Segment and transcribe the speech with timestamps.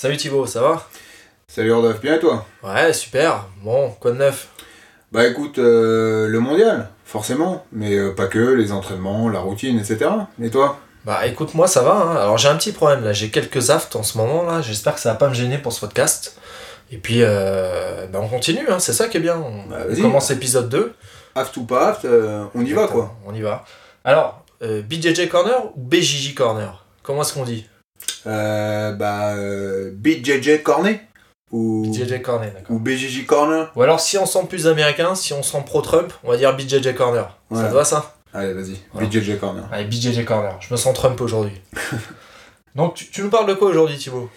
[0.00, 0.86] Salut Thibaut, ça va?
[1.48, 2.46] Salut Rodolphe, bien et toi?
[2.62, 3.46] Ouais, super.
[3.64, 4.46] Bon, quoi de neuf?
[5.10, 10.08] Bah écoute, euh, le mondial, forcément, mais euh, pas que, les entraînements, la routine, etc.
[10.40, 10.78] Et toi?
[11.04, 11.94] Bah écoute, moi ça va.
[11.96, 12.14] hein.
[12.14, 14.62] Alors j'ai un petit problème là, j'ai quelques aftes en ce moment là.
[14.62, 16.38] J'espère que ça va pas me gêner pour ce podcast.
[16.92, 18.78] Et puis, euh, bah, on continue, hein.
[18.78, 19.36] c'est ça qui est bien.
[19.36, 20.94] On, Bah, on commence l'épisode 2.
[21.34, 22.06] Aft ou pas aft,
[22.54, 23.16] on y va quoi.
[23.26, 23.64] On y va.
[24.04, 26.84] Alors, BJJ Corner ou BJJ Corner?
[27.02, 27.66] Comment est-ce qu'on dit?
[28.24, 31.00] Bah, euh, BJJ Cornet
[31.50, 35.42] ou, BJJ Corner, ou BJJ Corner Ou alors, si on sent plus américain, si on
[35.42, 37.36] sent pro-Trump, on va dire BJJ Corner.
[37.52, 38.16] Ça te va ça?
[38.34, 39.08] Allez, vas-y, Voilà.
[39.08, 39.64] BJJ Corner.
[39.72, 40.56] Allez, BJJ Corner.
[40.60, 41.58] Je me sens Trump aujourd'hui.
[42.74, 44.28] Donc, tu, tu nous parles de quoi aujourd'hui, Thibaut?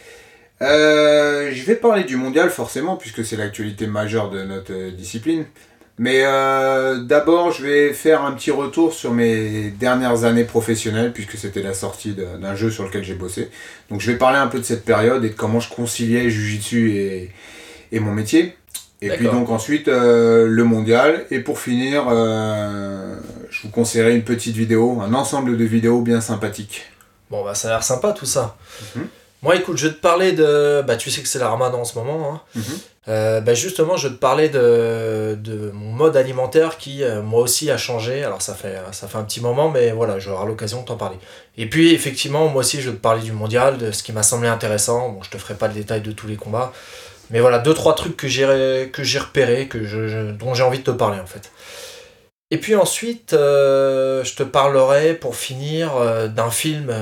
[0.62, 5.46] Euh, je vais parler du mondial forcément, puisque c'est l'actualité majeure de notre euh, discipline.
[6.02, 11.38] Mais euh, d'abord, je vais faire un petit retour sur mes dernières années professionnelles, puisque
[11.38, 13.52] c'était la sortie d'un jeu sur lequel j'ai bossé.
[13.92, 16.90] Donc je vais parler un peu de cette période et de comment je conciliais Jiu-Jitsu
[16.96, 17.30] et,
[17.92, 18.56] et mon métier.
[19.04, 21.28] Et puis donc ensuite euh, le mondial.
[21.30, 23.16] Et pour finir, euh,
[23.52, 26.82] je vous conseillerais une petite vidéo, un ensemble de vidéos bien sympathiques.
[27.30, 28.58] Bon, bah, ça a l'air sympa tout ça.
[28.96, 29.08] Mhm.
[29.44, 30.82] Moi, écoute, je vais te parler de.
[30.82, 32.34] Bah, tu sais que c'est la ramadan en ce moment.
[32.34, 32.42] Hein.
[32.56, 32.80] Mhm.
[33.08, 37.78] Euh, bah, justement, je te parler de, mon mode alimentaire qui, euh, moi aussi, a
[37.78, 38.24] changé.
[38.24, 41.18] Alors, ça fait, ça fait un petit moment, mais voilà, j'aurai l'occasion de t'en parler.
[41.58, 44.24] Et puis, effectivement, moi aussi, je vais te parler du mondial, de ce qui m'a
[44.24, 45.10] semblé intéressant.
[45.10, 46.72] Bon, je te ferai pas le détail de tous les combats.
[47.32, 51.20] Mais voilà, deux, trois trucs que j'ai, repérés, que dont j'ai envie de te parler,
[51.20, 51.52] en fait.
[52.54, 55.92] Et puis ensuite, euh, je te parlerai pour finir
[56.30, 56.94] d'un film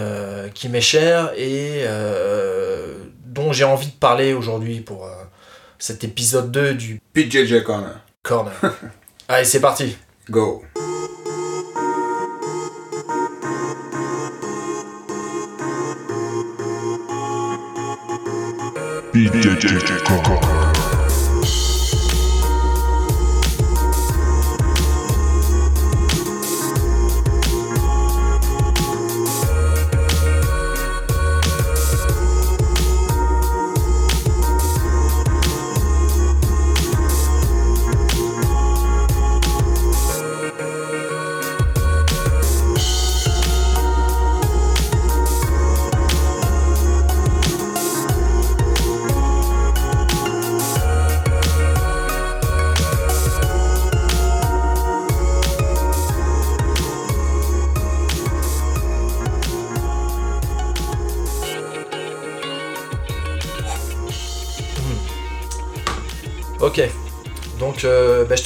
[0.54, 1.84] qui m'est cher et
[3.26, 5.10] dont j'ai envie de parler aujourd'hui pour
[5.80, 8.02] cet épisode 2 du BJJ Corner.
[8.22, 8.54] Corner.
[9.28, 9.98] Allez, c'est parti.
[10.30, 10.64] Go.
[19.14, 20.59] BJJ Corner.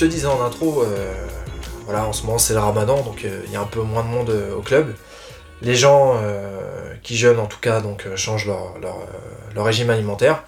[0.03, 1.14] Te disais en intro, euh,
[1.86, 4.03] voilà, en ce moment c'est le ramadan, donc euh, il y a un peu moins
[4.03, 4.94] de monde euh, au club.
[5.62, 6.18] Les gens
[7.03, 8.74] qui jeûnent en tout cas, donc changent leur,
[9.56, 10.44] leur, régime alimentaire.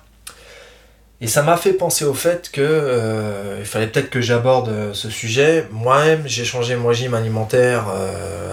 [1.21, 5.69] Et ça m'a fait penser au fait que il fallait peut-être que j'aborde ce sujet.
[5.71, 7.85] Moi-même, j'ai changé mon régime alimentaire.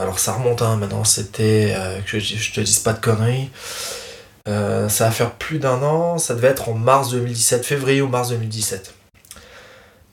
[0.00, 1.74] alors ça remonte, hein, maintenant c'était
[2.06, 3.50] que je, je te dise pas de conneries.
[4.46, 6.16] Ça va faire plus d'un an.
[6.18, 8.94] Ça devait être en mars 2017, février ou mars 2017.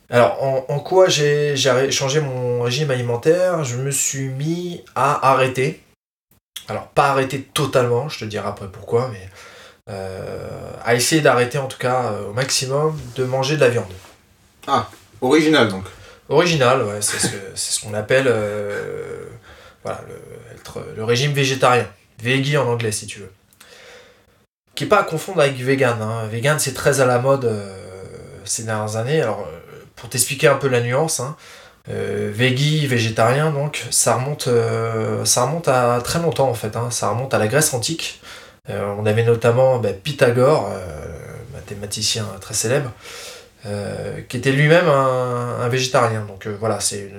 [0.09, 3.63] Alors, en, en quoi j'ai changé mon régime alimentaire?
[3.63, 5.83] Je me suis mis à arrêter.
[6.67, 9.29] Alors, pas arrêter totalement, je te dirai après pourquoi, mais
[9.89, 13.91] euh, à essayer d'arrêter en tout cas euh, au maximum de manger de la viande.
[15.21, 15.85] Original donc.
[16.29, 17.17] Original, ouais, c'est
[17.55, 19.25] ce qu'on appelle euh,
[19.83, 20.01] voilà,
[20.95, 21.87] le, régime végétarien.
[22.21, 23.31] Veggie en anglais, si tu veux.
[24.75, 25.99] Qui n'est pas à confondre avec vegan.
[26.01, 26.27] Hein.
[26.27, 27.51] Vegan, c'est très à la mode
[28.45, 29.21] ces dernières années.
[29.21, 29.47] Alors,
[29.99, 31.35] pour t'expliquer un peu la nuance, hein,
[31.89, 36.75] euh, végétarien, donc, ça remonte, euh, ça remonte à très longtemps en fait.
[36.75, 36.89] hein.
[36.91, 38.21] Ça remonte à la Grèce antique.
[38.69, 40.71] Euh, on avait notamment bah, Pythagore,
[41.53, 42.91] mathématicien très célèbre,
[43.63, 46.21] qui était lui-même un, végétarien.
[46.27, 47.11] Donc voilà, c'est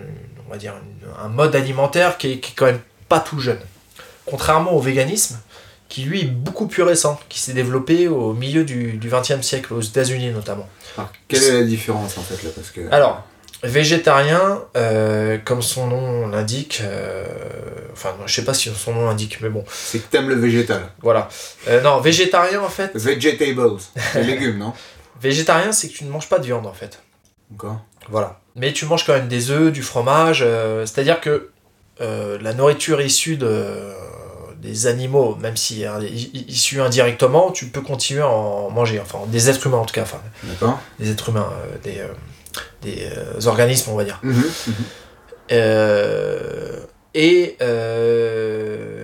[0.46, 0.74] on va dire
[1.22, 3.60] un mode alimentaire qui est, qui est quand même pas tout jeune.
[4.26, 5.40] Contrairement au véganisme,
[5.90, 9.80] qui lui est beaucoup plus récent, qui s'est développé au milieu du XXe siècle, aux
[9.82, 10.66] États-Unis notamment.
[10.96, 13.24] Alors, quelle est la différence en fait là parce que Alors,
[13.64, 17.24] végétarien, euh, comme son nom l'indique, euh,
[17.92, 20.36] enfin non, je sais pas si son nom l'indique, mais bon, c'est que t'aimes le
[20.36, 20.80] végétal.
[21.02, 21.28] voilà.
[21.68, 23.78] Euh, non, végétarien en fait, Vegetables,
[24.14, 24.72] les légumes, non?
[25.20, 27.02] Végétarien c'est que tu ne manges pas de viande en fait.
[27.50, 27.80] D'accord.
[28.08, 28.38] Voilà.
[28.54, 30.44] Mais tu manges quand même des œufs, du fromage.
[30.84, 31.50] C'est-à-dire que
[32.00, 33.92] la nourriture issue de,
[34.60, 39.00] des animaux, même si hein, i- i- issue indirectement, tu peux continuer à en manger.
[39.00, 40.02] Enfin, des êtres humains en tout cas.
[40.02, 40.20] Enfin,
[40.98, 42.08] des êtres humains, euh, des, euh,
[42.82, 44.20] des euh, organismes, on va dire.
[44.22, 44.74] Mhm, mhm.
[47.14, 47.56] Et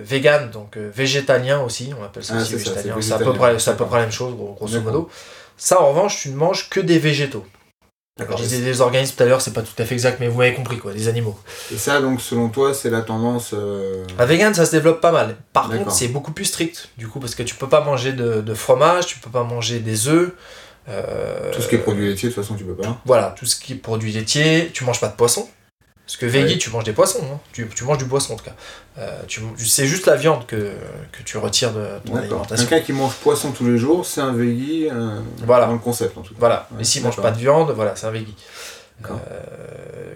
[0.05, 2.95] vegan, donc végétalien aussi, on appelle ça Ah, aussi végétalien.
[3.01, 5.09] c'est à, peu près, à peu près la même chose, gros- grosso modo.
[5.57, 7.45] Ça, en revanche, tu ne manges que des végétaux.
[8.17, 8.37] D'accord.
[8.39, 10.53] disais des organismes tout à l'heure, c'est pas tout à fait exact, mais vous m'avez
[10.53, 11.37] compris, quoi, des animaux.
[11.73, 13.51] Et ça, donc, selon toi, c'est la tendance.
[13.53, 15.35] euh, La vegan, ça se développe pas mal.
[15.53, 18.41] Par contre, c'est beaucoup plus strict, du coup, parce que tu peux pas manger de,
[18.41, 20.31] de fromage, tu peux pas manger des œufs.
[20.89, 22.97] euh, Tout ce qui est produit laitier, de toute façon, tu peux pas.
[23.05, 25.47] Voilà, tout ce qui est produit laitier, tu manges pas de poisson.
[26.07, 26.57] Parce que veggie, Ouais.
[26.57, 27.39] tu manges des poissons, hein.
[27.51, 28.55] tu, tu manges du poisson en tout cas.
[28.97, 30.55] Euh, tu- c'est juste la viande que,
[31.11, 32.65] que tu retires de ton alimentation.
[32.65, 34.87] Quelqu'un qui mange poisson tous les jours, c'est un veggie.
[34.89, 35.65] euh, Voilà.
[35.65, 36.39] Dans le concept, en tout cas.
[36.39, 37.25] Voilà, mais s'il mange d'accord.
[37.25, 38.35] pas de viande, voilà, c'est un veggie.
[39.05, 39.13] Euh,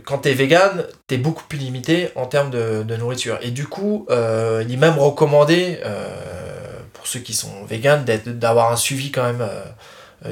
[0.05, 3.38] quand t'es vegan, t'es beaucoup plus limité en termes de, de nourriture.
[3.41, 5.77] Et du coup, euh, il est même recommandé,
[6.93, 9.45] pour ceux qui sont vegan, d'être- d'avoir un suivi quand même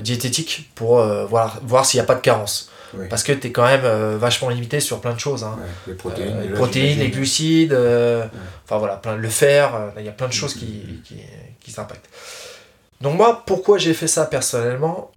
[0.01, 2.71] diététique pour voir, voir s'il n'y a pas de carence.
[2.93, 3.07] Oui.
[3.09, 5.43] Parce que t'es quand même euh, vachement limité sur plein de choses.
[5.43, 5.57] hein.
[5.59, 6.37] Ouais, les protéines.
[6.37, 8.25] Euh, les protéines, glucides, euh,
[8.65, 11.17] enfin voilà, plein, le fer, il y a plein de choses qui, qui,
[11.59, 12.09] qui s'impactent.
[13.01, 15.11] Donc moi, pourquoi j'ai fait ça personnellement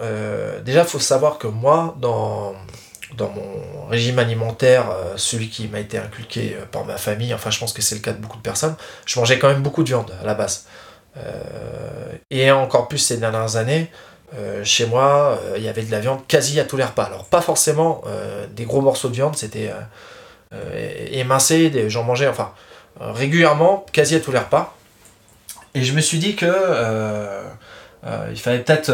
[0.64, 2.54] Déjà, il faut savoir que moi, dans,
[3.16, 4.86] dans mon régime alimentaire,
[5.16, 8.12] celui qui m'a été inculqué par ma famille, enfin je pense que c'est le cas
[8.12, 10.66] de beaucoup de personnes, je mangeais quand même beaucoup de viande à la base.
[12.30, 13.90] Et encore plus ces dernières années,
[14.38, 17.05] euh, chez moi, euh, il y avait de la viande quasi à tous les repas.
[17.05, 19.70] Alors pas forcément euh, des gros morceaux de viande, c'était
[21.11, 22.52] émincé, des- j'en mangeais enfin
[23.00, 24.75] régulièrement, quasi à tous les repas.
[25.75, 26.46] Et je me suis dit que
[28.31, 28.88] il fallait peut-être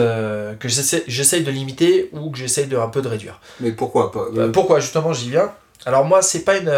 [0.58, 3.40] que j'essaie- j'essaye de limiter ou que j'essaye de un peu de réduire.
[3.60, 5.50] Mais pourquoi pas Euh, pourquoi justement j'y viens
[5.86, 6.72] Alors moi c'est pas une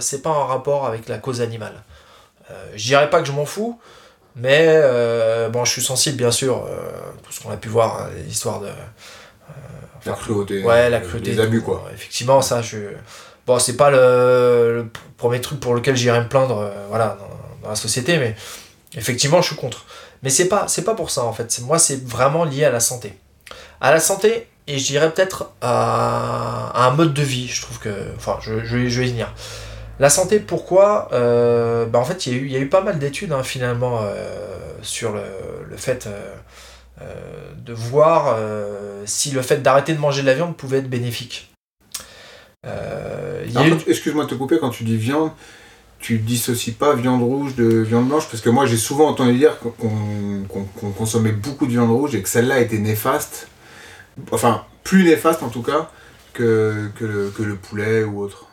[0.00, 1.82] c'est pas un rapport avec la cause animale.
[2.76, 3.80] Je dirais pas que je m'en fous,
[4.36, 6.90] mais euh, bon je suis sensible bien sûr euh,
[7.22, 8.68] tout ce qu'on a pu voir hein, l'histoire de
[10.06, 10.62] La cruauté.
[10.62, 11.84] ouais la euh, cruauté Les abus, quoi.
[11.94, 12.78] Effectivement ça je
[13.46, 17.62] bon c'est pas le, le premier truc pour lequel j'irais me plaindre euh, voilà dans,
[17.62, 18.34] dans la société mais
[18.96, 19.84] effectivement je suis contre.
[20.22, 21.60] Mais c'est pas c'est pas pour ça en fait.
[21.62, 23.18] Moi c'est vraiment lié à la santé.
[23.80, 27.46] À la santé et je dirais peut-être à, à un mode de vie.
[27.48, 29.32] Je trouve que enfin je, je, je vais y venir.
[30.00, 32.68] La santé, pourquoi Euh, bah, En fait, il y, a eu- il y a eu
[32.68, 34.46] pas mal d'études hein, finalement euh,
[34.82, 35.22] sur le,
[35.68, 36.34] le fait euh,
[37.56, 38.36] de voir
[39.06, 41.50] si le fait d'arrêter de manger de la viande pouvait être bénéfique.
[43.66, 45.30] Eu- Excuse-moi de te couper, quand tu dis viande,
[46.00, 49.58] tu dissocies pas viande rouge de viande blanche Parce que moi, j'ai souvent entendu dire
[49.58, 53.48] qu'on consommait beaucoup de viande rouge et que celle-là était néfaste.
[54.32, 55.90] Enfin, plus néfaste en tout cas
[56.32, 58.46] que, que, le, que le poulet ou autre.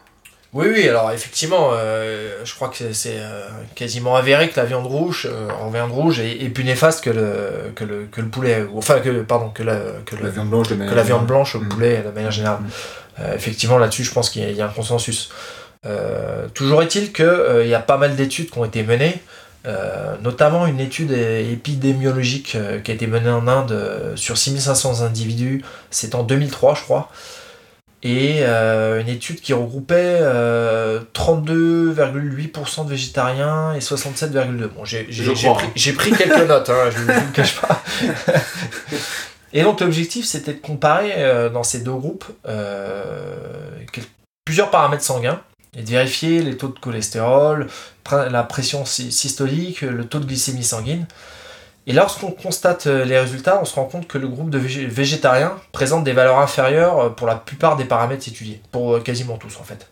[0.54, 4.86] Oui, oui, alors effectivement, euh, je crois que c'est- euh, quasiment avéré que la viande
[4.86, 8.28] rouge, euh, en viande rouge, est, est plus néfaste que le, que le, que le
[8.28, 11.04] poulet, ou- enfin, que, pardon, que la, que le- La viande blanche de que la
[11.04, 11.70] viande blanche au Mm.
[11.70, 12.60] poulet de manière générale.
[12.60, 13.22] Mm.
[13.22, 15.30] Euh, effectivement, là-dessus, je pense qu'il y, y a un consensus.
[15.86, 19.22] Euh, toujours est-il qu'il y a pas mal d'études qui ont été menées,
[19.68, 25.02] euh, notamment une étude épidémiologique euh, qui a été menée en Inde euh, sur 6500
[25.02, 27.10] individus, c'est en 2003 je crois,
[28.04, 34.68] et euh, une étude qui regroupait euh, 32,8% de végétariens et 67,2%.
[34.70, 35.06] Bon, j'ai
[35.54, 37.84] pris, pris quelques notes, hein, je ne vous le cache pas.
[39.54, 43.36] Et donc l'objectif c'était de comparer euh, dans ces deux groupes euh,
[44.46, 45.42] plusieurs paramètres sanguins
[45.78, 47.68] et de vérifier les taux de cholestérol,
[48.30, 51.06] la pression sy- systolique, le taux de glycémie sanguine.
[51.88, 54.86] Et lorsqu'on constate euh, les résultats, on se rend compte que le groupe de végé-
[54.88, 59.38] végétariens présente des valeurs inférieures euh, pour la plupart des paramètres étudiés, pour euh, quasiment
[59.38, 59.88] tous en fait.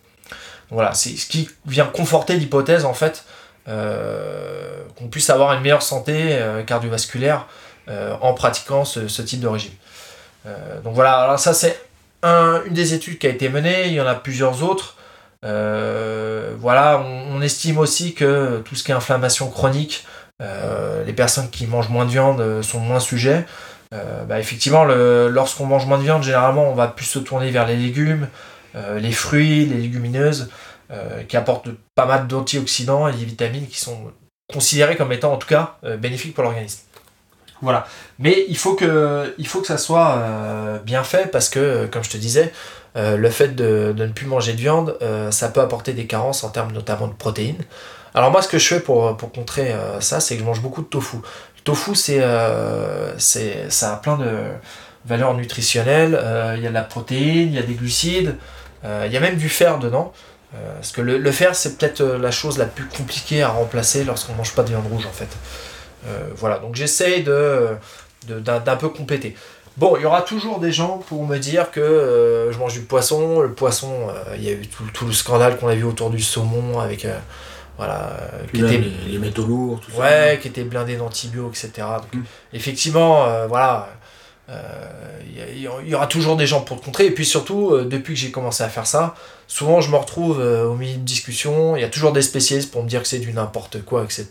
[0.70, 3.26] Voilà, c'est ce qui vient conforter l'hypothèse en fait
[3.66, 7.46] qu'on puisse avoir une meilleure santé cardiovasculaire
[8.22, 9.74] en pratiquant ce, type de régime.
[10.84, 11.80] Donc voilà, alors ça c'est
[12.24, 14.96] un- une des études qui a été menée, il y en a plusieurs autres.
[15.44, 20.06] Voilà, on estime aussi que tout ce qui est inflammation chronique,
[20.42, 23.46] euh, les personnes qui mangent moins de viande euh, sont moins sujets.
[23.94, 27.68] Euh, bah, effectivement, lorsqu'on mange moins de viande, généralement, on va plus se tourner vers
[27.68, 28.28] les légumes,
[28.76, 30.52] les fruits, les légumineuses,
[31.28, 34.12] qui apportent pas mal d'antioxydants et des vitamines qui sont
[34.52, 36.82] considérés comme étant en tout cas bénéfiques pour l'organisme.
[37.64, 37.88] Voilà.
[38.20, 42.54] Mais il faut que, ça soit bien fait parce que, comme je te disais,
[42.96, 45.00] le fait de, ne plus manger de viande,
[45.32, 47.64] ça peut apporter des carences en termes notamment de protéines.
[48.16, 50.62] Alors moi, ce que je fais pour, pour contrer euh, ça, c'est que je mange
[50.62, 51.18] beaucoup de tofu.
[51.18, 54.30] Le tofu, c'est, euh, c'est, ça a plein de
[55.06, 56.18] valeurs nutritionnelles.
[56.22, 58.36] Euh, Il y a de la protéine, il y a des glucides,
[58.84, 60.12] euh, il y a même du fer dedans.
[60.56, 64.04] Euh, parce que le, fer, c'est peut-être euh, la chose la plus compliquée à remplacer
[64.04, 65.30] lorsqu'on mange pas de viande rouge, en fait.
[66.08, 67.70] Euh, voilà, donc j'essaye de
[68.28, 69.36] d'un peu compléter.
[69.78, 72.82] Bon, il y aura toujours des gens pour me dire que euh, je mange du
[72.82, 73.40] poisson.
[73.40, 76.20] Le poisson, euh, il y a eu tout, le scandale qu'on a vu autour du
[76.22, 77.06] saumon avec.
[77.06, 77.18] euh,
[77.80, 80.00] voilà, euh, qui même était les, les métaux lourds, tout ça.
[80.02, 81.88] Ouais, qui était blindé d'antibiotiques, etc.
[82.02, 82.24] Donc, Mm.
[82.54, 83.88] effectivement, euh, voilà,
[84.50, 87.06] euh, il il y, aura toujours des gens pour te contrer.
[87.06, 89.16] Et puis surtout, euh, depuis que j'ai commencé à faire ça,
[89.48, 91.76] souvent je me retrouve euh, au milieu de discussions.
[91.78, 94.28] Il y a toujours des spécialistes pour me dire que c'est du n'importe quoi, etc.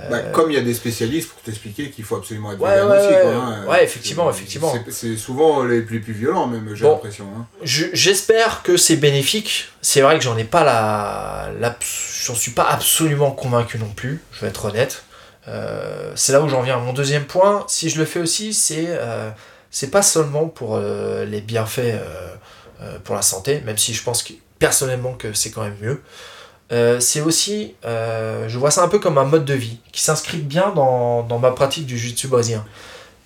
[0.00, 2.70] Euh, Bah, comme il y a des spécialistes pour t'expliquer qu'il faut absolument être Ouais,
[2.76, 3.08] vegan ouais, aussi.
[3.08, 3.66] ouais, quoi, hein.
[3.66, 4.72] Ouais, effectivement, effectivement.
[4.90, 6.92] c'est- souvent les plus, plus violents, même, j'ai Bon.
[6.92, 7.24] l'impression.
[7.36, 7.46] hein.
[7.62, 9.70] Je- J'espère que c'est bénéfique.
[9.82, 11.76] C'est vrai que j'en ai pas la, la
[12.24, 14.20] j'en suis pas absolument convaincu non plus.
[14.32, 15.02] Je vais être honnête.
[15.48, 17.64] Euh, c'est là où j'en viens à mon deuxième point.
[17.68, 19.30] Si je le fais aussi, c'est euh,
[19.70, 22.28] c'est pas seulement pour euh, les bienfaits euh,
[22.82, 26.00] euh, pour la santé, même si je pense que, personnellement que c'est quand même mieux.
[26.70, 30.02] Euh, c'est aussi, euh, je vois ça un peu comme un mode de vie qui
[30.02, 32.64] s'inscrit bien dans, dans ma pratique du jiu-jitsu brésilien.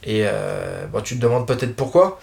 [0.05, 2.21] Et euh, bon, tu te demandes peut-être pourquoi.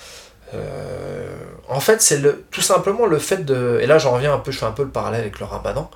[1.67, 3.79] En fait, c'est tout simplement le fait de.
[3.81, 5.91] Et là, j'en reviens un peu, je fais un peu le parallèle avec le ramadan.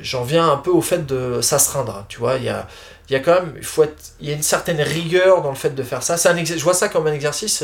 [0.00, 2.04] J'en viens un peu au fait de s'astreindre.
[2.08, 2.66] Tu vois, il y a,
[3.10, 3.54] y a quand même.
[4.20, 6.14] Il, y a une certaine rigueur dans le fait de faire ça.
[6.28, 7.62] Un je vois ça comme un exercice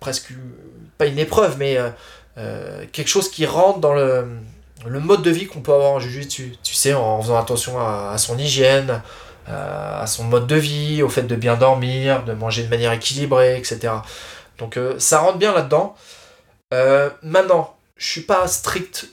[0.00, 0.32] presque.
[0.96, 1.78] Pas une épreuve, mais
[2.92, 4.24] quelque chose qui rentre dans le,
[4.86, 6.56] le mode de vie qu'on peut avoir en jiu-jitsu.
[6.62, 9.02] Tu sais, en faisant attention à, son hygiène,
[9.48, 12.92] euh, à son mode de vie, au fait de bien dormir, de manger de manière
[12.92, 13.92] équilibrée, etc.
[14.58, 15.94] Donc euh, ça rentre bien là-dedans.
[16.72, 19.08] Euh, maintenant, je suis pas strict.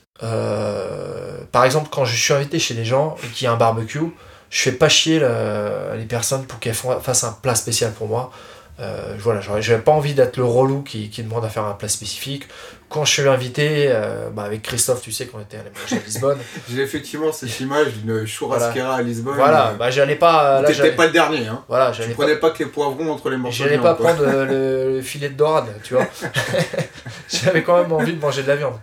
[1.52, 4.02] par exemple, quand je suis invité chez des gens et qu'il y a un barbecue,
[4.50, 8.32] je fais pas chier le- les personnes pour qu'elles fassent un plat spécial pour moi.
[8.80, 11.90] Euh, voilà, j'avais pas envie d'être le relou qui, qui demande à faire un plat
[11.90, 12.44] spécifique.
[12.90, 16.06] Quand je suis invité, euh, bah, avec Christophe, tu sais qu'on était allé manger à
[16.06, 16.38] Lisbonne.
[16.70, 19.36] J'ai effectivement cette image d'une churrasquera à Lisbonne.
[19.36, 20.62] voilà, euh, bah j'allais pas.
[20.62, 21.64] Là, T'étais pas le dernier, hein.
[21.68, 24.14] Voilà, Tu j'allais pas prenais pas que les poivrons entre les morceaux J'allais pas quoi.
[24.14, 26.06] prendre le, le filet de dorade, tu vois.
[27.30, 28.76] J'avais quand même envie de manger de la viande.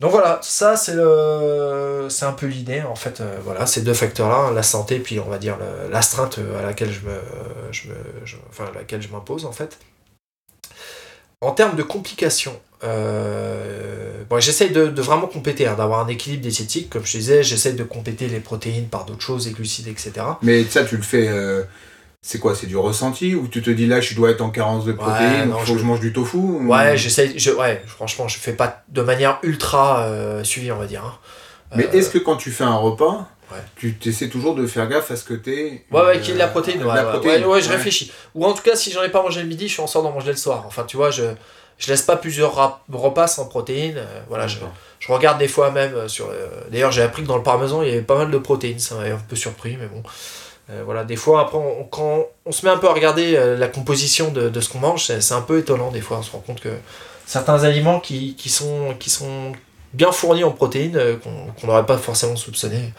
[0.00, 0.92] Donc voilà, ça c'est
[2.08, 3.20] c'est un peu l'idée en fait.
[3.20, 5.58] euh, voilà, ces deux facteurs-là, la santé puis on va dire
[5.90, 7.18] l'astreinte à laquelle je me,
[8.66, 9.78] à laquelle je m'impose en fait.
[11.40, 16.90] En termes de complications, euh, bon, j'essaye de, vraiment compléter, hein, d'avoir un équilibre diététique,
[16.90, 20.12] comme je disais, j'essaye de compléter les protéines par d'autres choses, les glucides, etc.
[20.42, 21.28] Mais ça, tu le fais.
[21.28, 21.62] euh,
[22.20, 24.84] c'est quoi C'est du ressenti Ou tu te dis là, je dois être en carence
[24.84, 27.82] de protéines, il faut je- que je mange du tofu ou- Ouais, j'essaye, je, ouais,
[27.86, 31.04] franchement, je fais pas de manière ultra euh, suivie, on va dire.
[31.04, 31.14] hein.
[31.76, 33.58] Mais Euh, est-ce que quand tu fais un repas, Ouais.
[33.76, 35.84] tu essaies toujours de faire gaffe à ce que t'es.
[35.90, 38.12] Ouais, ouais, euh, qu'il y ait de la protéine, ouais, la protéine, ouais, je réfléchis.
[38.34, 40.04] Ou en tout cas, si j'en ai pas mangé le midi, je suis en sorte
[40.04, 40.64] d'en manger le soir.
[40.66, 41.22] Enfin, tu vois, je,
[41.78, 43.96] je laisse pas plusieurs repas sans protéines.
[43.96, 44.58] euh, voilà, je,
[44.98, 46.28] je regarde des fois même sur.
[46.28, 48.78] le- D'ailleurs, j'ai appris que dans le parmesan, il y avait pas mal de protéines.
[48.80, 50.02] Ça m'avait un peu surpris, mais bon.
[50.70, 53.56] Euh, voilà, des fois, après, on- quand on se met un peu à regarder euh,
[53.56, 56.18] la composition de, de ce qu'on mange, c'est un peu étonnant des fois.
[56.18, 56.74] On se rend compte que
[57.26, 59.52] certains aliments qui, qui sont, qui sont
[59.94, 62.92] bien fournis en protéines, euh, qu'on n'aurait pas forcément soupçonné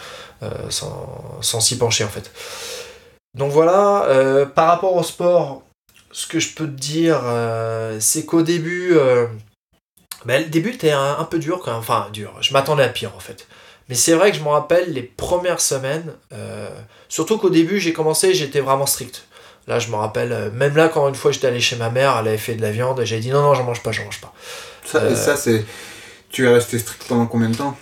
[0.70, 2.32] sans s'y pencher en fait.
[3.38, 5.62] Donc voilà, par rapport au sport,
[6.12, 7.22] ce que je peux te dire,
[8.00, 8.98] c'est qu'au début,
[10.26, 12.90] ben, le début était un, un peu dur quand même, enfin dur, je m'attendais à
[12.90, 13.48] pire en fait.
[13.90, 16.70] Mais c'est vrai que je me rappelle les premières semaines, euh,
[17.10, 19.24] surtout qu'au début j'ai commencé, j'étais vraiment strict.
[19.68, 22.16] Là je me rappelle, euh, même là quand une fois j'étais allé chez ma mère,
[22.20, 24.22] elle avait fait de la viande, j'ai dit non non j'en mange pas, j'en mange
[24.22, 24.34] pas.
[24.86, 25.66] Ça, Euh, ça c'est.
[26.30, 27.76] Tu es resté strict pendant combien de temps?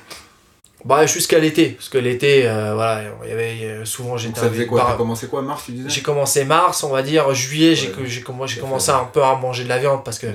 [0.85, 4.67] Bah jusqu'à l'été, parce que l'été, euh, voilà, il y avait souvent j'étais ça faisait
[4.67, 4.79] quoi?
[4.79, 5.89] par- T'as commencé quoi Mars, tu disais?
[5.89, 7.93] J'ai commencé mars, on va dire juillet, j'ai Ouais.
[8.05, 10.27] j'ai comm- j'ai J'ai commencé fait, un peu à manger de la viande parce que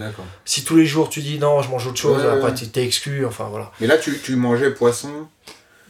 [0.45, 2.55] si tous les jours tu dis non, je mange autre chose, Ouais, après ouais.
[2.55, 3.71] tu t'es exclu, enfin voilà.
[3.81, 5.11] Mais là, tu, tu mangeais poisson.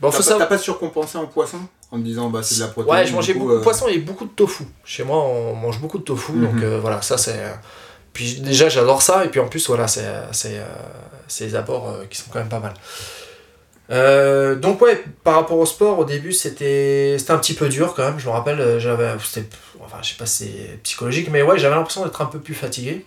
[0.03, 1.59] Bon, T'as faut pas, savoir- t'as pas surcompensé en poisson
[1.93, 2.95] En te disant, bah c'est de la protéine.
[2.97, 4.65] Ouais, je mangeais coup, beaucoup de euh, poisson et beaucoup de tofu.
[4.85, 6.65] Chez moi, on mange beaucoup de tofu, donc Mhm.
[6.65, 7.41] euh, voilà, ça c'est.
[8.13, 10.65] Puis déjà, j'adore ça, et puis en plus, voilà, c'est c'est, euh,
[11.29, 12.75] c'est des apports euh, qui sont quand même pas mal.
[13.91, 17.95] Euh, donc ouais, par rapport au sport, au début, c'était c'était un petit peu dur
[17.95, 18.19] quand même.
[18.19, 19.49] Je me rappelle, euh, j'avais, c'était,
[19.85, 22.55] enfin, je sais pas si c'est psychologique, mais ouais, j'avais l'impression d'être un peu plus
[22.55, 23.05] fatigué.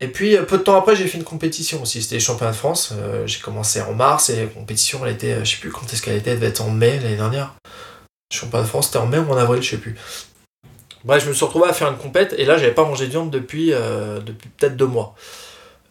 [0.00, 2.02] Et puis euh, peu de temps après, j'ai fait une compétition aussi.
[2.02, 2.92] C'était les championnats de France.
[2.92, 5.92] Euh, j'ai commencé en mars et la compétition, elle était, euh, je sais plus quand
[5.92, 7.54] est-ce qu'elle était, elle devait être en mai l'année dernière.
[8.32, 9.96] Championnat de France, c'était en mai ou en avril, je sais plus.
[11.04, 13.10] Bref, je me suis retrouvé à faire une compète et là, j'avais pas mangé de
[13.10, 15.14] viande depuis, depuis peut-être deux mois.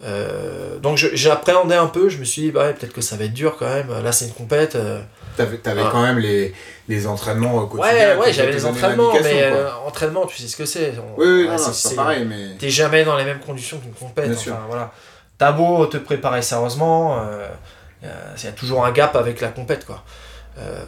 [0.03, 3.25] Euh, donc j'appréhendais un peu, je me suis dit, bah ouais, peut-être que ça va
[3.25, 3.87] être dur quand même.
[4.03, 4.75] Là, c'est une compète.
[4.75, 5.01] euh,
[5.35, 5.89] T'avais, t'avais Ah.
[5.91, 6.53] quand même les,
[6.87, 7.93] les entraînements au quotidien.
[7.93, 10.93] Ouais, ouais, j'avais les entraînements, mais euh, entraînement, tu sais ce que c'est.
[11.17, 12.55] Oui, oui, voilà, c'est- pareil, mais.
[12.59, 14.31] T'es jamais dans les mêmes conditions qu'une compète.
[14.35, 14.91] Enfin, voilà.
[15.37, 17.47] T'as beau te préparer sérieusement, euh,
[18.03, 20.03] il y a toujours un gap avec la compète, quoi.
[20.59, 20.83] Euh,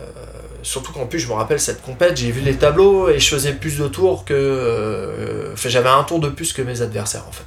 [0.63, 3.53] surtout qu'en plus, je me rappelle cette compète, j'ai vu les tableaux et je faisais
[3.53, 4.33] plus de tours que.
[4.33, 7.45] euh, j'avais un tour de plus que mes adversaires en fait.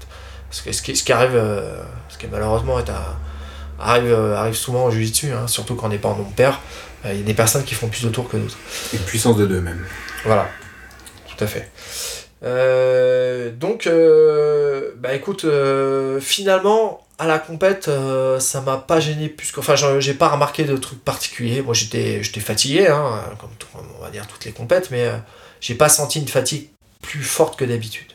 [0.52, 3.16] Parce que ce qui, ce qui arrive, euh, ce qui malheureusement est un-
[3.80, 6.60] arrive, euh, arrive souvent au jiu-jitsu, hein, surtout quand on n'est pas en nombre pair.
[7.06, 8.58] Euh, Il y a des personnes qui font plus de tours que d'autres.
[8.92, 9.82] Une puissance de deux même.
[10.26, 10.50] Voilà,
[11.26, 11.70] tout à fait.
[12.42, 17.88] Euh, donc, euh, bah écoute, euh, finalement, à la compète,
[18.38, 19.60] ça m'a pas gêné plus que.
[19.60, 21.62] Enfin, j'ai pas remarqué de trucs particuliers.
[21.62, 23.68] Moi, j'étais fatigué, hein, comme tout-
[23.98, 25.08] on va dire toutes les compètes, mais
[25.62, 26.68] j'ai pas senti une fatigue
[27.00, 28.11] plus forte que d'habitude.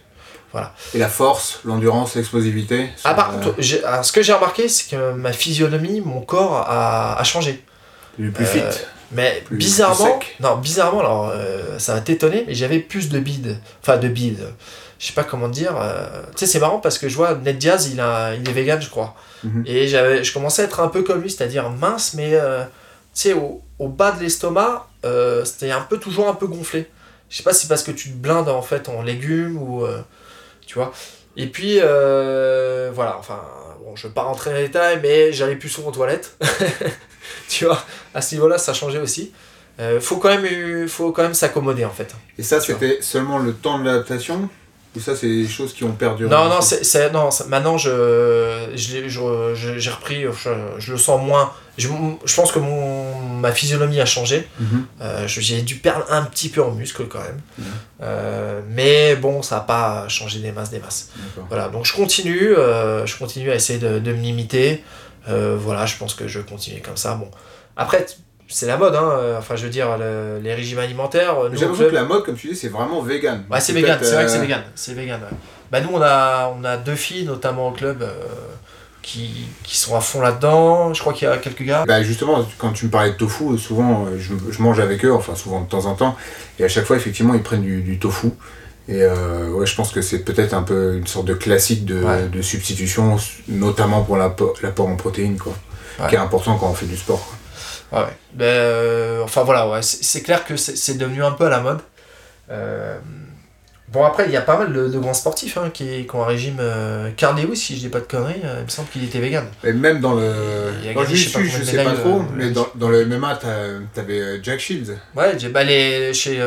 [0.94, 2.90] Et la force, l'endurance, l'explosivité.
[3.04, 6.56] Ah, par euh, contre, alors, ce que j'ai remarqué, c'est que ma physionomie, mon corps
[6.68, 7.64] a, a changé.
[8.18, 8.80] du plus euh, fit.
[9.12, 13.20] Mais Plus- bizarrement, plus non, bizarrement, alors euh, ça va t'étonner, mais j'avais plus de
[13.20, 13.58] bides.
[13.82, 14.54] Enfin, de bides.
[15.00, 15.76] Je sais pas comment dire.
[15.80, 18.52] euh, Tu sais, c'est marrant parce que je vois Ned Diaz, il, a, il est
[18.52, 19.16] vegan, je crois.
[19.44, 19.64] Mhm.
[19.68, 22.70] Et j'avais, je commençais à être un peu comme lui, c'est-à-dire mince, mais euh, tu
[23.14, 26.90] sais, au, au bas de l'estomac, euh, c'était un peu toujours un peu gonflé.
[27.30, 29.86] Je sais pas si c'est parce que tu te blindes en fait en légumes ou.
[30.68, 30.92] Tu vois.
[31.36, 33.42] Et puis, euh, voilà, enfin,
[33.84, 36.38] bon, je vais pas rentrer dans les détails, mais j'allais plus souvent aux toilettes.
[37.50, 37.84] tu vois,
[38.14, 39.32] à ce niveau-là, ça changeait aussi.
[39.80, 42.16] Euh, faut quand même, faut quand même s'accommoder en fait.
[42.38, 44.50] Et ça, c'était seulement le temps de l'adaptation
[44.98, 48.70] Ou ça, c'est des choses qui ont perduré Non, non, c'est, c'est- non maintenant je,
[48.76, 50.24] je, l'ai- je- je- j'ai repris,
[50.80, 51.52] je, le sens moins.
[51.78, 51.88] Je,
[52.26, 54.48] je pense que mon, ma physionomie a changé.
[54.60, 54.86] Mhm.
[55.02, 57.40] Euh, je- j'ai dû perdre un petit peu en muscle quand même.
[57.60, 57.66] Mhm.
[58.02, 61.12] Euh, mais bon, ça n'a pas changé des masses, des masses.
[61.50, 64.84] Voilà, donc je continue, euh, je continue à essayer de, de me limiter.
[65.30, 67.14] Euh, voilà, je pense que je vais continuer comme ça.
[67.14, 67.30] Bon,
[67.76, 68.06] après,
[68.48, 69.10] c'est la mode, hein.
[69.20, 71.38] euh, Enfin, je veux dire, le- les régimes alimentaires.
[71.40, 73.44] euh, l'impression club- que la mode, comme tu dis, c'est vraiment vegan.
[73.50, 74.62] Ouais, c'est vegan, c'est vrai que c'est euh, vegan.
[74.76, 75.38] C'est vegan, ouais.
[75.72, 78.14] Bah, nous, on a, on a deux filles, notamment au club, euh,
[79.02, 80.94] qui, qui sont à fond là-dedans.
[80.94, 81.84] Je crois qu'il y a quelques gars.
[81.88, 85.34] Bah justement, quand tu me parlais de tofu, souvent je, je mange avec eux, enfin
[85.36, 86.18] souvent de temps en temps,
[86.60, 88.28] et à chaque fois effectivement ils prennent du, du tofu.
[88.90, 92.02] Et euh, ouais, je pense que c'est peut-être un peu une sorte de classique de,
[92.04, 92.28] Ouais.
[92.28, 95.54] de substitution, notamment pour l'apport en protéines, quoi,
[96.00, 96.10] Ouais.
[96.10, 97.26] qui est important quand on fait du sport.
[97.26, 97.37] quoi.
[97.92, 98.18] Ouais, ouais.
[98.34, 101.50] Ben, euh, enfin voilà, ouais, c'est c'est clair que c'est c'est devenu un peu à
[101.50, 101.80] la mode.
[102.50, 102.98] Euh,
[103.90, 106.24] bon, après, il y a pas mal de, de grands sportifs hein, qui, qui ont
[106.24, 106.58] un régime.
[106.60, 109.20] Euh, Carl Lewis, si je dis pas de conneries, euh, il me semble qu'il était
[109.20, 109.46] vegan.
[109.64, 110.32] Et même dans le.
[110.82, 113.06] Il y a Dans gagné, je sais je sais pas trop, mais dans, dans le
[113.06, 113.40] MMA,
[113.94, 114.98] t'avais Jack Shields.
[115.16, 116.42] Ouais, j'ai bah, les, chez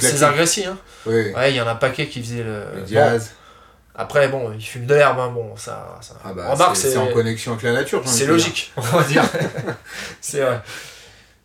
[0.00, 0.34] César.
[0.34, 0.64] Gracie.
[0.64, 0.78] Hein.
[1.06, 2.64] Oui, Ouais, il y en a un paquet qui faisait le.
[2.74, 3.32] le Bon, Diaz.
[3.94, 5.98] Après, bon, il fume de l'herbe, hein, bon, ça.
[6.00, 6.14] ça...
[6.24, 8.02] Ah bah, Remarque, c'est c'est en connexion avec la nature.
[8.06, 8.32] c'est dire.
[8.32, 9.22] logique, on va dire.
[10.20, 10.62] c'est vrai.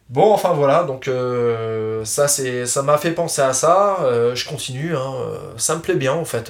[0.09, 3.97] Bon, enfin voilà, donc euh, ça c'est ça m'a fait penser à ça.
[4.03, 6.49] euh, je continue, hein, euh, ça me plaît bien en fait.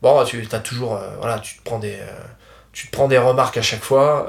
[0.00, 1.98] bon, tu as toujours, voilà, tu te prends des,
[2.72, 4.28] tu te prends des remarques à chaque fois.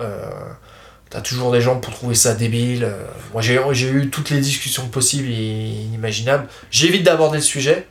[1.11, 2.91] T'as toujours des gens pour trouver ça débile.
[3.33, 6.47] moi j'ai j'ai eu toutes les discussions possibles et inimaginables.
[6.71, 7.87] J'évite d'aborder le sujet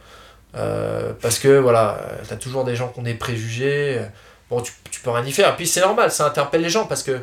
[0.56, 4.00] euh, parce que voilà, t'as toujours des gens qui ont des préjugés.
[4.50, 5.50] Bon, tu, tu peux rien y faire.
[5.50, 7.18] Et puis c'est normal, ça interpelle les gens parce que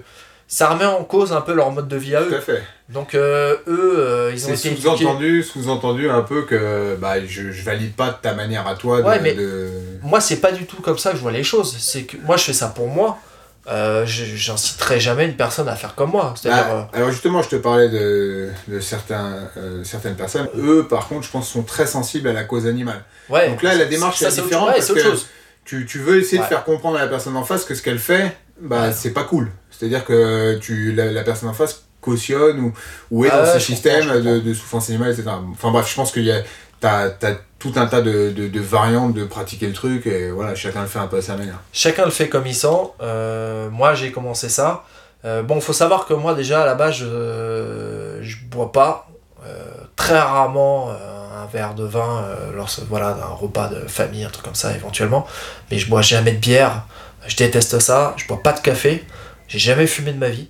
[0.47, 2.37] ça remet en cause un peu leur mode de vie à Tout eux.
[2.37, 2.63] à fait.
[2.89, 7.61] Donc euh, eux, euh, ils ont été sous-entendu, sous-entendu un peu que bah, je, je
[7.63, 9.07] valide pas ta manière à toi de.
[9.07, 9.69] Ouais, mais- de-
[10.01, 11.77] Moi, c'est pas du tout comme ça que je vois les choses.
[11.77, 13.19] C'est que moi, je fais ça pour moi.
[13.67, 16.33] Euh, J'inciterai jamais une personne à faire comme moi.
[16.43, 20.47] Bah, alors justement, je te parlais de, de certains, euh, certaines personnes.
[20.57, 23.03] Eux, par contre, je pense, sont très sensibles à la cause animale.
[23.29, 23.49] euh, ouais.
[23.49, 24.89] donc là, la démarche ça, est différente chose.
[24.91, 25.25] Ouais, parce que-.
[25.65, 26.45] Tu, tu veux essayer Ouais.
[26.45, 29.23] de faire comprendre à la personne en face que ce qu'elle fait, bah, c'est pas
[29.23, 29.51] cool.
[29.69, 32.73] C'est-à-dire que tu, la, la personne en face cautionne ou,
[33.11, 35.29] ou est Ah dans ce système de, souffrance animale, etc.
[35.51, 36.41] Enfin bref, je pense qu'il y a.
[36.79, 40.55] T'as as tout un tas de, de, de variantes de pratiquer le truc et voilà,
[40.55, 41.59] chacun le fait un peu à sa manière.
[41.73, 42.67] Chacun le fait comme il sent.
[43.01, 44.85] Euh, moi, j'ai commencé ça.
[45.25, 49.07] Euh, bon, faut savoir que moi, déjà, à la base, je, je bois pas.
[49.45, 49.63] Euh,
[49.95, 54.55] très rarement un verre de vin lors voilà, d'un repas de famille, un truc comme
[54.55, 55.25] ça, éventuellement.
[55.71, 56.83] Mais je bois jamais de bière.
[57.27, 58.13] Je déteste ça.
[58.17, 59.03] Je bois pas de café.
[59.47, 60.49] J'ai jamais fumé de ma vie.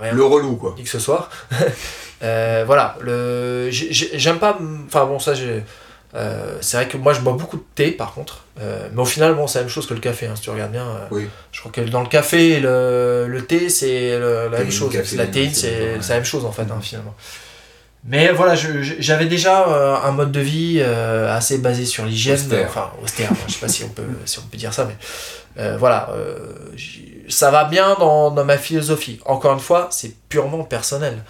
[0.00, 0.74] Rien Le relou, quoi.
[0.76, 1.28] qui que ce soit.
[2.20, 4.58] Voilà, le, j'ai- j'ai- j'aime pas.
[4.86, 5.64] Enfin bon, ça, j'ai.
[6.14, 9.06] Euh, c'est vrai que moi je bois beaucoup de thé par contre, Euh, mais au
[9.06, 10.86] final, bon, c'est la même chose que le café, hein, si tu regardes bien.
[10.86, 11.28] euh, Oui.
[11.52, 14.92] Je crois que dans le café le, le thé, c'est la même chose.
[15.16, 15.98] la théine, c'est ouais.
[16.08, 17.14] la même chose en fait, hein, finalement.
[18.04, 19.66] Mais voilà, j'avais déjà
[20.04, 23.88] un mode de vie assez basé sur l'hygiène, enfin austère, je sais pas si on
[23.90, 26.08] peut, si on peut dire ça, mais voilà,
[27.28, 29.20] ça va bien dans, dans ma philosophie.
[29.26, 31.22] Encore une fois, c'est purement personnel.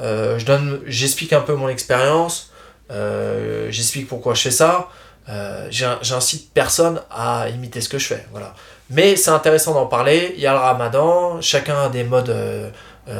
[0.00, 2.51] Je donne, j'explique un peu mon expérience,
[2.92, 4.88] euh, j'explique pourquoi je fais ça.
[5.28, 8.54] Euh, j'in- J'incite personne à imiter ce que je fais, voilà.
[8.90, 10.34] Mais c'est intéressant d'en parler.
[10.36, 12.70] Il y a le Ramadan, chacun a des modes euh,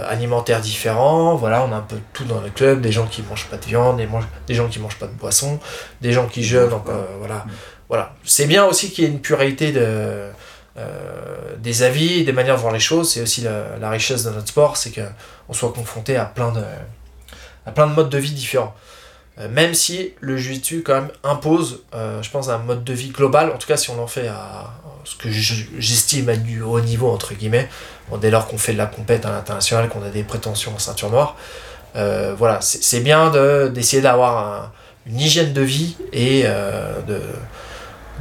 [0.09, 1.35] alimentaires différents.
[1.37, 3.65] Voilà, on a un peu tout dans le club, des gens qui mangent pas de
[3.65, 4.01] viande,
[4.47, 5.59] des, gens qui mangent pas de boisson,
[6.01, 6.75] des gens qui jeûnent.
[7.21, 7.47] voilà,
[7.89, 8.13] voilà.
[8.25, 10.29] C'est bien aussi qu'il y ait une pluralité de,
[11.59, 13.13] des avis, des manières de voir les choses.
[13.13, 16.63] C'est aussi la, la richesse de notre sport, c'est qu'on soit confronté à plein de,
[17.67, 18.75] à plein de modes de vie différents.
[19.39, 23.09] Euh, même si le jiu-jitsu quand même impose, euh, je pense, un mode de vie
[23.11, 24.71] global, en tout cas si on en fait à
[25.05, 27.69] ce que je- j'estime à du haut niveau, entre guillemets,
[28.21, 31.09] dès lors qu'on fait de la compète à l'international, qu'on a des prétentions en ceinture
[31.11, 31.37] noire,
[31.97, 34.73] euh, voilà, c'est bien de- d'essayer d'avoir un-
[35.07, 36.45] une hygiène de vie et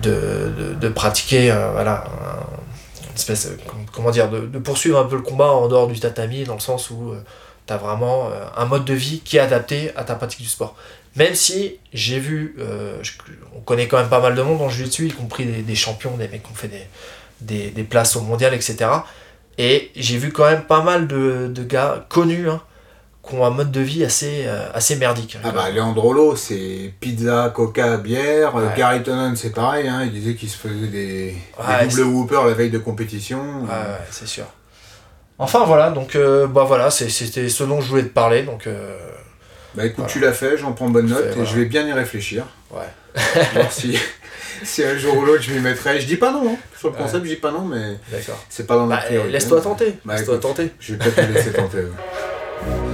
[0.02, 3.50] de, pratiquer voilà, un- une espèce
[3.92, 6.90] comment dire, de, poursuivre un peu le combat en dehors du tatami, dans le sens
[6.90, 7.14] où
[7.68, 10.76] tu as vraiment un mode de vie qui est adapté à ta pratique du sport.
[11.16, 13.12] Même si j'ai vu, euh, je-
[13.56, 16.16] on connaît quand même pas mal de monde en jiu-jitsu, y compris des, des champions,
[16.18, 16.88] des mecs qui ont fait des,
[17.42, 18.90] des, des places au mondial, etc.
[19.58, 22.62] Et j'ai vu quand même pas mal de, de gars connus hein,
[23.28, 25.38] qui ont un mode de vie assez, euh, assez merdique.
[25.44, 28.56] Ah bah Leandrolo, c'est pizza, coca, bière.
[28.56, 28.64] Ouais.
[28.78, 29.90] Gary Tonon, c'est pareil.
[29.90, 33.64] Hein, il disait qu'il se faisait des, Ouais, des double whoopers la veille de compétition.
[33.64, 34.46] Ouais, ouais, c'est sûr.
[35.38, 38.96] Enfin voilà, donc euh, bah voilà, c'était ce dont je voulais te parler, donc euh,
[39.76, 40.12] Bah écoute, Voilà.
[40.12, 41.46] tu l'as fait, j'en prends bonne note et voilà.
[41.50, 42.46] je vais bien y réfléchir.
[42.72, 42.82] ouais,
[43.54, 43.98] voir si,
[44.64, 46.00] si un jour ou l'autre je m'y mettrai.
[46.02, 46.58] Je dis pas non, hein.
[46.78, 47.02] sur le Ouais.
[47.02, 48.44] concept, je dis pas non, mais d'accord.
[48.50, 49.32] c'est pas dans ma Bah, priorité.
[49.32, 50.72] laisse-toi tenter, Bah, laisse-toi tenter.
[50.80, 51.78] Je vais peut-être me laisser tenter.
[51.78, 51.84] ouais.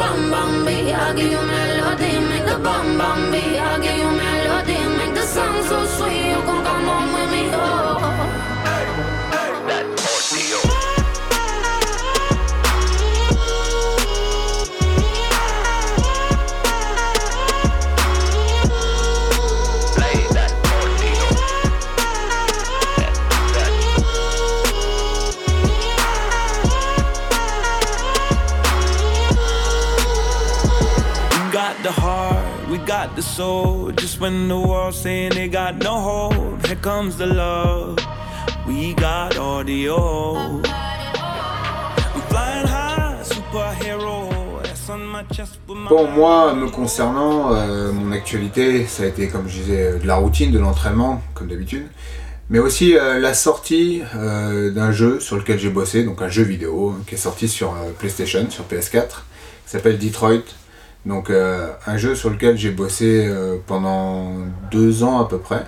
[0.00, 2.12] Bum bum beat, I'll give you melody.
[2.30, 4.78] Make the bum bum beat, I'll give you melody.
[4.98, 6.29] Make the song so sweet,
[33.40, 37.98] Just when the world's saying they got no hope, here comes the love.
[38.66, 40.60] We got audio.
[45.88, 50.16] Bon, moi, me concernant, euh, mon actualité, ça a été, comme je disais, de la
[50.16, 51.86] routine, de l'entraînement, comme d'habitude.
[52.50, 56.42] Mais aussi euh, la sortie euh, d'un jeu sur lequel j'ai bossé, donc un jeu
[56.42, 59.08] vidéo qui est sorti sur PlayStation, sur PS4,
[59.64, 60.42] qui s'appelle Detroit.
[61.06, 64.34] Donc euh, un jeu sur lequel j'ai bossé euh, pendant
[64.70, 65.64] deux ans à peu près.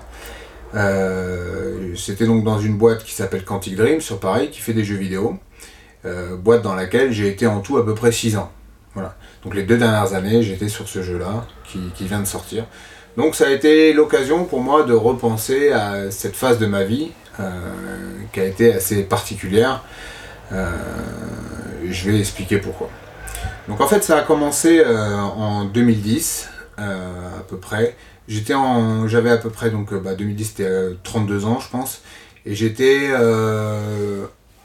[0.75, 4.85] Euh, C'était donc dans une boîte qui s'appelle Quantic Dream sur Paris, qui fait des
[4.85, 5.38] jeux vidéo.
[6.38, 8.51] Boîte dans laquelle j'ai été en tout à peu près six ans.
[8.95, 9.14] Voilà.
[9.45, 12.66] Donc les deux dernières années, j'étais sur ce jeu-là, qui, qui vient de sortir.
[13.16, 17.12] Donc ça a été l'occasion pour moi de repenser à cette phase de ma vie,
[18.33, 19.85] qui a été assez particulière.
[20.51, 22.90] Je vais expliquer pourquoi.
[23.73, 27.97] Donc en fait ça a commencé euh, en 2010, euh, à peu près.
[28.29, 31.71] J'étais en, j'avais à peu près donc euh, bah, 2010 c'était euh, 32 ans je
[31.71, 32.03] pense,
[32.45, 33.09] et j'étais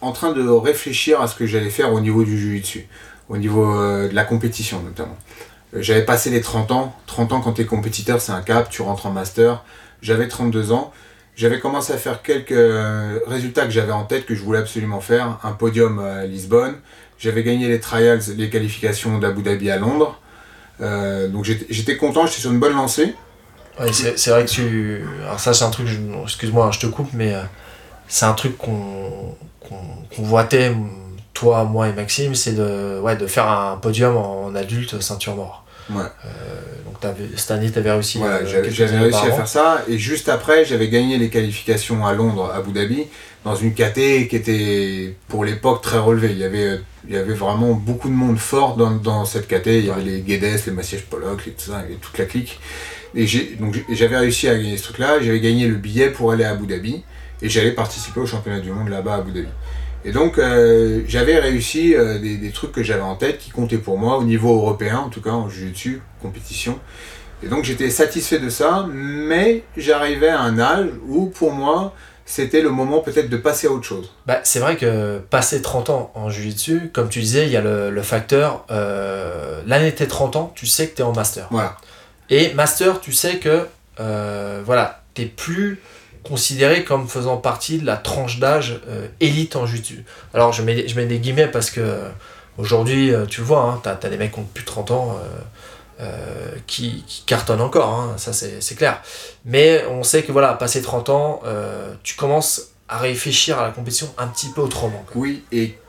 [0.01, 2.89] en train de réfléchir à ce que j'allais faire au niveau du jiu-jitsu,
[3.29, 5.15] au niveau de la compétition notamment.
[5.71, 6.93] J'avais passé les 30 ans.
[7.05, 9.63] 30 ans quand tu es compétiteur, c'est un cap, tu rentres en master.
[10.01, 10.91] J'avais 32 ans.
[11.37, 12.59] J'avais commencé à faire quelques
[13.25, 15.37] résultats que j'avais en tête, que je voulais absolument faire.
[15.43, 16.75] Un podium à Lisbonne.
[17.19, 20.19] J'avais gagné les trials, les qualifications d'Abu Dhabi à Londres.
[20.81, 23.15] Euh, donc j'étais content, j'étais sur une bonne lancée.
[23.79, 25.01] Ouais, c'est vrai que tu.
[25.23, 25.87] Alors, ça, c'est un truc,
[26.23, 27.41] excuse-moi, hein, je te coupe, mais euh,
[28.07, 29.75] c'est un truc qu'on qu'on
[30.15, 30.71] qu'on voitait,
[31.33, 35.63] toi, moi et Maxime, c'est de, ouais, de faire un podium en adulte ceinture noire.
[35.91, 36.01] Ouais.
[36.01, 36.29] Euh,
[36.85, 38.17] donc, t'avais- cette année, tu avais réussi.
[38.17, 39.83] Voilà, j'avais réussi à faire ça.
[39.87, 43.05] Et juste après, j'avais gagné les qualifications à Londres, à Abu Dhabi,
[43.47, 46.31] dans une KT qui était pour l'époque très relevée.
[46.31, 49.67] Il y avait, il y avait vraiment beaucoup de monde fort dans, dans cette KT.
[49.67, 52.59] Il y avait les Guedes, les Massièges Pollock, les, tout ça, et toute la clique.
[53.15, 53.25] Et
[53.57, 55.21] donc j'avais réussi à gagner ce truc-là.
[55.21, 57.03] J'avais gagné le billet pour aller à Abu Dhabi.
[57.41, 59.47] Et j'allais participer au championnat du monde là-bas à Abu Dhabi.
[60.03, 63.77] Et donc, euh, j'avais réussi euh, des, des trucs que j'avais en tête qui comptaient
[63.77, 66.79] pour moi au niveau européen, en tout cas en jiu-jitsu, compétition.
[67.43, 71.93] Et donc, j'étais satisfait de ça, mais j'arrivais à un âge où, pour moi,
[72.27, 74.11] c'était le moment peut-être de passer à autre chose.
[74.25, 77.61] Bah, c'est vrai que passer 30 ans en jiu-jitsu, comme tu disais, il y a
[77.61, 78.65] le, le facteur.
[78.69, 81.47] Euh, L'année de tes 30 ans, tu sais que tu es en master.
[81.49, 81.77] Voilà.
[82.29, 83.65] Et master, tu sais que
[84.01, 85.81] euh, voilà, tu plus
[86.23, 90.03] considéré comme faisant partie de la tranche d'âge euh, élite en jiu-jitsu.
[90.33, 92.09] Alors je mets, je mets des guillemets parce que euh,
[92.57, 95.17] aujourd'hui, tu le vois, hein, tu as, des mecs qui ont plus de 30 ans
[95.17, 95.39] euh,
[95.99, 99.01] euh, qui, qui cartonnent encore, hein, ça c'est clair.
[99.45, 103.71] Mais on sait que voilà, passé 30 ans, euh, tu commences à réfléchir à la
[103.71, 105.03] compétition un petit peu autrement.
[105.15, 105.79] Oui, et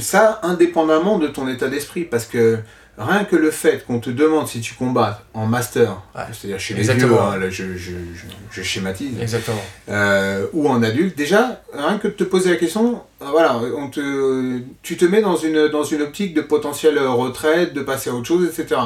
[0.00, 2.60] ça indépendamment de ton état d'esprit, parce que
[2.98, 6.22] rien que le fait qu'on te demande si tu combats en master, Ouais.
[6.32, 9.62] c'est-à-dire chez les vieux, hein, là, je, je, je, je schématise, Exactement.
[9.88, 13.88] euh, ou en adulte, déjà, rien que de te poser la question, euh, voilà, on
[13.90, 18.14] te, tu te mets dans une, dans une optique de potentielle retraite, de passer à
[18.14, 18.80] autre chose, etc.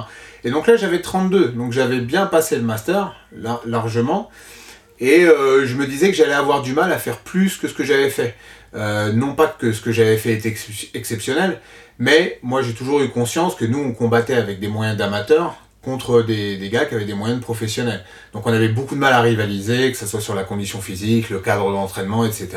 [0.44, 4.30] Et donc là, j'avais 32, donc j'avais bien passé le master, lar- largement,
[5.00, 7.74] et euh, je me disais que j'allais avoir du mal à faire plus que ce
[7.74, 8.34] que j'avais fait.
[8.74, 11.58] Euh, non pas que ce que j'avais fait était ex- exceptionnel,
[11.98, 16.22] mais moi j'ai toujours eu conscience que nous on combattait avec des moyens d'amateurs contre
[16.22, 18.04] des, des gars qui avaient des moyens de professionnels.
[18.34, 21.30] Donc on avait beaucoup de mal à rivaliser, que ce soit sur la condition physique,
[21.30, 22.48] le cadre d'entraînement, etc.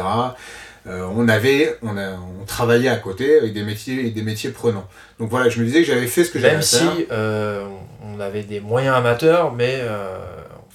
[0.88, 4.88] Euh, on avait, on, a, on travaillait à côté avec des métiers, des métiers prenants.
[5.19, 6.91] Donc voilà, je me disais que j'avais fait ce que j'avais à Même si faire.
[7.12, 7.65] euh,
[8.04, 10.17] on avait des moyens amateurs, mais euh,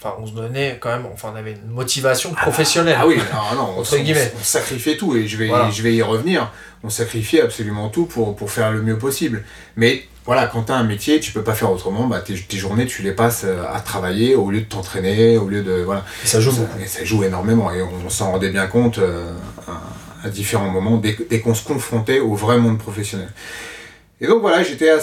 [0.06, 2.96] enfin, on se donnait quand même, enfin, on avait une motivation professionnelle.
[3.00, 4.32] Ah oui, non, non, on, Entre guillemets.
[4.38, 5.70] on sacrifiait tout et je vais, Voilà.
[5.70, 6.50] je vais y revenir.
[6.84, 9.44] On sacrifiait absolument tout pour, pour faire le mieux possible.
[9.76, 12.06] Mais voilà, quand tu as un métier, tu peux pas faire autrement.
[12.06, 15.48] Bah, tes, tes journées, tu les passes euh, à travailler au lieu de t'entraîner, au
[15.48, 15.82] lieu de.
[15.82, 16.04] Voilà.
[16.24, 16.78] Et ça joue Ça, beaucoup.
[16.80, 19.32] et ça joue énormément et on, s'en rendait bien compte euh,
[19.66, 23.28] à, à différents moments dès, qu'on se confrontait au vrai monde professionnel.
[24.20, 24.96] Et donc voilà, j'étais à,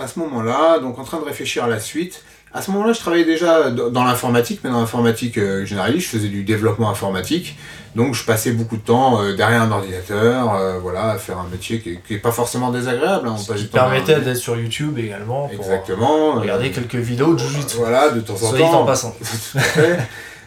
[0.00, 2.22] à ce moment-là, donc en train de réfléchir à la suite.
[2.56, 6.28] À ce moment-là, je travaillais déjà dans l'informatique, mais dans l'informatique euh, généraliste, je faisais
[6.28, 7.56] du développement informatique.
[7.96, 11.48] Donc je passais beaucoup de temps euh, derrière un ordinateur, euh, voilà, à faire un
[11.50, 13.28] métier qui n'est pas forcément désagréable.
[13.28, 16.34] hein, Ce qui temps permettait d'être sur YouTube également pour Exactement.
[16.40, 17.76] regarder euh, quelques vidéos de Jujutsu.
[17.78, 18.84] Voilà, de temps en Soit dit en temps.
[18.86, 19.14] passant.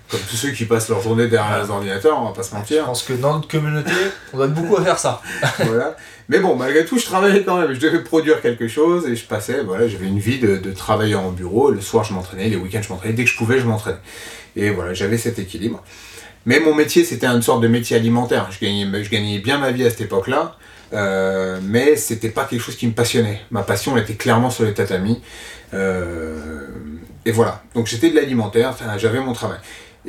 [0.10, 2.56] Comme tous ceux qui passent leur journée derrière les ordinateurs, on va pas se Je
[2.56, 2.86] mentir.
[2.86, 3.92] pense que dans notre communauté,
[4.34, 5.22] on être beaucoup à faire ça.
[5.66, 5.98] voilà.
[6.30, 7.74] Mais bon, malgré tout, je travaillais quand même.
[7.74, 11.22] Je devais produire quelque chose et je passais, voilà, j'avais une vie de, de travailleur
[11.22, 11.72] en bureau.
[11.72, 13.14] Le soir, je m'entraînais, les week-ends, je m'entraînais.
[13.14, 13.98] Dès que je pouvais, je m'entraînais.
[14.56, 15.84] Et voilà, j'avais cet équilibre.
[16.46, 18.48] Mais mon métier, c'était une sorte de métier alimentaire.
[18.52, 20.56] Je gagnais, je gagnais bien ma vie à cette époque-là.
[20.94, 23.42] euh, mais c'était pas quelque chose qui me passionnait.
[23.52, 25.22] Ma passion elle était clairement sur les tatamis.
[25.74, 26.68] Euh,
[27.26, 27.62] et voilà.
[27.76, 29.58] Donc j'étais de l'alimentaire, enfin, j'avais mon travail.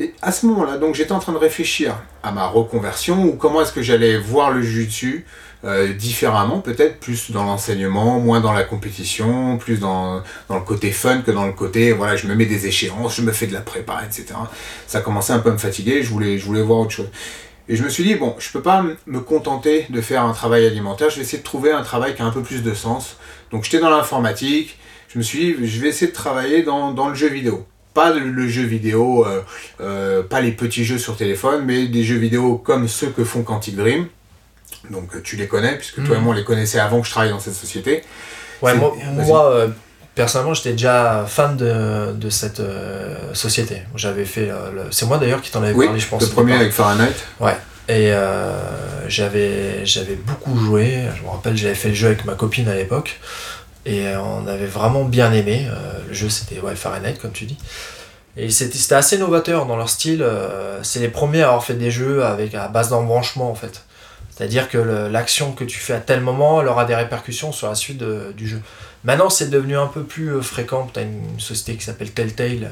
[0.00, 3.62] Et à ce moment-là, donc j'étais en train de réfléchir à ma reconversion ou comment
[3.62, 5.26] est-ce que j'allais voir le jiu-jitsu
[5.64, 10.92] euh, différemment, peut-être plus dans l'enseignement, moins dans la compétition, plus dans, dans le côté
[10.92, 13.52] fun que dans le côté voilà, je me mets des échéances, je me fais de
[13.52, 14.38] la prépa, etc.
[14.86, 17.10] Ça commençait un peu à me fatiguer, je voulais, je voulais voir autre chose.
[17.68, 20.64] Et je me suis dit, bon, je peux pas me contenter de faire un travail
[20.64, 23.16] alimentaire, je vais essayer de trouver un travail qui a un peu plus de sens.
[23.50, 27.08] Donc j'étais dans l'informatique, je me suis dit, je vais essayer de travailler dans, dans
[27.08, 27.66] le jeu vidéo.
[27.98, 29.40] Pas le, jeu vidéo, euh,
[29.80, 33.42] euh, pas les petits jeux sur téléphone, mais des jeux vidéo comme ceux que font
[33.42, 34.06] Quantic Dream.
[34.90, 36.24] Donc euh, tu les connais, puisque toi et Mhm.
[36.24, 38.02] moi on les connaissait avant que je travaille dans cette société.
[38.62, 38.94] Ouais, moi,
[39.26, 39.68] moi, euh,
[40.14, 43.82] personnellement, j'étais déjà fan de, de cette euh, société.
[43.96, 44.48] J'avais fait.
[44.48, 46.22] euh, le- C'est moi d'ailleurs qui t'en avais Oui, parlé, je pense.
[46.22, 47.14] le premier avec Fahrenheit.
[47.90, 51.04] Et euh, j'avais j'avais beaucoup joué.
[51.16, 53.18] Je me rappelle, j'avais fait le jeu avec ma copine à l'époque.
[53.86, 55.66] Et euh, on avait vraiment bien aimé.
[55.68, 57.56] Euh, le jeu, c'était ouais, Fahrenheit, comme tu dis.
[58.36, 60.22] Et c'était assez novateur dans leur style.
[60.22, 63.84] euh, c'est les premiers à avoir fait des jeux avec à base d'embranchement, en fait.
[64.30, 67.74] C'est-à-dire que l'action que tu fais à tel moment, elle aura des répercussions sur la
[67.74, 68.00] suite
[68.36, 68.60] du jeu.
[69.02, 70.88] Maintenant, c'est devenu un peu plus fréquent.
[70.92, 72.70] Tu as une société qui s'appelle Telltale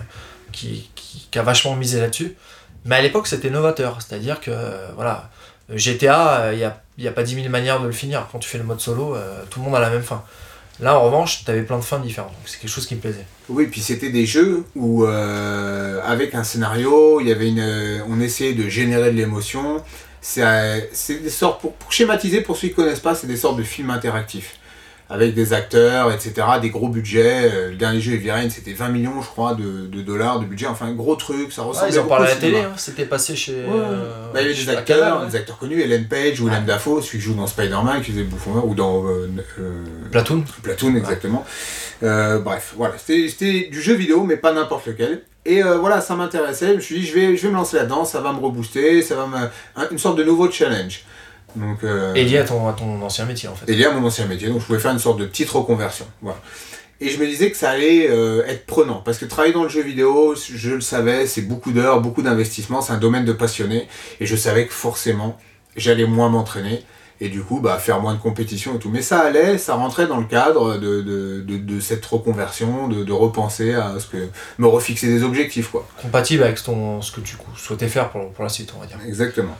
[0.52, 2.36] qui, qui, a vachement misé là-dessus.
[2.84, 3.98] Mais à l'époque, c'était novateur.
[4.00, 4.52] C'est-à-dire que,
[4.94, 5.28] voilà,
[5.74, 8.28] GTA, il n'y a, y a pas 10 000 manières de le finir.
[8.30, 9.16] Quand tu fais le mode solo,
[9.50, 10.22] tout le monde a la même fin.
[10.80, 12.32] Là, en revanche, tu avais plein de fins différentes.
[12.32, 13.24] Donc, c'est quelque chose qui me plaisait.
[13.48, 19.10] Oui, puis c'était des jeux où, euh, avec un scénario, euh, on essayait de générer
[19.10, 19.82] de l'émotion.
[20.20, 23.36] C'est c'est des sortes, pour, pour schématiser, pour ceux qui ne connaissent pas, c'est des
[23.36, 24.56] sortes de films interactifs.
[25.08, 27.48] Avec des acteurs, etc., des gros budgets.
[27.54, 30.66] Euh, Le dernier jeu, Rain, c'était 20 millions, je crois, de, de dollars de budget.
[30.66, 32.72] Enfin, un gros truc, ça Ah, ressemblait ils en parlaient à la télé, hein.
[32.76, 33.52] c'était passé chez.
[33.54, 33.60] Ouais.
[33.72, 35.28] euh, Bah, il y avait des acteurs, ouais.
[35.28, 38.26] des acteurs connus, Ellen Page, Willem Dafoe, celui qui joue dans Spider-Man, qui faisait le
[38.26, 39.28] bouffon vert, ou dans euh,
[39.60, 40.42] euh, Platoon.
[40.64, 41.44] Platoon, exactement.
[42.02, 45.22] Bref, voilà, c'était du jeu vidéo, mais pas n'importe lequel.
[45.44, 46.70] Et euh, voilà, ça m'intéressait.
[46.70, 49.00] Je me suis dit, je vais, je vais me lancer là-dedans, ça va me rebooster,
[49.02, 49.36] ça va me.
[49.80, 51.04] un- une sorte de nouveau challenge.
[51.54, 53.70] Donc, euh, Et lié à ton, à ton ancien métier en fait.
[53.70, 56.06] et lié à mon ancien métier, donc je pouvais faire une sorte de petite reconversion.
[56.20, 56.38] Voilà.
[57.00, 59.68] Et je me disais que ça allait euh, être prenant, parce que travailler dans le
[59.68, 63.86] jeu vidéo, je le savais, c'est beaucoup d'heures, beaucoup d'investissements, c'est un domaine de passionné,
[64.18, 65.38] et je savais que forcément,
[65.76, 66.82] j'allais moins m'entraîner,
[67.20, 68.90] et du coup, bah, faire moins de compétition et tout.
[68.90, 73.04] Mais ça allait, ça rentrait dans le cadre de, de, de, de cette reconversion, de,
[73.04, 74.28] de repenser à ce que,
[74.58, 75.86] me refixer des objectifs, quoi.
[76.00, 78.98] Compatible avec ton, ce que tu souhaitais faire pour, pour la suite, on va dire.
[79.06, 79.56] Exactement.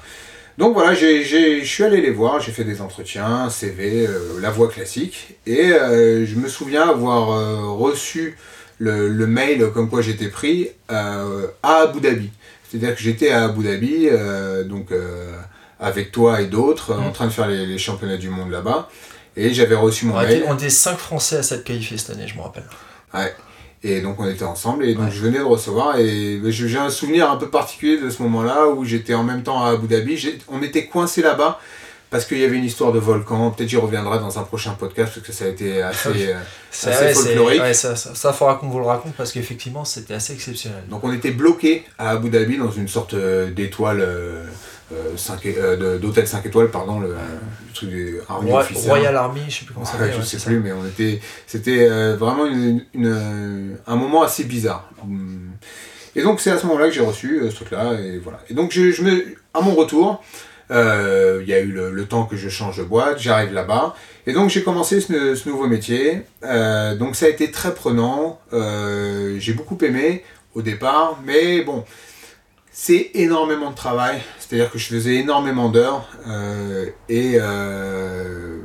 [0.59, 4.41] Donc voilà, j'ai- j'ai- je suis allé les voir, j'ai fait des entretiens, CV, euh,
[4.41, 8.37] la voie classique, et euh, je me souviens avoir euh, reçu
[8.79, 12.31] le, le mail comme quoi j'étais pris euh, à Abu Dhabi.
[12.69, 15.33] C'est-à-dire que j'étais à Abu Dhabi, euh, donc euh,
[15.79, 17.13] avec toi et d'autres, en Mm.
[17.13, 18.89] train de faire les, les championnats du monde là-bas,
[19.37, 20.39] et j'avais reçu mon On mail.
[20.39, 22.65] était, on était 5 Français à s'être qualifiés cette année, je me rappelle.
[23.83, 25.11] Et donc on était ensemble et donc Ouais.
[25.13, 28.85] je venais de recevoir et j'ai un souvenir un peu particulier de ce moment-là où
[28.85, 30.39] j'étais en même temps à Abu Dhabi.
[30.49, 31.61] On était coincés là-bas
[32.11, 33.51] parce qu'il y avait une histoire de volcan.
[33.51, 36.09] Peut-être j'y reviendrai dans un prochain podcast parce que ça a été assez...
[36.29, 36.35] euh,
[36.73, 37.61] Assez ouais, folklorique.
[37.63, 40.83] ouais, ça, ça, ça faudra qu'on vous le raconte parce qu'effectivement c'était assez exceptionnel.
[40.91, 44.01] Donc on était bloqués à Abu Dhabi dans une sorte euh, d'étoile...
[44.01, 44.45] euh,
[44.93, 47.91] euh, euh, d'hôtel 5 étoiles, pardon, le, le truc
[48.29, 48.89] Army Officer.
[48.89, 50.15] Royal Army, je sais plus comment ça Ouais, s'appelle.
[50.15, 50.51] je ouais, sais c'est ça.
[50.51, 54.91] plus, mais on était, c'était euh, vraiment une, une, un moment assez bizarre.
[56.15, 58.41] Et donc c'est à ce moment-là que j'ai reçu ce truc-là, et voilà.
[58.49, 60.23] Et donc je, je me, à mon retour,
[60.71, 63.95] euh, il y a eu le, le temps que je change de boîte, j'arrive là-bas,
[64.27, 66.23] et donc j'ai commencé ce, ce nouveau métier.
[66.45, 71.85] Euh, donc ça a été très prenant, euh, j'ai beaucoup aimé au départ, mais bon.
[72.79, 78.59] C'est énormément de travail, c'est-à-dire que je faisais énormément d'heures euh, et euh,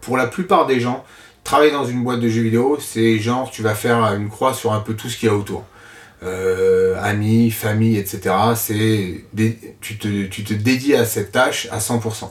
[0.00, 1.04] pour la plupart des gens,
[1.42, 4.72] travailler dans une boîte de jeux vidéo, c'est genre tu vas faire une croix sur
[4.72, 5.64] un peu tout ce qu'il y a autour.
[6.22, 8.32] Euh, amis, famille, etc.
[8.54, 9.24] C'est
[9.80, 12.30] tu, te, tu te dédies à cette tâche à 100%.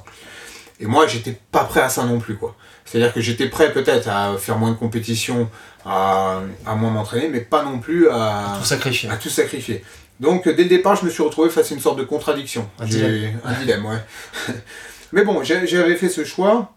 [0.79, 2.55] Et moi, j'étais pas prêt à ça non plus, quoi.
[2.85, 5.49] C'est-à-dire que j'étais prêt peut-être à faire moins de compétition,
[5.85, 9.09] à, à moins m'entraîner, mais pas non plus à, Tout sacrifié.
[9.09, 9.83] à tout sacrifier.
[10.19, 12.67] Donc, dès le départ, je me suis retrouvé face à une sorte de contradiction.
[12.79, 13.39] Un dilemme.
[13.45, 13.99] Un dilemme, ouais.
[15.13, 16.73] Mais bon, j'avais fait ce choix,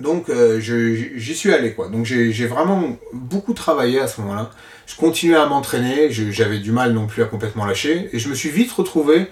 [0.00, 1.88] donc euh, j'y suis allé, quoi.
[1.88, 4.50] Donc, j'ai vraiment beaucoup travaillé à ce moment-là.
[4.86, 8.34] Je continuais à m'entraîner, j'avais du mal non plus à complètement lâcher, et je me
[8.34, 9.28] suis vite retrouvé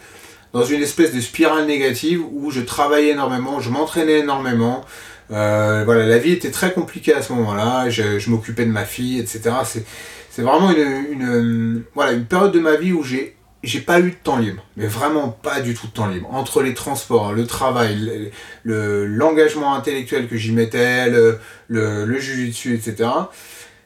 [0.53, 4.85] dans une espèce de spirale négative où je travaillais énormément, je m'entraînais énormément.
[5.31, 7.88] Euh, voilà, la vie était très compliquée à ce moment-là.
[7.88, 9.50] Je, je m'occupais de ma fille, etc.
[9.64, 9.85] C'est,
[10.30, 14.16] c'est vraiment une, voilà, une période de ma vie où j'ai, j'ai pas eu de
[14.16, 16.28] temps libre, mais vraiment pas du tout de temps libre.
[16.32, 18.30] Entre les transports, le travail, le,
[18.64, 21.38] le- l'engagement intellectuel que j'y mettais, le,
[21.68, 23.30] le, le jujitsu, etc.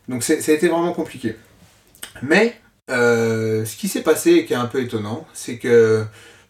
[0.09, 1.37] Donc ça a été vraiment compliqué.
[2.23, 2.57] Mais
[2.91, 6.05] euh, ce qui s'est passé et qui est un peu étonnant, c'est que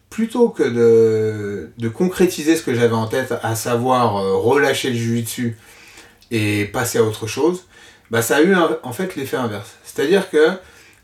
[0.09, 0.63] plutôt que
[1.77, 5.57] de, concrétiser ce que j'avais en tête, à savoir euh, relâcher le jujitsu
[6.31, 7.65] et passer à autre chose,
[8.11, 9.75] bah, ça a eu en fait l'effet inverse.
[9.95, 10.49] C'est-à-dire que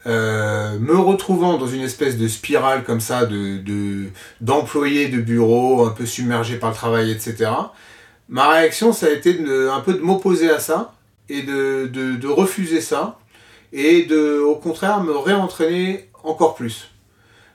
[0.07, 4.05] euh, me retrouvant dans une espèce de spirale comme ça de, de,
[4.41, 7.51] d'employés de bureau, un peu submergé par le travail, etc.,
[8.27, 10.93] ma réaction, ça a été de, un peu de m'opposer à ça
[11.29, 13.19] et de, de, de refuser ça
[13.73, 16.89] et de, au contraire, me réentraîner encore plus.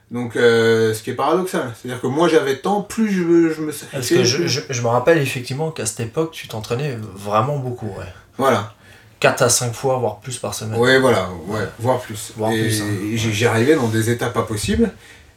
[0.09, 1.73] Donc, euh, ce qui est paradoxal.
[1.75, 4.47] C'est-à-dire que moi, j'avais tant, plus je me, je me Parce sacrifiais, que je, plus-
[4.47, 8.05] je, je me rappelle effectivement qu'à cette époque tu t'entraînais vraiment beaucoup, ouais.
[8.37, 8.73] Voilà.
[9.19, 10.79] 4 à 5 fois, voire plus par semaine.
[10.79, 12.33] Ouais, voilà, ouais, voire plus.
[12.37, 12.85] Voire et plus, hein.
[13.15, 14.91] j'y arrivais dans des états pas possibles.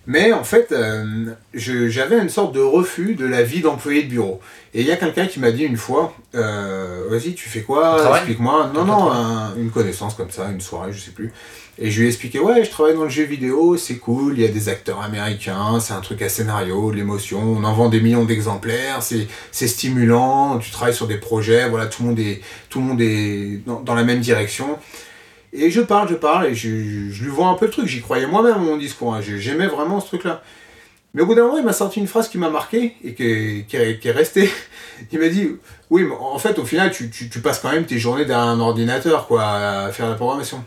[0.07, 4.41] Mais en fait, euh, j'avais une sorte de refus de la vie d'employé de bureau.
[4.75, 8.17] Et il y a quelqu'un qui m'a dit une fois, euh, vas-y, tu fais quoi?
[8.17, 8.71] Explique-moi.
[8.75, 11.33] Non, non, un- une connaissance comme ça, une soirée, je sais plus.
[11.83, 14.43] Et je lui ai expliqué, ouais, je travaille dans le jeu vidéo, c'est cool, il
[14.43, 17.89] y a des acteurs américains, c'est un truc à scénario, de l'émotion, on en vend
[17.89, 22.43] des millions d'exemplaires, c'est stimulant, tu travailles sur des projets, voilà, tout le monde est,
[22.69, 24.79] tout le monde est dans, dans la même direction.
[25.55, 28.27] Et je parle, je parle, et je, lui vois un peu le truc, j'y croyais
[28.27, 30.43] moi-même mon discours, hein, j'ai- j'aimais vraiment ce truc-là.
[31.15, 33.25] Mais au bout d'un moment, il m'a sorti une phrase qui m'a marqué et qui
[33.25, 34.49] est, qui qui est restée.
[35.13, 35.49] Il m'a dit
[35.91, 38.47] Oui, mais en fait, au final, tu, tu, tu passes quand même tes journées derrière
[38.47, 40.63] un ordinateur, quoi, à faire la programmation.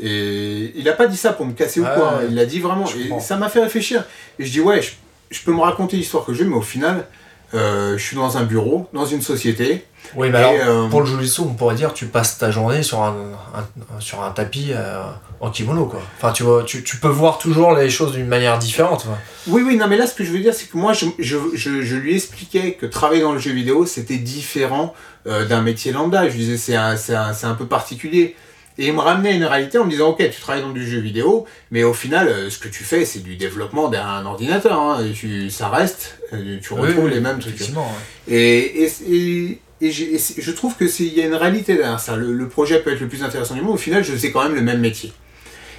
[0.00, 2.46] Et il n'a pas dit ça pour me casser ou Ouais, quoi, hein, il l'a
[2.46, 2.86] dit vraiment.
[2.86, 4.04] Et ça m'a fait réfléchir.
[4.38, 4.92] Et je dis Ouais, je,
[5.30, 7.06] je peux me raconter l'histoire que j'ai, mais au final,
[7.54, 9.84] euh, je suis dans un bureau, dans une société.
[10.16, 13.02] Oui, mais alors, euh, pour le jujitsu, on pourrait dire tu passes ta journée sur
[13.02, 13.14] un,
[13.54, 15.02] un- sur un tapis euh,
[15.40, 16.00] en kimono, quoi.
[16.16, 19.04] Enfin, tu, vois, tu, tu peux voir toujours les choses d'une manière différente.
[19.04, 19.16] quoi.
[19.48, 21.36] Oui, oui, non, mais là, ce que je veux dire, c'est que moi, je, je,
[21.54, 24.94] je, je lui expliquais que travailler dans le jeu vidéo, c'était différent
[25.26, 26.28] d'un métier lambda.
[26.28, 28.34] Je disais, c'est un, un, c'est un peu particulier.
[28.78, 30.88] Et il me ramenait à une réalité en me disant, ok, tu travailles dans du
[30.88, 34.78] jeu vidéo, mais au final, euh, ce que tu fais, c'est du développement d'un ordinateur.
[34.80, 35.04] hein.
[35.14, 37.56] Tu, ça reste, euh, tu retrouves oui, les mêmes trucs.
[37.58, 38.34] ouais.
[38.34, 42.16] Et, et, et, je trouve que il y a une réalité derrière ça.
[42.16, 43.74] Le, le projet peut être le plus intéressant du monde.
[43.74, 45.12] Au final, je faisais quand même le même métier.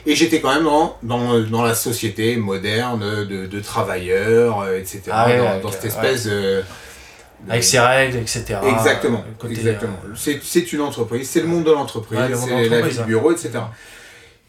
[0.06, 5.02] Et j'étais quand même dans, dans, dans la société moderne de, de travailleurs, euh, etc.
[5.12, 6.62] Ah dans, ouais, dans ok, cette espèce de-
[7.50, 8.44] Avec ses règles, etc.
[8.74, 10.00] Exactement, exactement.
[10.06, 12.70] euh, C'est, c'est une entreprise, c'est le monde de l'entreprise, Ouais, le monde de c'est
[12.70, 13.06] la vie du ouais.
[13.06, 13.50] bureau, etc.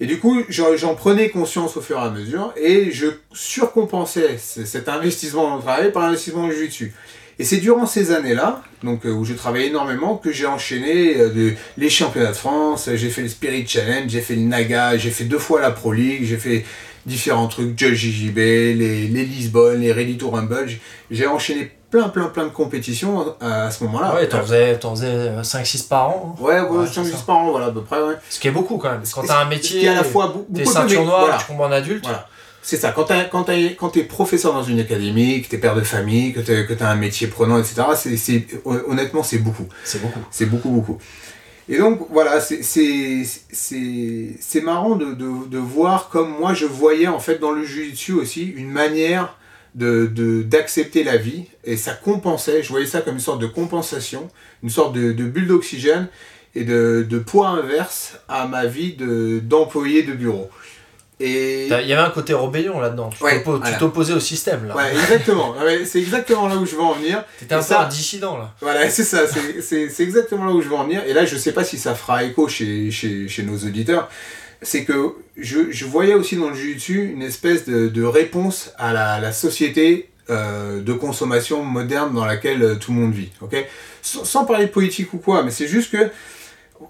[0.01, 4.88] Et du coup, j'en, prenais conscience au fur et à mesure et je surcompensais cet
[4.88, 6.92] investissement dans le travail par l'investissement le jiu-jitsu.
[7.38, 11.30] Et c'est durant ces années-là, donc euh, où je travaillais énormément, que j'ai enchaîné euh,
[11.30, 15.11] de- les championnats de France, j'ai fait le Spirit Challenge, j'ai fait le Naga, j'ai
[15.11, 16.64] fait deux fois la Pro League, j'ai fait
[17.07, 20.68] différents trucs, Judge JJB, les, les Lisbonne, les Ready to Rumble.
[21.11, 24.14] J'ai enchaîné plein, plein, plein de compétitions à, à ce moment-là.
[24.16, 26.36] ouais, t'en faisais, faisais 5-6 par an.
[26.38, 26.42] hein.
[26.42, 27.22] Ouais, ouais, Ouais, je t'en c'est dis ça.
[27.24, 28.14] par an, voilà, à peu près, ouais.
[28.28, 29.03] Ce qui est beaucoup quand même.
[29.14, 31.38] Quand t'as un métier, qui est à la fois t'es beaucoup de ceinture noire, voilà.
[31.38, 32.05] tu combats en adulte.
[32.05, 32.26] Voilà.
[32.62, 35.74] C'est ça, quand t'es quand t'es- quand t'es professeur dans une académie, que t'es père
[35.76, 36.40] de famille, que
[36.72, 39.66] t'as un métier prenant, etc., c'est- honnêtement, c'est beaucoup.
[39.84, 40.20] C'est beaucoup.
[40.30, 40.99] C'est beaucoup, beaucoup.
[41.68, 42.62] Et donc, voilà, c'est,
[44.62, 48.45] marrant de, de, de voir comme moi je voyais en fait dans le jiu-jitsu aussi
[48.45, 49.36] une manière
[49.74, 53.46] de, de, d'accepter la vie et ça compensait, je voyais ça comme une sorte de
[53.46, 54.28] compensation,
[54.62, 56.08] une sorte de, de bulle d'oxygène
[56.54, 60.48] et de, de poids inverse à ma vie de, d'employé de bureau.
[61.20, 61.66] Et...
[61.66, 63.08] Il y avait un côté rébellion là-dedans.
[63.16, 63.72] Tu Ouais, voilà.
[63.76, 64.76] t'opposais au système là.
[64.76, 65.52] Ouais, exactement.
[65.52, 67.24] Ouais, c'est exactement là où je veux en venir.
[67.38, 68.52] T'étais un peu ça- un dissident là.
[68.60, 71.02] Voilà, c'est ça, c'est- exactement là où je veux en venir.
[71.06, 74.08] Et là, je sais pas si ça fera écho chez, chez, chez nos auditeurs.
[74.64, 80.08] C'est que je, voyais aussi dans le jiu-jitsu une espèce de, réponse à la, société
[80.30, 83.30] euh, de consommation moderne dans laquelle euh, tout le monde vit.
[84.02, 86.10] sans, parler de politique ou quoi, mais c'est juste que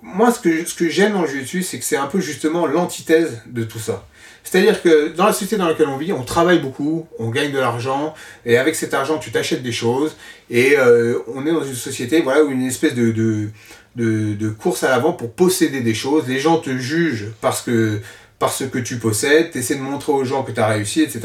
[0.02, 0.40] moi, ce
[0.74, 4.06] que, j'aime dans le jiu-jitsu, c'est que c'est un peu justement l'antithèse de tout ça.
[4.44, 7.58] C'est-à-dire que dans la société dans laquelle on vit, on travaille beaucoup, on gagne de
[7.58, 8.14] l'argent,
[8.44, 10.16] et avec cet argent, tu t'achètes des choses,
[10.50, 13.48] et euh, on est dans une société voilà, où une espèce de,
[13.96, 16.26] de, de course à l'avant pour posséder des choses.
[16.26, 18.00] Les gens te jugent parce que,
[18.38, 21.20] parce que tu possèdes, tu essaies de montrer aux gens que tu as réussi, etc.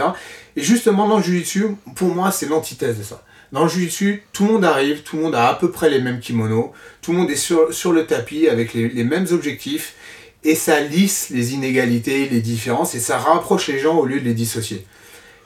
[0.56, 3.24] Et justement, dans le jiu-jitsu, pour moi, c'est l'antithèse de ça.
[3.52, 6.00] Dans le jiu-jitsu, tout le monde arrive, tout le monde a à peu près les
[6.00, 9.96] mêmes kimonos, tout le monde est sur, sur le tapis avec les, les mêmes objectifs,
[10.44, 14.26] et ça lisse les inégalités, les différences, et ça rapproche les gens au lieu de
[14.26, 14.86] les dissocier.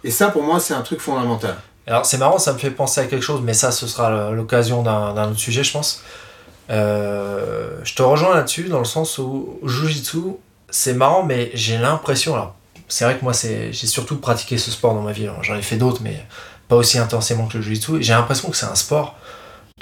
[0.04, 1.56] Et ça, pour moi, c'est un truc fondamental.
[1.86, 4.84] Alors c'est marrant, ça me fait penser à quelque chose, mais ça ce sera l'occasion
[4.84, 6.02] d'un d'un autre sujet, je pense.
[6.70, 10.20] Euh, je te rejoins là-dessus, dans le sens où Jujitsu,
[10.70, 12.56] c'est marrant, mais j'ai l'impression, alors
[12.88, 15.78] c'est vrai que moi j'ai surtout pratiqué ce sport dans ma vie, j'en ai fait
[15.78, 16.26] d'autres, mais
[16.68, 19.16] pas aussi intensément que le Jujitsu, j'ai l'impression que c'est un sport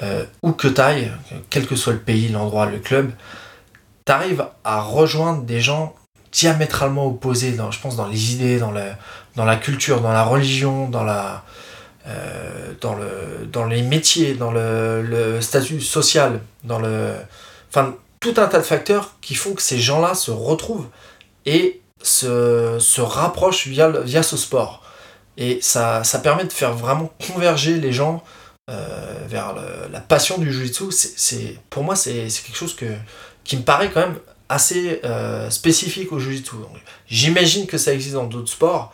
[0.01, 1.11] euh, où que t'ailles,
[1.49, 3.11] quel que soit le pays, l'endroit, le club,
[4.05, 5.95] t'arrives à rejoindre des gens
[6.32, 8.73] diamétralement opposés, dans, je pense, dans les idées, dans,
[9.36, 11.43] dans la culture, dans la religion, dans la
[12.08, 17.14] euh, dans, le, dans les métiers, dans le, le statut social, dans le.
[17.70, 20.88] Enfin, tout un tas de facteurs qui font que ces gens-là se retrouvent
[21.45, 24.84] et se, se rapprochent via, via ce sport.
[25.38, 28.24] Et ça, ça permet de faire vraiment converger les gens
[28.70, 29.56] euh, vers
[29.91, 30.91] la passion du jiu-jitsu.
[30.91, 32.86] C'est- Pour moi, c'est quelque chose que,
[33.43, 36.56] qui me paraît quand même assez euh, spécifique au jiu-jitsu.
[36.58, 36.78] Donc,
[37.08, 38.93] J'imagine que ça existe dans d'autres sports,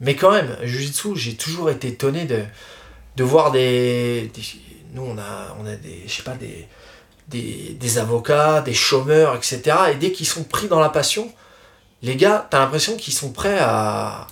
[0.00, 4.30] mais quand même, Jiu-Jitsu, j'ai toujours été étonné de, voir des,
[4.92, 6.06] Nous, on a, des.
[6.24, 6.68] Pas, des,
[7.28, 9.62] des, avocats, des chômeurs, etc.
[9.92, 11.32] Et dès qu'ils sont pris dans la passion,
[12.02, 14.26] les gars, t'as l'impression qu'ils sont prêts à.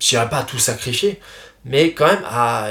[0.00, 1.20] Je dirais pas à tout sacrifier,
[1.64, 2.70] mais quand même à.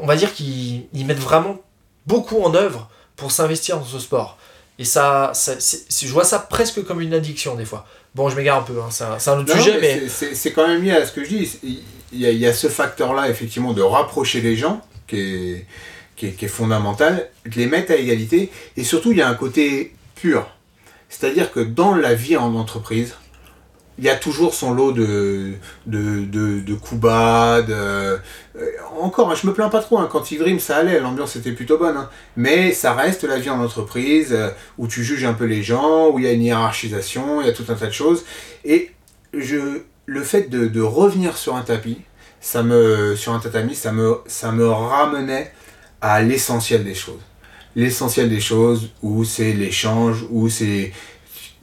[0.00, 1.60] On va dire qu'ils ils mettent vraiment
[2.06, 4.38] beaucoup en œuvre pour s'investir dans ce sport.
[4.78, 7.86] Et ça, je vois ça presque comme une addiction des fois.
[8.18, 10.08] Bon, je m'égare un peu, hein, c'est un, autre Non, sujet, mais mais.
[10.34, 11.58] c'est- quand même lié à ce que je dis.
[11.62, 11.78] Il
[12.12, 15.66] il y a, il y a ce facteur-là, effectivement, de rapprocher les gens, qui est,
[16.16, 18.50] qui est, qui est fondamental, de les mettre à égalité.
[18.76, 20.48] Et surtout, il y a un côté pur.
[21.08, 23.14] C'est-à-dire que dans la vie en entreprise,
[23.98, 25.54] il y a toujours son lot de,
[25.86, 27.72] de, de, coups bas, de...
[27.72, 28.18] euh,
[29.00, 31.78] encore, hein, je me plains pas trop, hein, quand Ivrim ça allait, l'ambiance était plutôt
[31.78, 32.08] bonne, hein.
[32.36, 36.10] mais ça reste la vie en entreprise, euh, où tu juges un peu les gens,
[36.10, 38.24] où il y a une hiérarchisation, il y a tout un tas de choses,
[38.64, 38.92] et
[39.34, 41.98] je, le fait de, de revenir sur un tapis,
[42.40, 45.52] ça me, sur un tatami, ça me, ça me ramenait
[46.00, 47.20] à l'essentiel des choses.
[47.76, 50.92] L'essentiel des choses, où c'est l'échange, où c'est...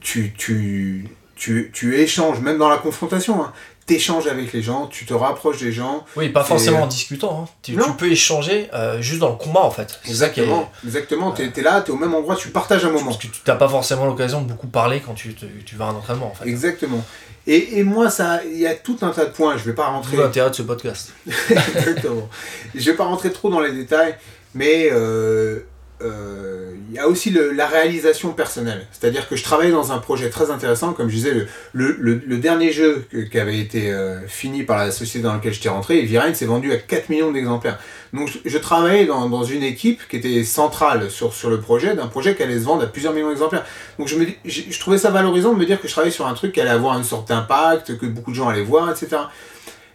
[0.00, 3.42] Tu, tu, tu, tu échanges, même dans la confrontation.
[3.44, 3.52] hein.
[3.86, 6.04] t'échanges avec les gens, tu te rapproches des gens.
[6.16, 7.44] Oui, pas forcément en discutant.
[7.44, 7.48] hein.
[7.62, 10.00] Tu, peux échanger euh, juste dans le combat en fait.
[10.02, 11.30] C'est ça est- Exactement, exactement.
[11.30, 13.12] T'es es là, t'es au même endroit, tu partages un moment.
[13.12, 15.86] Parce que tu n'as pas forcément l'occasion de beaucoup parler quand tu, te- tu vas
[15.86, 16.48] à un entraînement en fait.
[16.48, 17.04] Exactement.
[17.46, 19.56] Et, et moi, ça, il y a tout un tas de points.
[19.56, 20.16] Je vais pas rentrer.
[20.16, 21.12] L'intérêt de ce podcast.
[21.48, 22.28] Exactement.
[22.74, 24.16] Je vais pas rentrer trop dans les détails,
[24.54, 25.66] mais euh, euh,
[26.00, 28.86] il y a aussi le- la réalisation personnelle.
[28.92, 31.32] C'est-à-dire que je travaille dans un projet très intéressant, comme je disais,
[31.72, 35.68] le, le, dernier jeu qui avait été euh, fini par la société dans laquelle j'étais
[35.68, 37.78] rentré, Virine, s'est vendu à 4 millions d'exemplaires.
[38.12, 42.06] Donc je, travaillais dans, dans une équipe qui était centrale sur, sur le projet, d'un
[42.06, 43.64] projet qui allait se vendre à plusieurs millions d'exemplaires.
[43.98, 46.34] Donc je, me, je, trouvais ça valorisant de me dire que je travaillais sur un
[46.34, 49.22] truc qui allait avoir une sorte d'impact, que beaucoup de gens allaient voir, etc.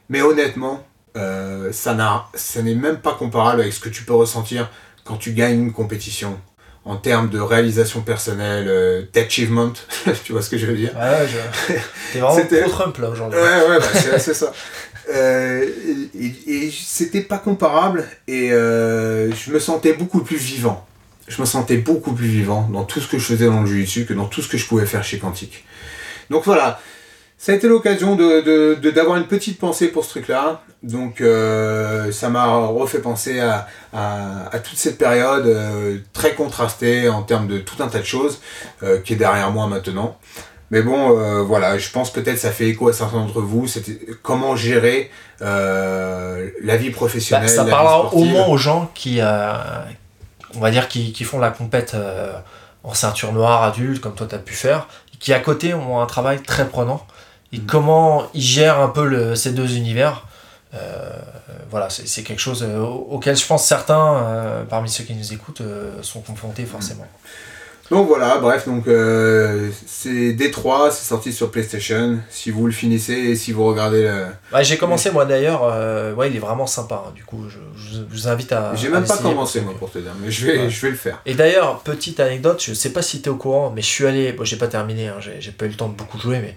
[0.10, 0.86] Mais honnêtement,
[1.18, 1.94] euh, ça
[2.62, 4.70] n'est même pas comparable avec ce que tu peux ressentir
[5.12, 6.40] quand tu gagnes une compétition
[6.86, 9.74] en termes de réalisation personnelle, euh, d'achievement,
[10.24, 10.94] tu vois ce que je veux dire?
[10.96, 11.74] Ouais, je...
[12.14, 13.38] T'es vraiment C'était- pro-Trump là aujourd'hui.
[13.38, 14.54] Ouais, ouais, bah, c'est, c'est ça.
[15.14, 15.66] Euh,
[16.18, 16.34] et,
[16.66, 20.88] et c'était pas comparable et euh, je me sentais beaucoup plus vivant.
[21.28, 24.06] Je me sentais beaucoup plus vivant dans tout ce que je faisais dans le jiu-jitsu
[24.06, 25.66] que dans tout ce que je pouvais faire chez Quantique.
[26.30, 26.80] Donc voilà,
[27.44, 30.62] ça a été l'occasion de, de- de- d'avoir une petite pensée pour ce truc-là.
[30.84, 37.10] Donc euh, ça m'a refait penser à, à, à toute cette période euh, très contrastée
[37.10, 38.42] en termes de tout un tas de choses
[38.84, 40.18] euh, qui est derrière moi maintenant.
[40.70, 43.68] Mais bon, voilà, je pense peut-être ça fait écho à certains d'entre vous.
[43.68, 45.12] C'était comment gérer
[45.42, 47.48] la vie professionnelle.
[47.50, 49.20] Bah, ça la vie parlera au moins aux gens qui,
[50.56, 51.94] on va dire, qui, qui font la compète
[52.86, 54.88] en ceinture noire adulte, comme toi tu as pu faire,
[55.20, 57.06] qui à côté ont un travail très prenant.
[57.54, 57.66] Et Mm.
[57.68, 60.26] comment ils gèrent un peu le- ces deux univers.
[60.74, 61.10] euh,
[61.70, 65.34] voilà, c'est quelque chose euh, au- auquel je pense certains, euh, parmi ceux qui nous
[65.34, 65.62] écoutent,
[66.02, 67.06] sont confrontés forcément.
[67.90, 68.86] Donc voilà, bref, donc
[69.86, 72.20] c'est D3, c'est sorti sur PlayStation.
[72.30, 74.26] Si vous le finissez et si vous regardez le.
[74.54, 75.64] Ouais, J'ai commencé moi d'ailleurs,
[76.18, 77.04] ouais, il est vraiment sympa.
[77.08, 77.12] hein.
[77.16, 78.74] du coup, je, vous invite à.
[78.76, 80.70] J'ai à même pas commencé moi pour te dire, mais je vais, Ouais.
[80.70, 81.22] je vais le faire.
[81.26, 84.06] Et d'ailleurs, petite anecdote, je sais pas si tu es au courant, mais je suis
[84.08, 86.56] allé, bon j'ai pas terminé, hein, j'ai pas eu le temps de beaucoup jouer, mais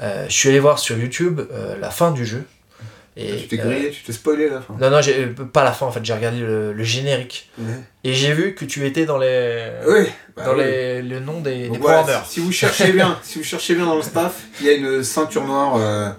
[0.00, 2.42] je suis allé voir sur YouTube euh, la fin du jeu.
[3.16, 4.74] Et, tu t'es euh, grillé, tu t'es spoilé la fin.
[4.80, 7.48] non, non, j'ai- euh, pas la fin en fait, j'ai regardé le, le générique.
[8.02, 9.70] Et j'ai vu que tu étais dans les.
[9.86, 10.64] Oui, bah dans oui.
[10.64, 13.94] les, le nom des, des voilà, si vous cherchez bien, si vous cherchez bien dans
[13.94, 16.10] le staff, il y a une ceinture noire euh,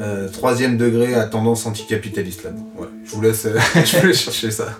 [0.00, 2.50] euh, troisième degré à tendance anticapitaliste là.
[2.76, 4.76] Ouais, je vous laisse, euh, je vous laisse chercher ça.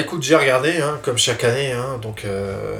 [0.00, 2.78] Écoute, j'ai regardé, hein, comme chaque année, hein, donc euh,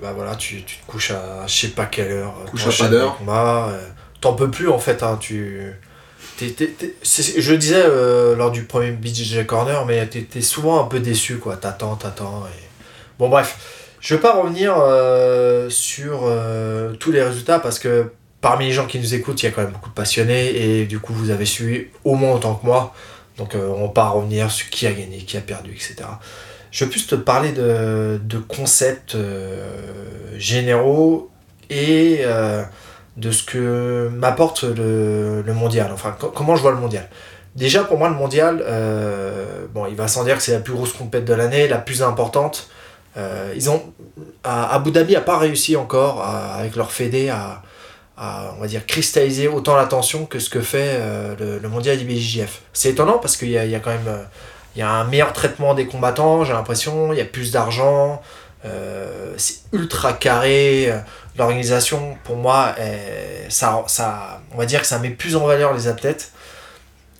[0.00, 2.34] bah voilà, tu, tu te couches à je sais pas quelle heure.
[2.50, 3.18] Couche à pas d'heure.
[3.70, 3.80] euh,
[4.20, 5.72] T'en peux plus en fait, hein, tu.
[6.40, 11.36] je le disais euh, lors du premier BJJ Corner, mais t'es souvent un peu déçu
[11.36, 12.44] quoi, t'attends, t'attends.
[12.46, 12.62] Et...
[13.18, 14.74] Bon bref, je vais pas revenir
[15.70, 16.30] sur
[16.98, 18.10] tous les résultats parce que
[18.40, 20.86] parmi les gens qui nous écoutent, il y a quand même beaucoup de passionnés et
[20.86, 22.94] du coup vous avez suivi au moins autant que moi.
[23.38, 25.94] Donc euh, on va pas revenir sur qui a gagné, qui a perdu, etc.
[26.72, 28.18] Je vais plus te parler de,
[28.48, 29.64] concepts euh,
[30.38, 31.30] généraux
[31.70, 32.62] et euh,
[33.16, 35.90] de ce que m'apporte le, le mondial.
[35.92, 37.08] Enfin, co- comment je vois le mondial.
[37.54, 40.72] Déjà, pour moi, le mondial, euh, bon, il va sans dire que c'est la plus
[40.72, 42.68] grosse compète de l'année, la plus importante.
[44.44, 47.62] Abu Dhabi n'a pas réussi encore avec leur fédé à,
[48.16, 50.98] à on va dire, cristalliser autant l'attention que ce que fait
[51.38, 52.62] le, le mondial IBJJF.
[52.72, 54.08] C'est étonnant parce qu'il y a, y a quand même
[54.74, 58.22] il y a un meilleur traitement des combattants, j'ai l'impression, il y a plus d'argent,
[58.64, 60.92] euh, c'est ultra carré.
[61.36, 62.74] L'organisation, pour moi,
[63.48, 63.84] ça,
[64.52, 66.32] on va dire que ça met plus en valeur les athlètes.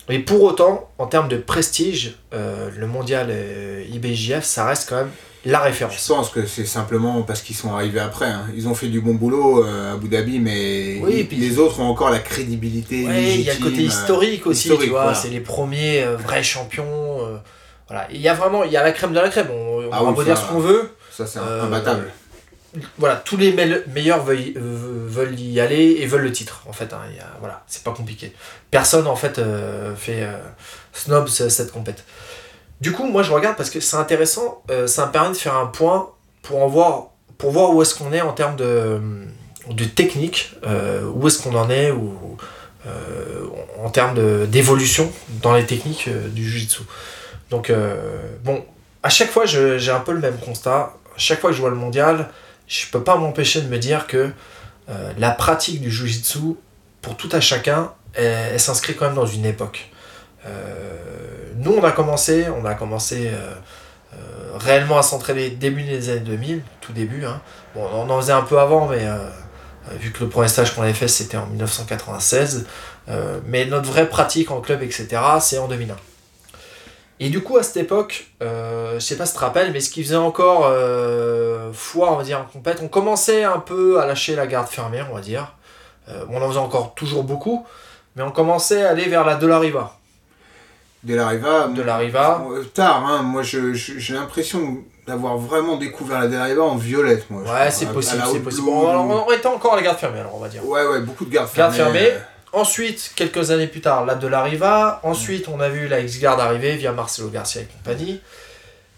[0.09, 4.97] Et pour autant, en termes de prestige, euh, le mondial euh, IBJF, ça reste quand
[4.97, 5.11] même
[5.45, 6.07] la Je référence.
[6.07, 8.27] pense que c'est simplement parce qu'ils sont arrivés après.
[8.27, 8.45] hein.
[8.55, 11.37] Ils ont fait du bon boulot euh, à Abu Dhabi, mais Oui, ils- et puis-
[11.37, 13.01] les autres ont encore la crédibilité.
[13.01, 15.03] Il y a le côté euh, historique aussi, historique, tu vois.
[15.03, 15.17] voilà.
[15.17, 17.25] C'est les premiers euh, vrais champions.
[17.27, 17.37] euh,
[17.89, 18.07] voilà.
[18.11, 19.47] Il y a vraiment, il y a la crème de la crème.
[19.51, 20.89] On, on Ah va oui, beau dire ce qu'on veut.
[21.11, 22.09] Ça, c'est imbattable.
[22.97, 26.63] Voilà, tous les me- meilleurs veulent, y- veulent y aller et veulent le titre.
[26.67, 28.33] En fait, hein, il y a- voilà, c'est pas compliqué.
[28.71, 29.39] Personne en fait
[29.95, 30.27] fait
[30.91, 32.03] snob ce- cette compète.
[32.83, 34.61] Du coup, moi je regarde parce que c'est intéressant.
[34.69, 36.09] euh, ça me permet de faire un point
[36.41, 38.99] pour en voir, pour voir où est-ce qu'on est en termes de,
[39.69, 42.37] de technique, euh, où est-ce qu'on en est, ou
[42.85, 43.45] euh,
[43.81, 44.15] en termes
[44.47, 45.09] d'évolution
[45.41, 46.81] dans les techniques euh, du jiu-jitsu.
[47.51, 47.95] Donc, euh,
[48.43, 48.65] bon,
[49.01, 50.79] à chaque fois, j'ai un peu le même constat.
[51.15, 52.29] À chaque fois que je vois le mondial,
[52.67, 54.29] je peux pas m'empêcher de me dire que
[54.89, 56.57] euh, la pratique du jiu-jitsu,
[57.01, 59.89] pour tout à chacun, elle s'inscrit quand même dans une époque.
[60.45, 63.53] Euh, nous, on a commencé, on a commencé euh,
[64.13, 67.25] euh, réellement à s'entraîner début des années 2000, tout début.
[67.25, 67.41] hein.
[67.75, 69.05] Bon, on en faisait un peu avant, mais
[69.99, 72.67] vu que le premier stage qu'on avait fait, c'était en 1996.
[73.09, 75.07] euh, mais notre vraie pratique en club, etc.,
[75.39, 75.95] c'est en 2001.
[77.19, 79.79] Et du coup, à cette époque, euh, je sais pas si tu te rappelles, mais
[79.79, 83.99] ce qui faisait encore euh, foi, on va dire, en compète, on commençait un peu
[84.01, 85.53] à lâcher la garde fermée, on va dire.
[86.29, 87.65] On en faisait encore toujours beaucoup,
[88.15, 89.47] mais on commençait à aller vers la De.
[91.03, 91.67] De la Riva.
[91.67, 92.43] De la Riva.
[92.51, 93.21] euh, Tard, hein.
[93.23, 97.41] Moi, j'ai l'impression d'avoir vraiment découvert la De la Riva en violette, moi.
[97.43, 98.65] Ouais, c'est possible, c'est possible.
[98.67, 100.65] Bon, alors, on était encore à la garde fermée, alors on va dire.
[100.65, 102.09] Ouais, ouais, beaucoup de gardes Garde fermée.
[102.11, 102.19] euh,
[102.53, 104.99] Ensuite, quelques années plus tard, la de la Riva.
[105.03, 108.21] Ensuite, on a vu la X-Guard arriver via Marcelo Garcia et compagnie.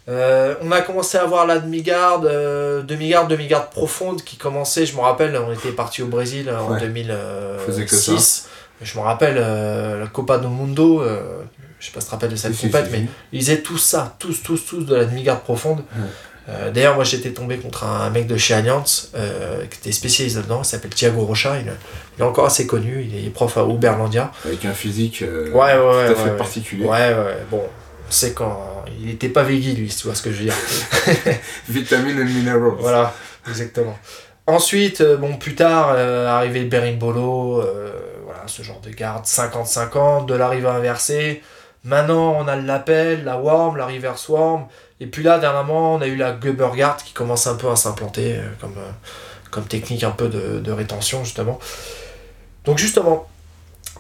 [0.08, 4.96] Euh, on a commencé à voir la demi-garde, euh, demi-garde, demi-garde profonde qui commençait, je
[4.96, 6.80] me rappelle, on était parti au Brésil en Ouais.
[6.80, 8.48] Faisait que 2006.
[8.82, 11.02] Je me rappelle euh, la Copa do Mundo,
[11.80, 13.78] je sais pas si tu te rappelles de cette compète, si, mais ils faisaient tous
[13.78, 15.80] ça, tous, tous, tous de la demi-garde profonde.
[15.96, 16.04] Ouais.
[16.48, 20.38] Euh, D'ailleurs, moi j'étais tombé contre un mec de chez Allianz euh, qui était spécialisé
[20.38, 21.66] là-dedans, il s'appelle Thiago Rocha, il,
[22.18, 24.32] il est encore assez connu, il est prof à Uberlandia.
[24.46, 26.86] Avec un physique euh, Ouais, ouais, ouais, tout à fait particulier.
[26.86, 27.64] Ouais, ouais, bon,
[28.10, 30.54] c'est quand il était pas veggie lui, si tu vois ce que je veux dire.
[31.70, 32.76] Vitamines and minerals.
[32.80, 33.14] voilà,
[33.50, 33.98] exactement.
[34.46, 37.64] Ensuite, euh, bon, plus tard, arrivé le Berimbolo,
[38.24, 41.42] voilà, ce genre de garde 50-50, de l'arrivée inversée.
[41.86, 44.66] Maintenant, on a l'appel, la Worm, la Reverse Worm.
[45.00, 47.76] Et puis là, dernièrement, on a eu la Gubber Guard qui commence un peu à
[47.76, 48.90] s'implanter euh, comme, euh,
[49.52, 51.60] comme technique un peu de, de rétention, justement.
[52.66, 53.28] Donc, justement,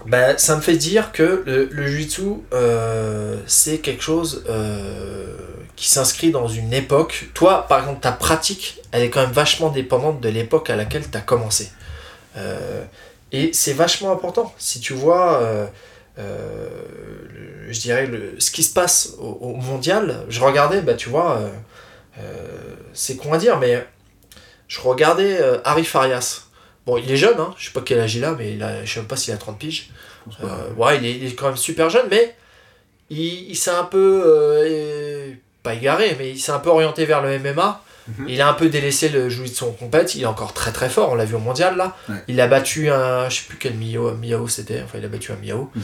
[0.07, 2.23] ben, ça me fait dire que le, le jiu-jitsu,
[2.53, 4.43] euh, c'est quelque chose
[5.75, 7.29] qui s'inscrit dans une époque.
[7.35, 11.07] Toi, par exemple, ta pratique, elle est quand même vachement dépendante de l'époque à laquelle
[11.09, 11.69] tu as commencé.
[13.31, 14.53] Et c'est vachement important.
[14.57, 15.69] Si tu vois,
[16.17, 21.09] le- je dirais, le, ce qui se passe au, au mondial, je regardais, bah, tu
[21.09, 21.49] vois, euh,
[22.19, 23.85] euh, c'est con à dire, mais
[24.67, 26.43] je regardais euh, Harry Farias.
[26.85, 28.85] Bon, il est jeune, hein, je sais pas quel âge il a, mais il a,
[28.85, 29.89] je sais même pas s'il a 30 piges.
[30.43, 32.35] Euh, ouais, il est, il est quand même super jeune, mais
[33.09, 34.23] il, il s'est un peu.
[34.25, 35.31] euh,
[35.63, 37.83] pas égaré, mais il s'est un peu orienté vers le MMA.
[38.07, 38.29] Mhm.
[38.29, 40.15] Il a un peu délaissé le jouit de son compète.
[40.15, 41.95] Il est encore très très fort, on l'a vu au mondial là.
[42.09, 42.15] Ouais.
[42.27, 43.29] Il a battu un.
[43.29, 45.71] Je sais plus quel Miyao c'était, enfin il a battu un Miyao.
[45.75, 45.83] Mhm.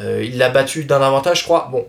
[0.00, 1.68] Euh, il l'a battu d'un avantage, je crois.
[1.70, 1.86] Bon.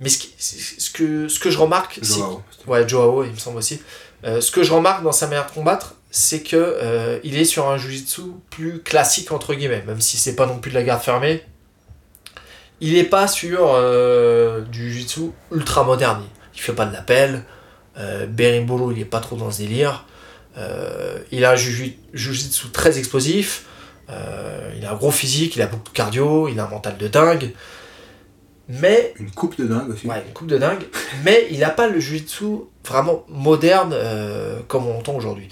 [0.00, 1.98] Mais ce, qui- ce, que, ce que je remarque.
[2.02, 2.42] c'est- Joao.
[2.66, 3.82] Ouais, Joao, il me semble aussi.
[4.24, 7.44] Euh, ce que je remarque dans sa manière de combattre, c'est que euh, il est
[7.44, 10.82] sur un jujitsu plus classique entre guillemets, même si c'est pas non plus de la
[10.82, 11.44] garde fermée.
[12.80, 16.22] Il est pas sur euh, du jujitsu ultra moderne.
[16.54, 17.44] Il fait pas de l'appel.
[18.00, 20.06] Euh, Berimbolo, il est pas trop dans ce délire.
[20.58, 23.66] Euh, il a un jujitsu très explosif.
[24.08, 26.96] Euh, il a un gros physique, il a beaucoup de cardio, il a un mental
[26.96, 27.52] de dingue.
[28.68, 30.06] Mais Une coupe de dingue aussi.
[30.06, 30.82] Ouais, une coupe de dingue.
[31.24, 32.44] Mais il n'a pas le jiu-jitsu
[32.86, 35.48] vraiment moderne euh, comme on l'entend aujourd'hui.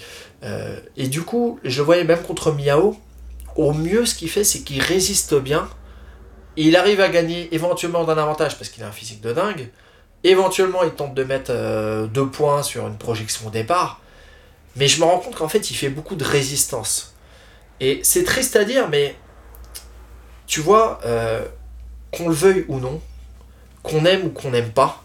[0.95, 2.95] Et du coup, je le voyais même contre Miao.
[3.57, 5.67] Au mieux, ce qu'il fait, c'est qu'il résiste bien.
[6.55, 9.69] Et il arrive à gagner éventuellement d'un avantage parce qu'il a un physique de dingue.
[10.23, 14.01] Éventuellement, il tente de mettre euh, deux points sur une projection au départ.
[14.75, 17.13] Mais je me rends compte qu'en fait, il fait beaucoup de résistance.
[17.79, 19.15] Et c'est triste à dire, mais
[20.45, 21.45] tu vois, euh,
[22.11, 23.01] qu'on le veuille ou non,
[23.83, 25.03] qu'on aime ou qu'on n'aime pas,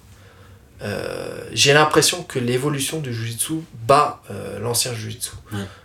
[0.82, 3.54] euh, j'ai l'impression que l'évolution du Jiu-Jitsu
[3.86, 4.20] bat
[4.60, 5.30] l'ancien Jiu-Jitsu.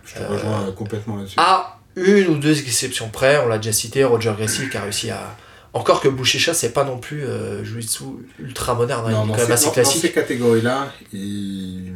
[0.04, 1.36] Je te rejoins complètement là-dessus.
[1.38, 5.10] À une ou deux exceptions près, on l'a déjà cité, Roger Gracie qui a réussi
[5.10, 5.36] à.
[5.72, 8.02] Encore que Bouchécha, c'est pas non plus euh, Jiu-Jitsu
[8.40, 10.02] ultra moderne, hein, Non, il est quand même assez dans- dans classique.
[10.02, 11.92] ces catégories-là, il...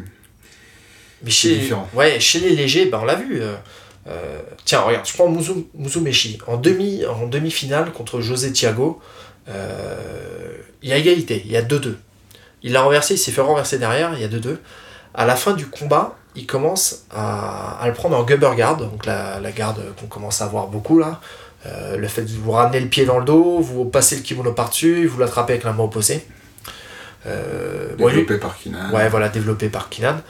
[1.23, 1.89] Mais chez, différent.
[1.95, 3.41] ouais, chez les légers, ben on l'a vu.
[3.41, 3.55] euh,
[4.07, 6.39] euh, tiens, regarde, je prends Muzu, Muzumeshi.
[6.47, 9.01] En, demi, en demi-finale contre José Thiago,
[9.49, 10.53] euh,
[10.83, 11.95] il y a égalité, il y a 2-2.
[12.63, 14.59] Il l'a renversé, il s'est fait renverser derrière, il y a 2-2.
[15.15, 19.07] À la fin du combat, il commence à, à le prendre en Gubber Guard, donc
[19.07, 21.21] la, la garde qu'on commence à voir beaucoup là.
[21.67, 24.53] Euh, le fait de vous ramener le pied dans le dos, vous passez le kimono
[24.53, 26.27] par-dessus, vous l'attrapez avec la main opposée.
[27.27, 28.91] Euh, bon, développé par Kinan.
[28.93, 30.21] Ouais, voilà, développé par Kinan.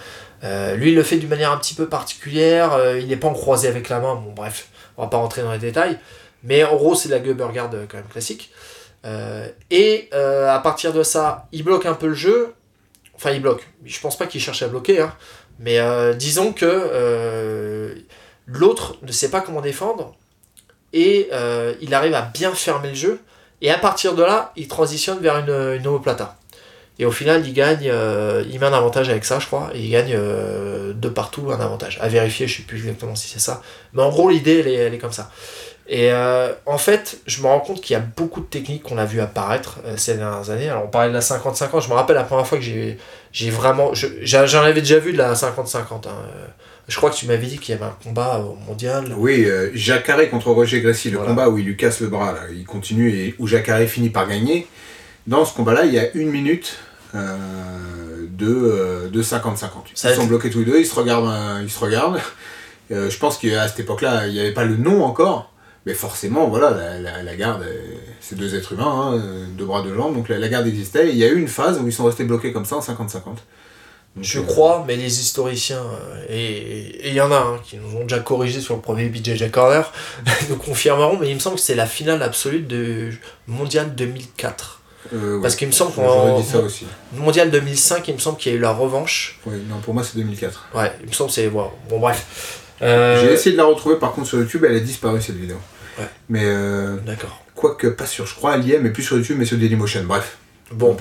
[0.44, 2.78] Euh, lui, il le fait d'une manière un petit peu particulière.
[3.00, 4.14] il n'est pas en croisé avec la main.
[4.14, 5.98] Bon, bref, on va pas rentrer dans les détails.
[6.44, 8.52] Mais en gros, c'est de la Guard euh, quand même classique.
[9.70, 12.54] Et à partir de ça, il bloque un peu le jeu.
[13.16, 13.66] Enfin, il bloque.
[13.84, 15.00] Je pense pas qu'il cherche à bloquer.
[15.00, 15.12] hein.
[15.58, 15.78] Mais
[16.14, 17.94] disons que
[18.46, 20.14] l'autre ne sait pas comment défendre.
[20.94, 23.20] Et euh, il arrive à bien fermer le jeu.
[23.60, 26.36] Et à partir de là, il transitionne vers une, une omoplata.
[27.00, 29.80] Et au final, il gagne, euh, il met un avantage avec ça, je crois, et
[29.80, 31.98] il gagne euh, de partout un avantage.
[32.00, 33.60] À vérifier, je sais plus exactement si c'est ça.
[33.92, 35.30] Mais en gros, l'idée, elle est, elle est comme ça.
[35.88, 36.10] Et
[36.64, 39.20] en fait, je me rends compte qu'il y a beaucoup de techniques qu'on a vu
[39.20, 40.70] apparaître ces dernières années.
[40.70, 41.82] Alors, on parlait de la 50-50.
[41.82, 43.90] Je me rappelle la première fois que j'ai, vraiment.
[43.92, 46.08] J'en avais déjà vu de la 50-50.
[46.08, 46.12] hein.
[46.84, 49.14] Euh, Je crois que tu m'avais dit qu'il y avait un combat au mondial.
[49.16, 51.30] Oui, euh, Jacare contre Roger Gracie, le Voilà.
[51.30, 54.28] combat où il lui casse le bras, là, il continue et où Jacare finit par
[54.28, 54.66] gagner.
[55.26, 56.76] Dans ce combat-là, il y a une minute
[57.14, 59.86] euh, de, euh, de 50-50.
[59.92, 61.28] Ils Ça- sont bloqués tous les deux, ils se regardent.
[61.28, 62.20] euh, ils se regardent.
[62.92, 65.50] Euh, je pense qu'à cette époque-là, il n'y avait pas le nom encore.
[65.86, 67.76] Mais forcément, voilà, la, la- la garde, euh,
[68.20, 71.08] c'est deux êtres humains, hein, euh, deux bras, deux jambes, donc la, la garde existait.
[71.08, 72.80] Et il y a eu une phase où ils sont restés bloqués comme ça en
[72.80, 73.38] 50-50.
[74.20, 77.96] Je euh, crois, mais les historiens, euh, et il y en a hein, qui nous
[77.98, 79.92] ont déjà corrigé sur le premier BJJ Corner,
[80.48, 83.10] nous confirmeront, mais il me semble que c'est la finale absolue de
[83.48, 84.80] Mondial 2004.
[85.12, 85.42] euh, ouais.
[85.42, 86.86] Parce qu'il me semble qu'en dit ça aussi.
[87.14, 89.40] Mondial 2005, il me semble qu'il y a eu la revanche.
[89.46, 90.68] Ouais, non, pour moi, c'est 2004.
[90.74, 91.48] Ouais, il me semble que c'est.
[91.48, 92.60] Bon, bon, bref.
[92.82, 95.56] Euh, J'ai essayé de la retrouver par contre sur YouTube, elle a disparu cette vidéo.
[95.98, 96.08] Ouais.
[96.28, 97.42] Mais euh, D'accord.
[97.54, 100.04] quoique pas sûr, je crois elle y est, mais plus sur YouTube, mais sur Dailymotion.
[100.04, 100.38] Bref.
[100.72, 100.96] Bon.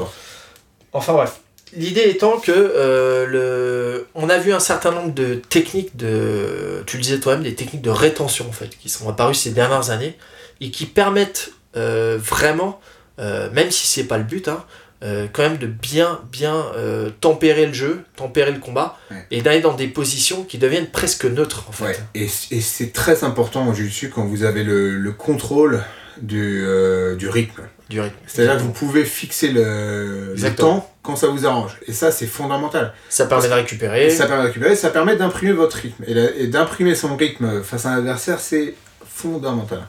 [0.94, 1.40] Enfin bref.
[1.76, 4.08] L'idée étant que euh, le...
[4.16, 7.82] on a vu un certain nombre de techniques de, tu le disais toi-même, des techniques
[7.82, 10.18] de rétention en fait, qui sont apparues ces dernières années
[10.62, 12.80] et qui permettent euh, vraiment,
[13.20, 14.64] euh, même si c'est pas le but, hein,
[15.04, 19.26] euh, quand même de bien bien euh, tempérer le jeu, tempérer le combat Ouais.
[19.32, 21.84] et d'aller dans des positions qui deviennent presque neutres en fait.
[21.86, 21.98] Ouais.
[22.16, 25.84] Et, et c'est très important au jiu-jitsu quand vous avez le, le contrôle
[26.22, 27.64] du, euh, du rythme.
[27.90, 28.16] Du rythme.
[28.28, 31.78] C'est-à-dire que vous pouvez fixer le, le temps quand ça vous arrange.
[31.88, 32.94] Et ça, c'est fondamental.
[33.10, 34.10] Ça permet de récupérer.
[34.10, 36.04] Ça permet de récupérer, ça permet d'imprimer votre rythme.
[36.08, 38.74] Et, la- et d'imprimer son rythme face à un adversaire, c'est
[39.06, 39.82] fondamental.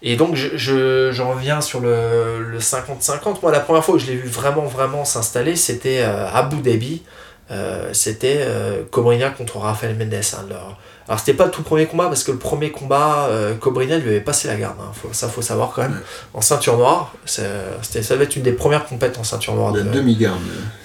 [0.00, 3.40] Et donc, je, je, je reviens sur le le 50-50.
[3.42, 6.56] Moi, la première fois où je l'ai vu vraiment, vraiment s'installer, c'était euh, à Abu
[6.62, 7.02] Dhabi.
[7.50, 10.14] Euh, c'était euh, Cobrinha contre Rafael Mendes.
[10.14, 10.78] hein, leur-
[11.08, 14.10] Alors, c'était pas le tout premier combat, parce que le premier combat, euh, Cobrinha lui
[14.10, 14.76] avait passé la garde.
[14.78, 14.90] hein.
[14.92, 15.92] Faut- ça, faut savoir quand même.
[15.92, 15.98] Ouais.
[16.34, 17.14] En ceinture noire.
[17.24, 19.74] C'était, ça devait être une des premières compètes en ceinture noire.
[19.74, 20.38] La de- demi-garde.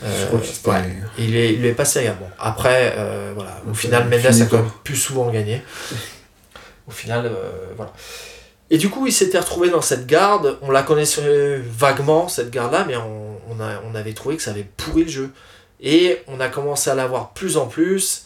[0.05, 0.95] euh, ouais.
[1.17, 2.19] il lui, est- il lui est passé la garde.
[2.19, 3.57] Bon, après, euh, voilà.
[3.63, 5.61] Au Donc, final, euh, Mendes a quand même plus souvent gagné.
[6.87, 7.91] Au final, euh, voilà.
[8.69, 10.57] Et du coup, il s'était retrouvé dans cette garde.
[10.61, 14.51] On la connaissait vaguement, cette garde-là, mais on, on, a, on avait trouvé que ça
[14.51, 15.29] avait pourri le jeu.
[15.83, 18.25] Et on a commencé à la voir plus en plus.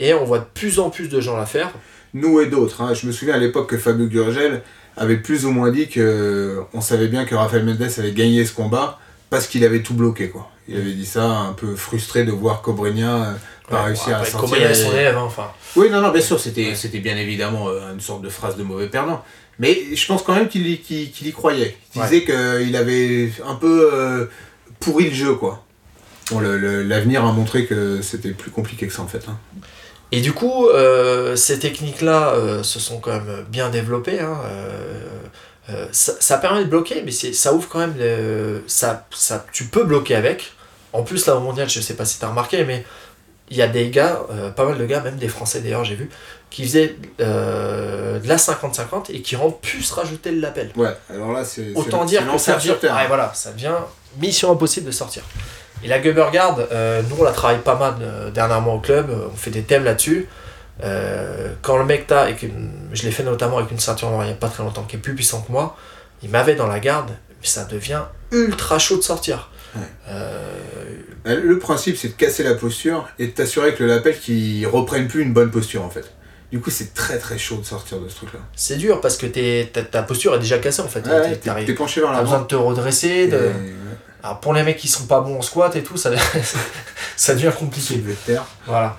[0.00, 1.70] Et on voit de plus en plus de gens la faire.
[2.12, 2.82] Nous et d'autres.
[2.82, 2.92] hein.
[2.94, 4.62] Je me souviens à l'époque que Fabio Gurgel
[4.96, 8.52] avait plus ou moins dit que on savait bien que Rafael Mendes avait gagné ce
[8.52, 8.98] combat
[9.30, 10.28] parce qu'il avait tout bloqué.
[10.30, 10.50] quoi.
[10.68, 13.32] Il avait dit ça un peu frustré de voir Cobreña euh,
[13.68, 14.66] pas Ouais, réussir bon, à sortir.
[14.66, 15.50] Est et- son élève, hein, enfin.
[15.76, 18.62] Oui, non, non, bien sûr, c'était c'était bien évidemment euh, une sorte de phrase de
[18.62, 19.22] mauvais perdant.
[19.58, 21.76] Mais je pense quand même qu'il y, qu'il y croyait.
[21.94, 24.26] Il disait qu'il avait un peu euh,
[24.80, 25.62] pourri le jeu, quoi.
[26.30, 29.22] Bon, l'avenir a montré que c'était plus compliqué que ça, en fait.
[29.28, 29.38] hein.
[30.12, 34.20] Et du coup, euh, ces techniques-là euh, se sont quand même bien développées.
[34.20, 34.38] hein,
[35.68, 37.94] euh, ça, ça permet de bloquer, mais c'est- ça ouvre quand même.
[37.98, 40.52] le- ça, ça, tu peux bloquer avec.
[40.92, 42.84] En plus, là au mondial, je sais pas si tu as remarqué, mais
[43.50, 44.20] il y a des gars,
[44.56, 46.08] pas mal de gars, même des Français d'ailleurs, j'ai vu,
[46.50, 50.70] qui faisaient de la 50-50 et qui rentrent plus rajouter le lapel.
[50.76, 51.72] Ouais, alors là, c'est.
[51.74, 53.74] Autant dire que ça devient, ouais, voilà, ça devient
[54.20, 55.22] mission impossible de sortir.
[55.84, 59.10] Et la Gubber Guard, euh, nous on la travaille pas mal euh, dernièrement au club,
[59.10, 60.26] euh, on fait des thèmes là-dessus.
[60.82, 62.46] Euh, quand le mec t'a, et que
[62.92, 64.96] je l'ai fait notamment avec une ceinture noire il n'y a pas très longtemps, qui
[64.96, 65.76] est plus puissant que moi,
[66.22, 67.10] il m'avait dans la garde,
[67.40, 68.02] mais ça devient
[68.32, 69.50] ultra chaud de sortir.
[69.76, 69.82] Ouais.
[71.24, 75.08] Le principe, c'est de casser la posture et de t'assurer que le lapel qui reprenne
[75.08, 76.10] plus une bonne posture, en fait.
[76.52, 78.38] Du coup, c'est très très chaud de sortir de ce truc-là.
[78.54, 81.04] C'est dur parce que t'es- ta, ta posture est déjà cassée en fait.
[81.06, 82.46] Ouais, T'es- penché vers T'as besoin de l'avant.
[82.46, 83.26] te redresser.
[83.26, 83.36] De...
[83.36, 83.40] et,
[84.26, 86.10] Alors pour les mecs qui sont pas bons en squat et tout, ça,
[87.16, 88.02] ça devient compliqué.
[88.66, 88.96] Voilà.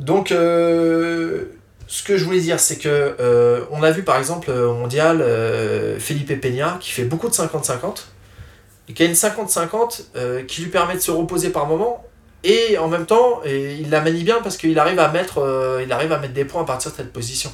[0.00, 1.44] Donc, euh,
[1.86, 4.74] ce que je voulais dire, c'est que euh, on a vu par exemple euh, au
[4.74, 8.06] mondial euh, Felipe Peña qui fait beaucoup de 50-50
[8.88, 12.04] et qui a une 50-50 euh, qui lui permet de se reposer par moment
[12.42, 15.92] et en même temps et il la manie bien parce qu'il arrive à mettre il
[15.92, 17.52] arrive à mettre des points à partir de cette position.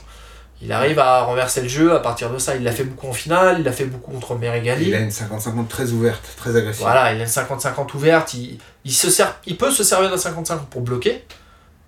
[0.63, 2.55] Il arrive à renverser le jeu à partir de ça.
[2.55, 4.89] Il l'a fait beaucoup en finale, il l'a fait beaucoup contre Meregali.
[4.89, 6.83] Il a une 50-50 très ouverte, très agressive.
[6.83, 10.17] Voilà, il a une 50-50 ouverte, il, il, se sert, il peut se servir de
[10.17, 11.25] la 50-50 pour bloquer,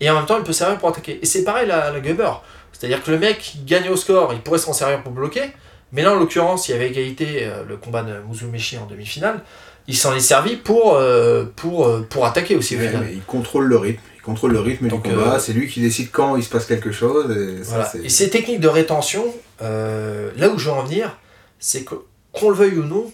[0.00, 1.18] et en même temps il peut servir pour attaquer.
[1.20, 2.32] Et c'est pareil la, la Gubber.
[2.72, 5.52] C'est-à-dire que le mec qui gagne au score, il pourrait s'en servir pour bloquer,
[5.92, 9.40] mais là en l'occurrence, il y avait égalité, euh, le combat de Muzumeshi en demi-finale,
[9.86, 12.76] il s'en est servi pour, euh, pour, euh, pour attaquer aussi.
[12.76, 14.02] au Ouais, mais il contrôle le rythme.
[14.24, 15.34] Contrôle le rythme Donc, du combat.
[15.34, 17.30] euh, C'est lui qui décide quand il se passe quelque chose.
[17.36, 17.84] Et ça, Voilà.
[17.86, 19.24] c'est- Et ces techniques de rétention,
[19.62, 21.18] euh, là où je veux en venir,
[21.58, 21.94] c'est que,
[22.32, 23.10] qu'on le veuille ou non,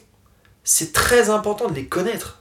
[0.65, 2.41] c'est très important de les connaître.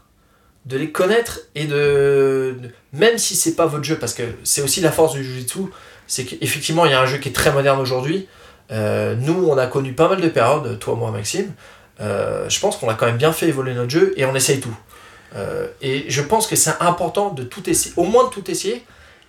[0.66, 2.58] De les connaître et de.
[2.92, 5.60] même si c'est pas votre jeu, parce que c'est aussi la force du Jiu-Jitsu,
[6.08, 8.28] c'est qu'effectivement, il y a un jeu qui est très moderne aujourd'hui.
[8.72, 11.54] Euh, nous, on a connu pas mal de périodes, toi, moi, Maxime.
[12.00, 14.76] Je pense qu'on a quand même bien fait évoluer notre jeu et on essaye tout.
[15.36, 18.84] Euh, et je pense que c'est important de tout essayer, au moins de tout essayer,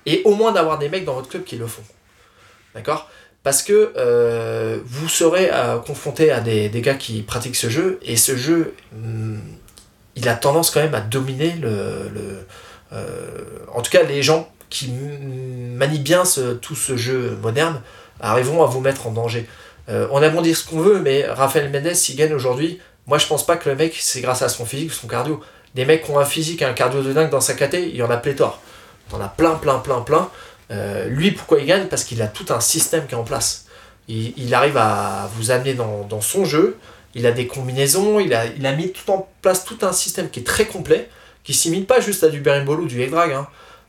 [0.07, 1.83] et au moins d'avoir des mecs dans votre club qui le font.
[2.75, 3.11] D'accord?
[3.43, 7.99] Parce que euh, vous serez euh, confronté à des, des gars qui pratiquent ce jeu,
[8.03, 9.41] et ce jeu, hum,
[10.17, 12.09] il a tendance quand même à dominer le.
[12.15, 12.47] le-
[13.75, 17.83] en tout cas, les gens qui manient bien ce- tout ce jeu moderne
[18.21, 19.47] arriveront à vous mettre en danger.
[19.89, 23.27] On a bon dire ce qu'on veut, mais Rafael Mendes, s'il gagne aujourd'hui, moi je
[23.27, 25.41] pense pas que le mec, c'est grâce à son physique ou son cardio.
[25.79, 27.95] Des mecs qui ont un physique et un cardio de dingue dans sa caté, il
[27.95, 28.61] y en a pléthore.
[29.11, 30.29] T'en as plein, plein, plein, plein.
[30.73, 31.87] Euh, lui, pourquoi il gagne?
[31.87, 33.67] Parce qu'il a tout un système qui est en place.
[34.09, 36.77] Il, arrive à vous amener dans, son jeu,
[37.15, 40.41] il a des combinaisons, il a, a mis tout en place tout un système qui
[40.41, 41.09] est très complet,
[41.45, 43.31] qui s'imite pas juste à du berimbolo ou du egg drag.
[43.31, 43.47] hein.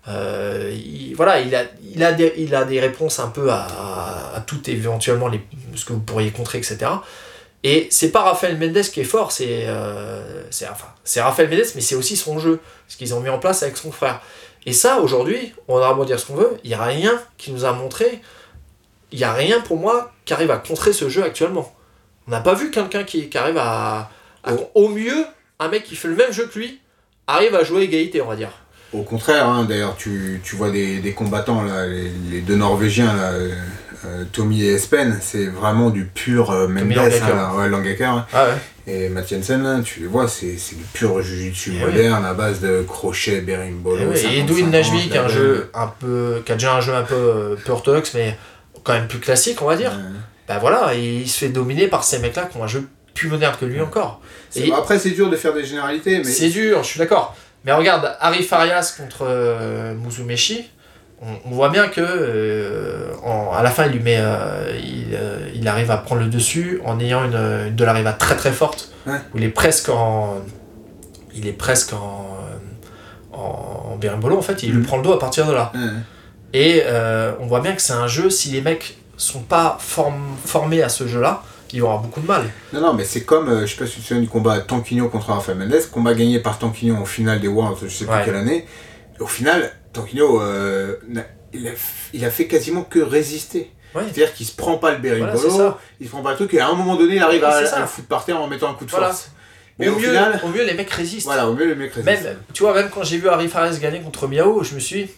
[0.09, 1.61] Euh, il, voilà, il a,
[2.07, 5.31] a des, a réponses un peu à, tout éventuellement
[5.73, 6.77] ce que vous pourriez contrer, etc.
[7.63, 10.87] Et c'est pas Rafael Mendes qui est fort, c'est euh, enfin,
[11.21, 13.91] Rafael Mendes, mais c'est aussi son jeu, ce qu'ils ont mis en place avec son
[13.91, 14.21] frère.
[14.65, 17.51] Et ça, aujourd'hui, on aura beau dire ce qu'on veut, il n'y a rien qui
[17.51, 18.21] nous a montré,
[19.11, 21.73] il n'y a rien pour moi qui arrive à contrer ce jeu actuellement.
[22.27, 24.09] On n'a pas vu quelqu'un qui, qui arrive à,
[24.43, 25.25] à- Au mieux,
[25.59, 26.79] un mec qui fait le même jeu que lui
[27.27, 28.51] arrive à jouer égalité, on va dire.
[28.93, 33.13] Au contraire, hein, d'ailleurs, tu, tu vois des, des combattants, là, les, les deux Norvégiens,
[33.15, 33.33] là,
[34.05, 38.25] euh, Tommy et Espen, c'est vraiment du pur euh, Mendes, hein, ouais, Langaker, hein.
[38.33, 38.53] Ah ouais.
[38.91, 42.33] Et Matt Jensen, là, tu les vois, c'est c'est du pur jujitsu Eh moderne à
[42.33, 44.01] base de crochet, berimbolo.
[44.01, 46.55] Et, ouais, et 50-50, Edwin Najmi, qui, a un la jeu un peu, qui a
[46.55, 48.35] déjà un jeu un peu, euh, peu orthodoxe, mais
[48.83, 49.91] quand même plus classique, on va dire.
[49.91, 50.19] Ouais.
[50.47, 53.27] Bah voilà, et il se fait dominer par ces mecs-là qui ont un jeu plus
[53.29, 54.21] moderne que lui encore.
[54.49, 57.35] C'est- Et- Après, c'est dur de faire des généralités, mais C'est dur, je suis d'accord.
[57.65, 60.67] Mais regarde, Harry Farias contre euh, Muzumeshi,
[61.21, 65.13] on, on voit bien que euh, en- à la fin il lui met, euh, il,
[65.13, 67.35] euh, il arrive à prendre le dessus en ayant une,
[67.67, 68.91] une de la riva très très forte.
[69.07, 69.17] Ouais.
[69.33, 70.35] Où il est presque en,
[71.33, 72.37] il est presque en,
[73.33, 73.37] en,
[73.93, 73.97] en
[74.37, 74.63] en fait.
[74.63, 74.85] Il lui Mhm.
[74.85, 75.71] prend le dos à partir de là.
[76.53, 76.83] Et
[77.39, 78.29] on voit bien que c'est un jeu.
[78.29, 82.25] Si les mecs sont pas form- formés à ce jeu-là, ils vont avoir beaucoup de
[82.27, 82.43] mal.
[82.73, 84.59] Non, non, mais c'est comme, euh, je sais pas si tu te souviens du combat
[84.59, 88.13] Tanquinho contre Rafael Mendes, combat gagné par Tanquinho en finale des Worlds, je sais plus
[88.15, 88.21] Ouais.
[88.25, 88.65] quelle année.
[89.19, 91.71] Au final, Tanquinho, euh, n'a- il, a,
[92.13, 93.71] il a fait quasiment que résister.
[93.95, 94.03] Ouais.
[94.03, 95.77] C'est-à-dire qu'il se prend pas le Voilà, berimbolo, ça.
[95.99, 97.79] il se prend pas le truc, et à un moment donné, il arrive à, à
[97.79, 99.07] le foutre par terre en mettant un coup de Voilà.
[99.07, 99.31] force.
[99.79, 101.25] Mais au, au, mieux, final, au mieux, les mecs résistent.
[101.25, 102.05] voilà, au mieux, le mec résiste.
[102.23, 105.05] Même, tu vois, même quand j'ai vu Harry Fares gagner contre Miao, je me suis
[105.05, 105.11] dit,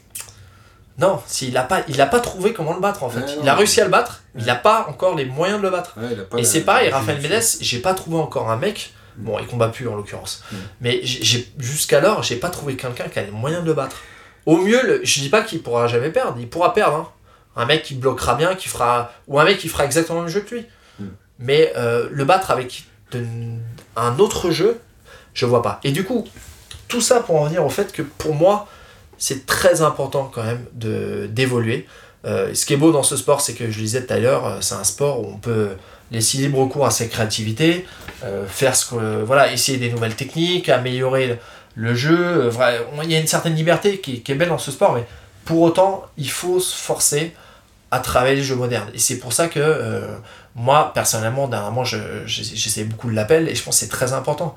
[1.00, 3.22] non, s'il a pas, il a pas trouvé comment le battre en fait.
[3.22, 5.64] Ouais, il a réussi à le battre, mais il a pas encore les moyens de
[5.64, 5.96] le battre.
[5.98, 7.20] Ouais, Et c'est pareil, Rafael.
[7.22, 8.94] Mendes, j'ai pas trouvé encore un mec.
[9.18, 10.44] Bon, il combat plus en l'occurrence.
[10.52, 10.56] Mm.
[10.82, 11.02] Mais
[11.58, 13.98] jusqu'alors, j'ai pas trouvé quelqu'un qui a les moyens de le battre.
[14.46, 16.96] Au mieux, le- je dis pas qu'il pourra jamais perdre, il pourra perdre.
[16.98, 17.10] hein.
[17.56, 20.34] Un mec qui bloquera bien, qui fera ou un mec qui fera exactement le même
[20.34, 20.66] jeu que lui.
[21.00, 21.06] Mm.
[21.40, 23.26] Mais euh, le battre avec de-
[23.98, 24.80] un autre jeu,
[25.34, 25.80] je vois pas.
[25.84, 26.26] Et du coup,
[26.88, 28.68] tout ça pour en venir au fait que pour moi,
[29.18, 31.88] c'est très important quand même de d'évoluer.
[32.26, 34.20] Euh, ce qui est beau dans ce sport, c'est que je le disais tout à
[34.20, 35.70] l'heure, euh, c'est un sport où on peut
[36.12, 37.86] laisser libre cours à sa créativité,
[38.24, 41.38] euh, faire ce que voilà, essayer des nouvelles techniques, améliorer le,
[41.76, 42.18] le jeu.
[42.20, 45.06] euh, Il y a une certaine liberté qui, qui est belle dans ce sport, mais
[45.46, 47.34] pour autant, il faut se forcer
[47.92, 48.90] à travailler les jeux modernes.
[48.94, 50.16] Et c'est pour ça que euh,
[50.56, 54.14] moi, personnellement, dernièrement, je- je- j'essaie beaucoup de l'appel et je pense que c'est très
[54.14, 54.56] important.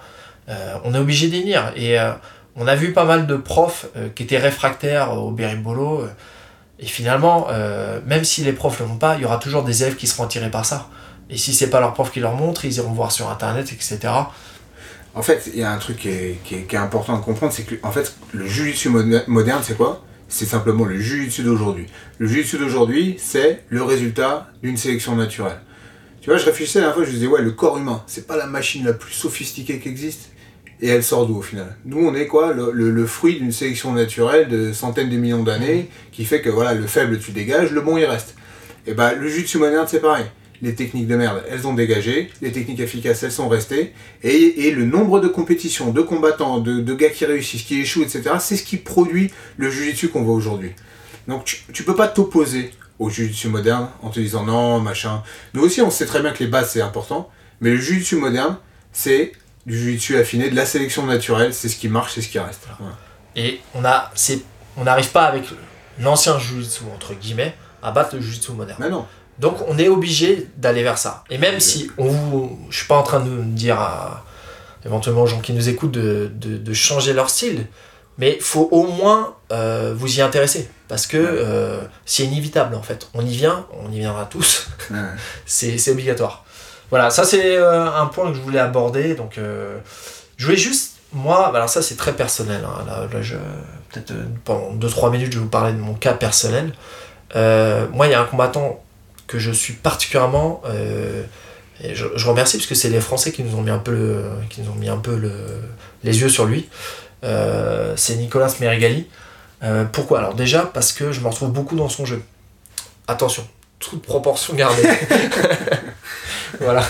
[0.84, 1.54] On est obligé d'y.
[1.76, 1.98] Et
[2.54, 6.06] on a vu pas mal de profs qui étaient réfractaires au berimbolo.
[6.78, 7.48] Et finalement,
[8.04, 10.24] même si les profs le font pas, il y aura toujours des élèves qui seront
[10.24, 10.88] attirés par ça.
[11.30, 14.12] Et si c'est pas leur prof qui leur montre, ils iront voir sur internet, etc.
[15.14, 17.92] En fait, il y a un truc qui est, important de comprendre, c'est que en
[17.92, 20.04] fait, le jujitsu moder- moderne, c'est quoi?
[20.28, 21.86] C'est simplement le jujitsu d'aujourd'hui.
[22.18, 25.60] Le jujitsu d'aujourd'hui, c'est le résultat d'une sélection naturelle.
[26.20, 28.46] Tu vois, je réfléchissais la fois, je disais, ouais, le corps humain, c'est pas la
[28.46, 30.30] machine la plus sophistiquée qui existe.
[30.80, 31.76] Et elle sort d'où au final?
[31.84, 32.52] Nous, on est quoi?
[32.52, 36.86] Le, fruit d'une sélection naturelle de centaines de millions d'années qui fait que voilà, le
[36.86, 38.34] faible tu dégages, le bon il reste.
[38.86, 40.26] Et bah, le jujitsu moderne, c'est pareil.
[40.64, 42.30] Les techniques de merde, elles ont dégagé.
[42.40, 43.92] Les techniques efficaces, elles sont restées.
[44.22, 48.02] Et, et le nombre de compétitions, de combattants, de, de gars qui réussissent, qui échouent,
[48.02, 50.72] etc., c'est ce qui produit le jujitsu qu'on voit aujourd'hui.
[51.28, 55.22] Donc tu, tu peux pas t'opposer au jujitsu moderne en te disant non, machin.
[55.52, 57.28] Nous aussi, on sait très bien que les bases, c'est important.
[57.60, 58.56] Mais le jujitsu moderne,
[58.90, 59.32] c'est
[59.66, 61.52] du jujitsu affiné, de la sélection naturelle.
[61.52, 62.66] C'est ce qui marche, c'est ce qui reste.
[63.36, 64.40] Et on a, c'est,
[64.78, 65.44] on n'arrive pas avec
[66.00, 68.78] l'ancien jujitsu entre guillemets à battre le jujitsu moderne.
[68.80, 69.04] Mais non.
[69.38, 71.24] Donc on est obligé d'aller vers ça.
[71.30, 74.24] Et même si on vous, je suis pas en train de dire à
[74.84, 77.66] éventuellement aux gens qui nous écoutent de, de, de changer leur style,
[78.18, 83.08] mais faut au moins euh, vous y intéresser parce que euh, c'est inévitable en fait.
[83.14, 84.68] On y vient, on y viendra tous.
[85.46, 86.44] C'est obligatoire.
[86.90, 89.14] Voilà, ça c'est euh, un point que je voulais aborder.
[89.14, 89.38] Donc,
[90.36, 92.62] je voulais juste, moi, alors ça c'est très personnel.
[92.64, 93.34] hein, là, là, je-
[93.90, 94.12] peut-être
[94.44, 96.72] pendant 2-3 minutes, je vais vous parler de mon cas personnel.
[97.34, 98.83] Moi, il y a un combattant
[99.26, 100.62] que je suis particulièrement.
[100.66, 101.22] euh,
[101.82, 103.90] et je, je remercie parce que c'est les Français qui nous ont mis un peu,
[103.92, 105.32] le, qui nous ont mis un peu le,
[106.04, 106.68] les yeux sur lui.
[107.24, 109.08] Euh, c'est Nicolas Merigali.
[109.62, 110.18] Euh, pourquoi?
[110.20, 112.22] Alors déjà parce que je me retrouve beaucoup dans son jeu.
[113.08, 113.46] Attention,
[113.80, 114.88] toute proportion gardée.
[116.60, 116.84] voilà.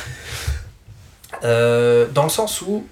[1.42, 2.86] Dans le sens où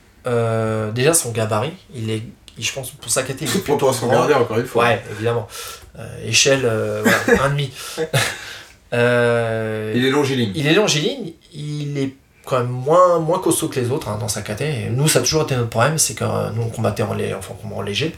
[0.95, 2.22] déjà son gabarit, il est,
[2.59, 3.51] je pense pour sa catégorie.
[3.55, 4.20] il est Toute proportion grand.
[4.20, 4.84] gardée, encore une fois.
[4.84, 5.47] Ouais, évidemment.
[5.99, 7.70] Euh, échelle, euh, voilà, un demi.
[8.93, 10.53] Euh, Il est longiligne.
[10.55, 12.14] il est longiligne, il est
[12.45, 14.88] quand même moins, moins costaud que les autres hein, dans sa caté.
[14.90, 17.32] Nous, ça a toujours été notre problème, c'est que euh, nous, on combattait en, lé-
[17.34, 18.14] enfin, en léger.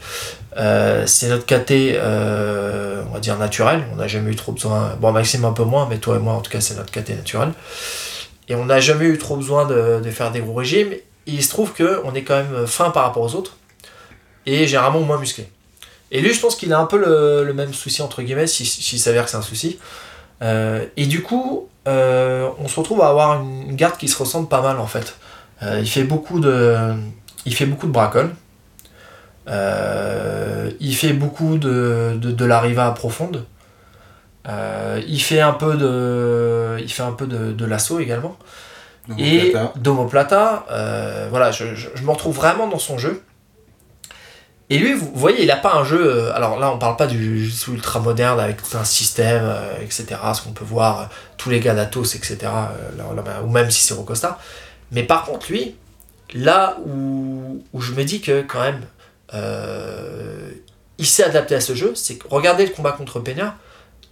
[0.57, 3.83] Euh, c'est notre caté, euh, on va dire, naturel.
[3.93, 4.95] On n'a jamais eu trop besoin.
[4.99, 7.13] Bon, Maxime un peu moins, mais toi et moi, en tout cas, c'est notre caté
[7.13, 7.49] naturel.
[8.49, 10.91] Et on n'a jamais eu trop besoin de, de faire des gros régimes.
[10.93, 13.57] Et il se trouve qu'on est quand même fin par rapport aux autres.
[14.47, 15.47] Et généralement moins musclé.
[16.11, 18.65] Et lui, je pense qu'il a un peu le, le même souci, entre guillemets, si-
[18.65, 19.79] s'il s'avère que c'est un souci.
[20.45, 24.47] Euh, et du coup, euh, on se retrouve à avoir une, garde qui se ressemble
[24.47, 25.17] pas mal en fait.
[25.63, 26.93] Euh, il fait beaucoup de,
[27.45, 28.31] il fait beaucoup de bracole.
[29.47, 33.45] Euh, il fait beaucoup de, de, de la riva profonde.
[34.47, 38.37] Euh, il fait un peu de, il fait un peu de, de l'assaut également.
[39.19, 39.51] Et
[40.09, 40.65] Plata.
[40.71, 43.21] euh, voilà, je, je- je me retrouve vraiment dans son jeu.
[44.69, 46.01] Et lui, vous voyez, il n'a pas un jeu.
[46.01, 49.79] euh, alors là, on parle pas du jujutsu ultra moderne avec tout un système, euh,
[49.81, 50.05] etc.
[50.33, 51.05] Ce qu'on peut voir, euh,
[51.37, 52.37] tous les gars d'Atos, etc.
[52.41, 54.39] là, là, ou même si c'est Rocosta.
[54.91, 55.75] Mais par contre, lui,
[56.33, 58.81] là où, où je me dis que quand même,
[60.97, 63.57] il s'est adapté à ce jeu, c'est que regardez le combat contre Peña.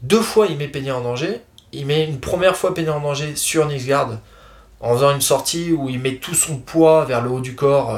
[0.01, 1.41] Deux fois, il met Peña en danger.
[1.71, 4.17] Il met une première fois Peña en danger sur Nixgard
[4.81, 7.97] en faisant une sortie où il met tout son poids vers le haut du corps,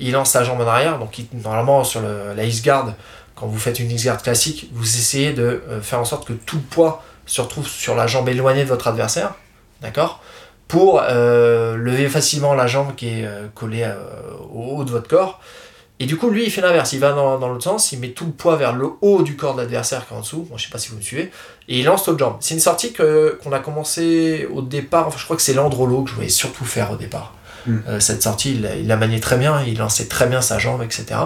[0.00, 0.98] il lance sa jambe en arrière.
[0.98, 2.94] Donc, normalement, sur le- la X-Guard,
[3.34, 6.56] quand vous faites une X-Guard classique, vous essayez de euh, faire en sorte que tout
[6.56, 9.34] le poids se retrouve sur la jambe éloignée de votre adversaire.
[9.80, 10.20] D'accord?
[10.66, 13.96] Pour euh, lever facilement la jambe qui est euh, collée euh,
[14.52, 15.40] au haut de votre corps.
[16.00, 16.92] Et du coup, lui, il fait l'inverse.
[16.92, 19.34] Il va dans, dans l'autre sens, il met tout le poids vers le haut du
[19.34, 20.46] corps de l'adversaire qui est en dessous.
[20.48, 21.30] Bon, je sais pas si vous me suivez.
[21.68, 22.36] Et il lance l'autre jambe.
[22.40, 25.08] C'est une sortie que, qu'on a commencé au départ.
[25.08, 27.34] Enfin, je crois que c'est Landrolo que je voulais surtout faire au départ.
[27.88, 29.62] Euh, cette sortie, il, l'a- très bien.
[29.66, 31.20] Il lançait très bien sa jambe, etc.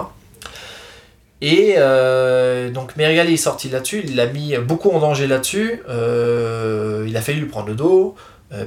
[1.41, 4.03] Et euh, donc Merigali est sorti là-dessus.
[4.05, 5.81] Il l'a mis beaucoup en danger là-dessus.
[5.89, 8.15] Euh, il a failli lui prendre le dos.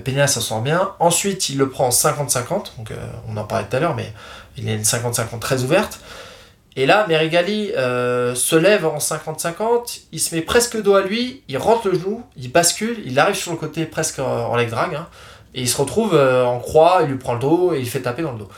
[0.05, 0.91] Peña s'en sort bien.
[0.99, 2.77] Ensuite, il le prend en 50-50.
[2.77, 2.97] Donc, euh,
[3.29, 4.13] on en parlait tout à l'heure, mais
[4.59, 6.01] il a une 50-50 très ouverte.
[6.75, 11.57] Et là, Merigali se lève en 50-50, il se met presque dos à lui, il
[11.57, 14.95] rentre le genou, il bascule, il arrive sur le côté presque en en leg drag,
[14.95, 15.07] hein,
[15.63, 18.23] il se retrouve euh, en croix, il lui prend le dos et il fait taper
[18.23, 18.49] dans le dos.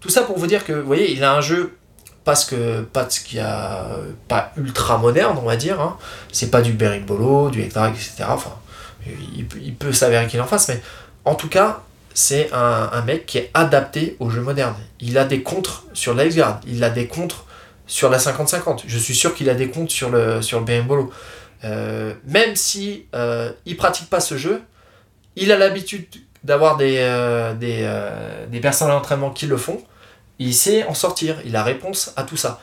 [0.00, 1.76] Tout ça pour vous dire que, vous voyez, il a un jeu
[2.24, 5.80] parce que pas de ce qu'il y a euh, pas ultra moderne, on va dire.
[5.80, 5.96] Hein.
[6.32, 8.24] C'est pas du berimbolo, du drag, etc.
[8.28, 8.54] Enfin,
[9.36, 10.80] il, peut- s'avérer qu'il en fasse, mais
[11.24, 11.82] en tout cas,
[12.14, 14.74] c'est un, mec qui est adapté au jeu moderne.
[15.00, 17.44] Il a des contres sur la X-Guard, il a des contres
[17.86, 18.84] sur la 50-50.
[18.86, 20.86] Je suis sûr qu'il a des comptes sur le, sur le BM
[21.64, 24.62] Euh, même si euh, il pratique pas ce jeu,
[25.36, 26.06] il a l'habitude
[26.44, 29.82] d'avoir des, euh, des, euh, des personnes à l'entraînement qui le font.
[30.38, 32.60] Il sait en sortir, il a réponse à tout ça.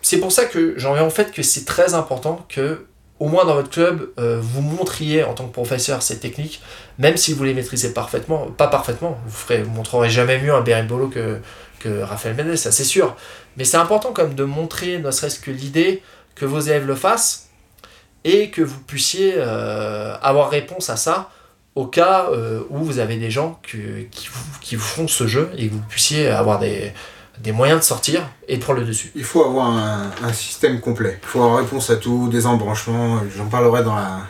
[0.00, 2.86] C'est pour ça que j'en viens au fait que c'est très important que
[3.18, 6.60] au moins dans votre club, euh, vous montriez en tant que professeur ces techniques,
[6.98, 10.60] même si vous les maîtrisez parfaitement, pas parfaitement, vous ferez, vous montrerez jamais mieux un
[10.60, 11.38] berimbolo que,
[11.80, 13.16] que Raphaël Mendes, ça c'est sûr.
[13.56, 16.02] Mais c'est important quand même de montrer, ne serait-ce que l'idée,
[16.34, 17.48] que vos élèves le fassent,
[18.24, 21.30] et que vous puissiez avoir réponse à ça
[21.76, 25.26] au cas euh, où vous avez des gens que- qui, vous, qui vous font ce
[25.28, 26.92] jeu, et que vous puissiez avoir des,
[27.44, 29.12] des moyens de sortir et de prendre le dessus.
[29.14, 31.18] Il faut avoir un, un système complet.
[31.22, 33.20] Il faut avoir réponse à tout, des embranchements.
[33.36, 34.20] J'en parlerai dans la,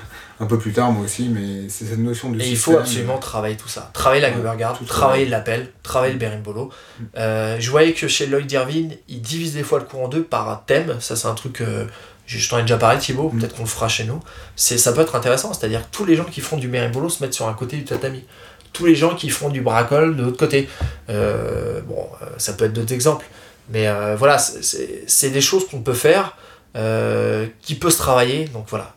[0.40, 3.18] un peu plus tard moi aussi, mais c'est cette notion de Et il faut absolument
[3.18, 3.90] travailler tout ça.
[3.94, 6.70] Travailler la Ouais, Gober Guard, tout travailler l'appel, travailler le berimbolo.
[7.16, 10.24] Euh, je voyais que chez Lloyd Irvine, il divise des fois le cours en deux
[10.24, 10.96] par un thème.
[11.00, 11.60] Ça, c'est un truc.
[11.60, 11.86] euh,
[12.26, 13.30] je t'en ai déjà parlé, Thibaut.
[13.32, 13.38] Mm.
[13.38, 14.20] Peut-être qu'on le fera chez nous.
[14.56, 15.52] C'est, ça peut être intéressant.
[15.54, 17.84] C'est-à-dire que tous les gens qui font du berimbolo se mettent sur un côté du
[17.84, 18.24] tatami.
[18.72, 20.68] Tous les gens qui font du bracol de l'autre côté.
[21.08, 23.26] Euh, bon, euh, ça peut être d'autres exemples.
[23.70, 26.36] Mais euh, voilà, c'est- des choses qu'on peut faire,
[26.76, 28.44] euh, qui peut se travailler.
[28.46, 28.94] Donc voilà,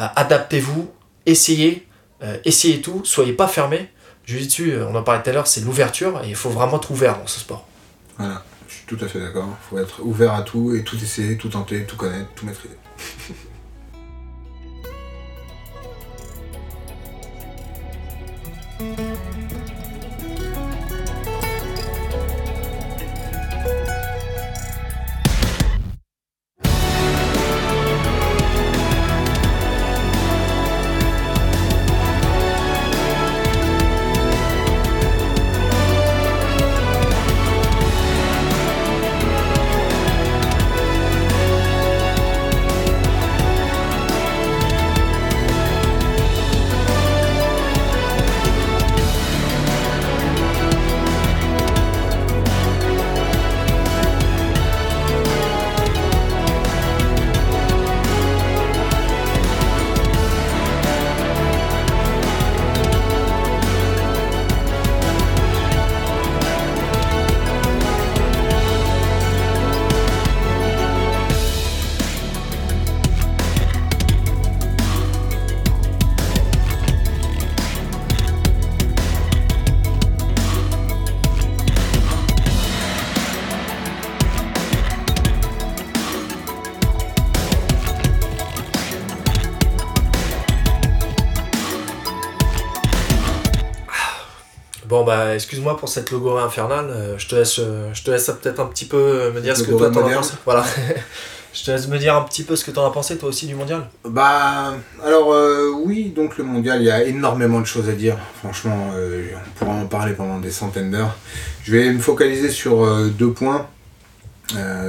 [0.00, 0.88] Euh, adaptez-vous,
[1.26, 1.86] essayez,
[2.22, 3.88] euh, essayez tout, soyez pas fermés.
[4.26, 7.18] Jiu-Jitsu, on en parlait tout à l'heure, c'est l'ouverture et il faut vraiment être ouvert
[7.18, 7.66] dans ce sport.
[8.18, 8.42] Voilà,
[8.88, 9.46] tout à fait d'accord.
[9.48, 12.76] Il faut être ouvert à tout et tout essayer, tout tenter, tout connaître, tout maîtriser.
[95.08, 98.60] bah excuse-moi pour cette logorée infernale, euh, je te laisse, euh, je te laisse peut-être
[98.60, 100.22] un petit peu euh, me dire ce que toi t'en as moderne.
[100.22, 100.34] pensé.
[100.44, 100.64] Voilà.
[101.54, 103.46] je te laisse me dire un petit peu ce que t'en as pensé toi aussi
[103.46, 103.88] du mondial.
[104.04, 108.16] Bah, alors euh, oui, donc le mondial, il y a énormément de choses à dire.
[108.40, 111.16] Franchement, euh, on pourra en parler pendant des centaines d'heures.
[111.64, 113.66] Je vais me focaliser sur euh, deux points,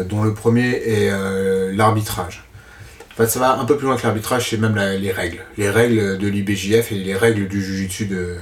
[0.09, 1.11] dont le premier est
[1.75, 2.45] l'arbitrage.
[3.11, 5.39] En fait, ça va un peu plus loin que l'arbitrage, c'est même la- les règles.
[5.57, 8.37] Les règles de l'IBJF et les règles du Jiu-Jitsu de,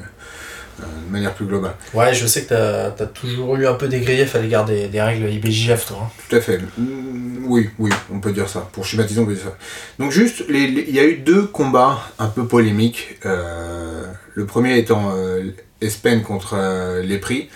[0.79, 1.75] de manière plus globale.
[1.93, 4.87] Ouais, je sais que t'as as toujours eu un peu des griefs à l'égard des,
[4.87, 5.97] des règles IBJF toi.
[6.03, 6.09] hein.
[6.29, 6.59] Tout à fait.
[6.77, 8.67] Mm, Oui, oui, on peut dire ça.
[8.73, 9.55] Pour schématiser, on peut dire ça.
[9.99, 13.17] Donc juste, les- les- il y a eu deux combats un peu polémiques.
[13.25, 14.03] Euh,
[14.35, 15.43] le premier étant euh,
[15.81, 17.49] Espen contre euh, Lepri,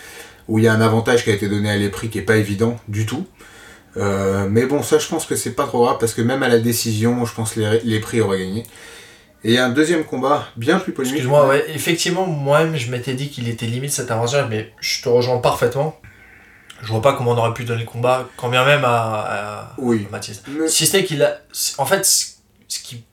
[0.47, 2.37] où il y a un avantage qui a été donné à Lepri qui est pas
[2.37, 3.25] évident du tout.
[3.97, 6.47] Euh, mais bon, ça, je pense que c'est pas trop grave parce que même à
[6.49, 8.63] la décision, je pense que les, les prix auraient gagné.
[9.43, 11.15] Et il y a un deuxième combat bien plus polémique.
[11.17, 15.09] Excuse-moi, ouais, effectivement, moi-même, je m'étais dit qu'il était limite cet avantage, mais je te
[15.09, 15.99] rejoins parfaitement.
[16.83, 18.89] Je vois pas comment on aurait pu donner le combat, quand bien même à,
[19.69, 20.05] à- Oui.
[20.09, 20.41] à Mathis.
[20.47, 21.37] Mais- Si ce n'est qu'il a.
[21.77, 22.25] En fait, ce
[22.67, 23.03] ce qui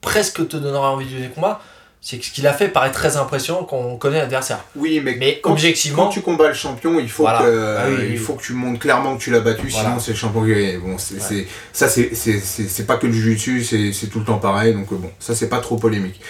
[0.00, 1.60] presque te donnerait envie de donner le combat,
[2.06, 4.62] c'est que ce qu'il a fait paraît très impressionnant quand on connaît l'adversaire.
[4.76, 6.04] Oui, mais, Mais quand, objectivement.
[6.04, 7.38] quand tu combats le champion, il faut, Voilà.
[7.38, 8.16] que, Ah oui, il oui.
[8.18, 9.88] faut que tu montres clairement que tu l'as battu, Voilà.
[9.88, 10.76] sinon c'est le champion qui.
[10.76, 11.46] Bon, c'est, Ouais.
[11.72, 15.34] ça, c'est, pas que le jiu-jitsu, c'est, tout le temps pareil, donc euh, bon, ça
[15.34, 16.20] c'est pas trop polémique.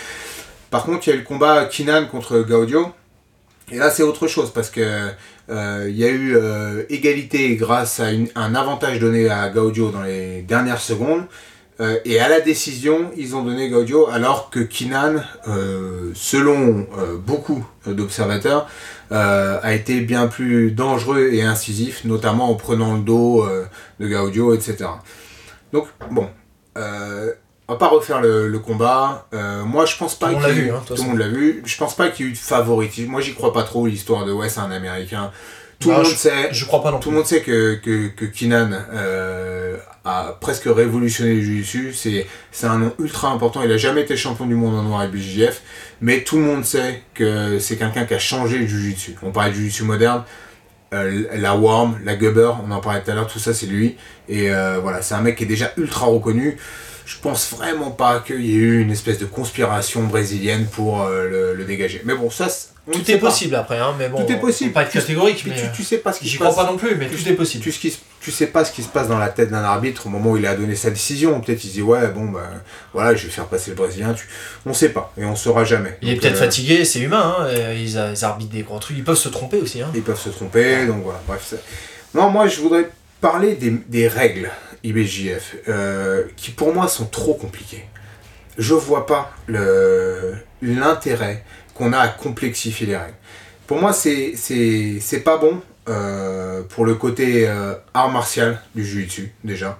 [0.70, 2.92] Par contre, il y a eu le combat Kinan contre Gaudio,
[3.72, 5.08] et là c'est autre chose parce que
[5.50, 9.90] euh, il y a eu euh, égalité grâce à une- un avantage donné à Gaudio
[9.90, 11.24] dans les dernières secondes.
[11.80, 15.16] Euh, et à la décision, ils ont donné Gaudio, alors que Kinan,
[15.48, 18.68] euh, selon euh, beaucoup d'observateurs,
[19.10, 23.46] a été bien plus dangereux et incisif, notamment en prenant le dos
[24.00, 24.86] de Gaudio, etc.
[25.72, 26.28] Donc, bon,
[26.74, 29.28] on va pas refaire le, le combat.
[29.64, 31.62] Moi, je pense pas Tout qu'il y vu, hein, tout le monde l'a vu.
[31.64, 33.08] Je pense pas qu'il y ait eu de favoritisme.
[33.08, 35.30] Moi, j'y crois pas trop, l'histoire de ouais, c'est un américain.
[35.80, 36.48] Tout Non, le monde je- sait.
[36.52, 40.64] Je crois pas non Tout le monde sait que, que, que Kinan euh, a presque
[40.66, 41.92] révolutionné le jiu-jitsu.
[41.92, 43.62] C'est, c'est un nom ultra important.
[43.62, 45.62] Il a jamais été champion du monde en noir et BJF.
[46.00, 49.16] Mais tout le monde sait que c'est quelqu'un qui a changé le jiu-jitsu.
[49.22, 50.24] On parlait de jiu-jitsu moderne.
[50.94, 53.96] euh, la Worm, la Gubber, on en parlait tout à l'heure, tout ça c'est lui.
[54.28, 56.56] Et euh, voilà, c'est un mec qui est déjà ultra reconnu.
[57.04, 61.28] je pense vraiment pas qu'il y ait eu une espèce de conspiration brésilienne pour euh,
[61.28, 62.00] le, le dégager.
[62.04, 63.28] Mais bon, ça, c'est- on Tout est pas.
[63.28, 64.24] possible après, hein, mais bon.
[64.24, 64.72] Tout est possible.
[64.72, 65.58] Pas être catégorique, Mais mais.
[65.60, 66.50] tu, euh, tu sais pas ce qui se passe.
[66.52, 67.64] crois pas non plus, mais tu- tout est possible.
[67.64, 70.36] Tu, sais pas ce qui se passe dans la tête d'un arbitre au moment où
[70.36, 71.40] il a donné sa décision.
[71.40, 72.48] Peut-être il se dit ouais bon bah
[72.94, 74.12] voilà je vais faire passer le brésilien.
[74.14, 74.26] Tu...
[74.66, 75.98] On sait pas et on saura jamais.
[76.02, 79.16] Il est peut-être euh, fatigué, c'est humain, hein, ils, arbitrent des gros trucs, ils peuvent
[79.16, 79.80] se tromper aussi.
[79.82, 79.90] Hein.
[79.94, 81.54] Ils peuvent se tromper, donc voilà, bref.
[82.14, 82.88] Non, moi je voudrais
[83.20, 84.50] parler des, des règles
[84.82, 87.84] IBJF, euh, qui pour moi sont trop compliquées.
[88.58, 91.42] Je vois pas le- l'intérêt
[91.74, 93.14] qu'on a à complexifier les règles.
[93.66, 98.84] Pour moi, c'est c'est c'est pas bon euh, pour le côté euh, art martial du
[98.84, 99.78] jiu-jitsu, déjà.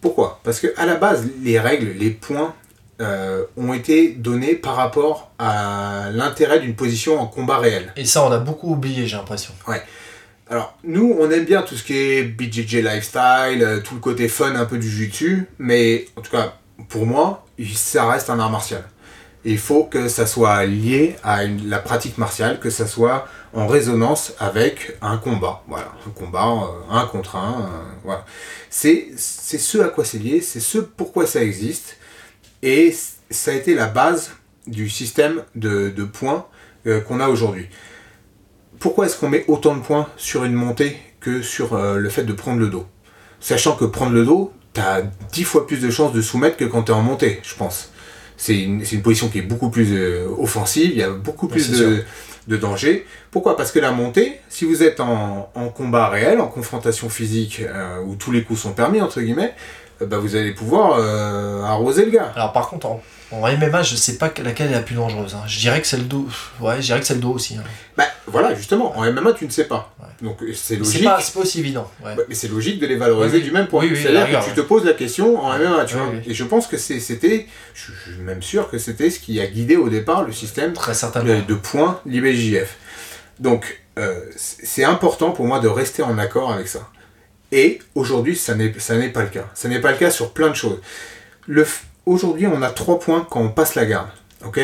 [0.00, 0.40] Pourquoi?
[0.44, 2.54] Parce que à la base, les règles, les points
[3.00, 7.92] euh, ont été donnés par rapport à l'intérêt d'une position en combat réel.
[7.96, 9.54] Et ça, on a beaucoup oublié, j'ai l'impression.
[10.50, 14.54] Alors, nous, on aime bien tout ce qui est BJJ lifestyle, tout le côté fun
[14.54, 16.54] un peu du jiu-jitsu, mais en tout cas,
[16.88, 18.84] pour moi, ça reste un art martial.
[19.44, 24.34] Il faut que ça soit lié à la pratique martiale, que ça soit en résonance
[24.38, 25.62] avec un combat.
[25.68, 27.70] Voilà, un combat, euh, un contre un.
[28.06, 28.14] euh.
[28.70, 31.96] C'est ce à quoi c'est lié, c'est ce pourquoi ça existe.
[32.62, 32.94] Et
[33.30, 34.32] ça a été la base
[34.66, 36.46] du système de, points
[36.86, 37.68] euh, qu'on a aujourd'hui
[38.80, 42.32] pourquoi est-ce qu'on met autant de points sur une montée que sur le fait de
[42.32, 42.86] prendre le dos?
[43.40, 45.02] Sachant que prendre le dos, t'as
[45.32, 47.90] 10 fois plus de chances de soumettre que quand t'es en montée, je pense.
[48.40, 51.46] C'est une, c'est une position qui est beaucoup plus euh, offensive, il y a beaucoup
[51.46, 52.04] Ouais, plus de,
[52.46, 53.04] de danger.
[53.32, 53.56] Pourquoi?
[53.56, 58.00] Parce que la montée, si vous êtes en, en combat réel, en confrontation physique, euh,
[58.06, 59.54] où tous les coups sont permis, entre guillemets,
[60.00, 62.32] euh, bah, vous allez pouvoir euh, arroser le gars.
[62.36, 63.00] Alors par contre, en,
[63.30, 65.34] en MMA, je sais pas que- laquelle est la plus dangereuse.
[65.34, 65.42] hein.
[65.46, 66.26] Je dirais que c'est le dos.
[66.60, 67.56] Ouais, je dirais que c'est le dos aussi.
[67.56, 67.64] hein.
[67.96, 69.94] Bah voilà, justement, en MMA, tu ne sais pas.
[70.00, 70.06] Ouais.
[70.22, 71.04] Donc euh, c'est logique.
[71.04, 71.90] pas, c'est pas aussi évident.
[72.04, 72.14] Ouais.
[72.16, 73.82] Bah, mais c'est logique de les valoriser Oui, du même point.
[73.84, 76.10] Oui, oui, C'est-à-dire que tu te poses la question en MMA, tu vois.
[76.26, 79.46] Et je pense que c'était, je je suis même sûr que c'était ce qui a
[79.46, 81.34] guidé au départ le système Très certainement.
[81.36, 82.76] de, de points l'IBJF.
[83.40, 86.88] Donc, euh, c'est important pour moi de rester en accord avec ça.
[87.52, 89.46] Et aujourd'hui, ça n'est ça n'est pas le cas.
[89.54, 90.80] Ça n'est pas le cas sur plein de choses.
[91.46, 91.66] Le
[92.08, 94.08] Aujourd'hui, on a 3 points quand on passe la garde.
[94.42, 94.58] ok?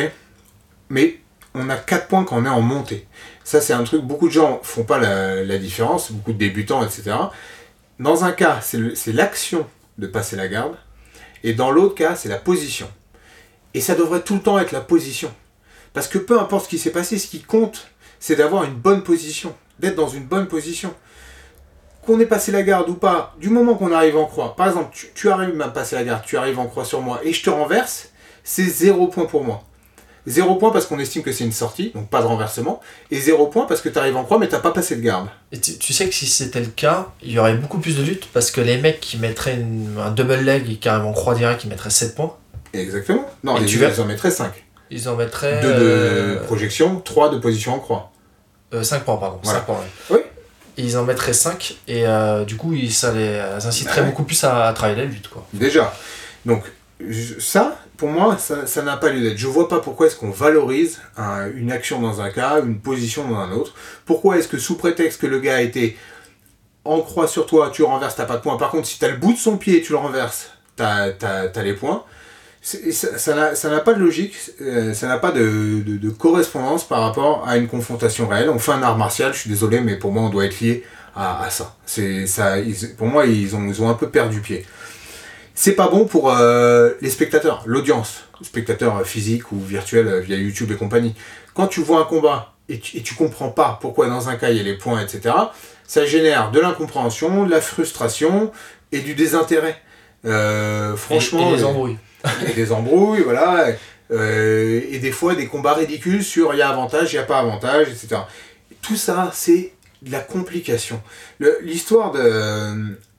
[0.89, 1.19] Mais
[1.53, 3.07] on a 4 points quand on est en montée.
[3.43, 7.15] Ça, c'est un truc, beaucoup de gens font pas la, différence, beaucoup de débutants, etc.
[7.99, 9.67] Dans un cas, c'est l'action
[9.99, 10.75] de passer la garde,
[11.43, 12.89] et dans l'autre cas, c'est la position.
[13.75, 15.31] Et ça devrait tout le temps être la position.
[15.93, 19.03] Parce que peu importe ce qui s'est passé, ce qui compte, c'est d'avoir une bonne
[19.03, 20.95] position, d'être dans une bonne position.
[22.05, 24.89] Qu'on ait passé la garde ou pas, du moment qu'on arrive en croix, par exemple,
[24.93, 27.43] tu, tu arrives à passer la garde, tu arrives en croix sur moi, et je
[27.43, 28.09] te renverse,
[28.43, 29.63] c'est zéro point pour moi.
[30.27, 32.79] Zéro point parce qu'on estime que c'est une sortie, donc pas de renversement,
[33.11, 35.27] et zéro point parce que tu arrives en croix mais t'as pas passé de garde.
[35.51, 38.01] Et tu, tu sais que si c'était le cas, il y aurait beaucoup plus de
[38.03, 41.13] luttes parce que les mecs qui mettraient une- un double leg et qui arrivent en
[41.13, 42.35] croix direct, ils mettraient 7 points.
[42.73, 43.25] Exactement.
[43.43, 44.51] Non, Et les tu ils en mettraient 5.
[44.89, 45.61] Ils en mettraient.
[45.61, 48.11] 2 de euh, projection, 3 de position en croix.
[48.81, 49.39] 5 points, pardon.
[49.43, 49.59] Voilà.
[49.59, 50.15] 5 points, ouais.
[50.17, 50.19] Oui.
[50.77, 54.01] Et ils en mettraient 5 et euh, du coup, ils, ça les ça inciterait Bah
[54.03, 54.09] ouais.
[54.09, 55.29] beaucoup plus à, à travailler la lutte.
[55.29, 55.45] Quoi.
[55.53, 55.93] Déjà.
[56.45, 56.63] Donc,
[57.39, 59.37] ça, pour moi, ça n'a pas lieu d'être.
[59.37, 63.27] Je vois pas pourquoi est-ce qu'on valorise un- une action dans un cas, une position
[63.27, 63.73] dans un autre.
[64.05, 65.97] Pourquoi est-ce que sous prétexte que le gars a été
[66.83, 68.57] en croix sur toi, tu renverses, t'as pas de points.
[68.57, 71.63] Par contre, si t'as le bout de son pied et tu le renverses, t'as as,
[71.63, 72.03] les points.
[72.65, 77.01] Ça ça n'a pas de logique, euh, ça n'a pas de, de- de correspondance par
[77.01, 78.49] rapport à une confrontation réelle.
[78.49, 80.83] On fait un art martial, je suis désolé, mais pour moi, on doit être lié
[81.15, 81.75] à, à ça.
[81.85, 82.57] C'est ça.
[82.59, 84.65] ils- pour moi, ils ont, ils ont un peu perdu pied.
[85.53, 90.35] C'est pas bon pour euh, les spectateurs, l'audience, spectateurs euh, physiques ou virtuels euh, via
[90.35, 91.13] YouTube et compagnie.
[91.53, 94.49] Quand tu vois un combat et tu, et tu comprends pas pourquoi dans un cas
[94.49, 95.35] il y a les points, etc.,
[95.87, 98.51] ça génère de l'incompréhension, de la frustration
[98.91, 99.77] et du désintérêt.
[100.25, 101.97] Euh, franchement, et, et les embrouilles.
[102.47, 103.67] Et des embrouilles, voilà,
[104.11, 107.25] euh, et des fois des combats ridicules sur il y a avantage, il n'y a
[107.25, 108.21] pas avantage, etc.
[108.81, 111.01] Tout ça, c'est de la complication.
[111.61, 112.75] L'histoire de euh,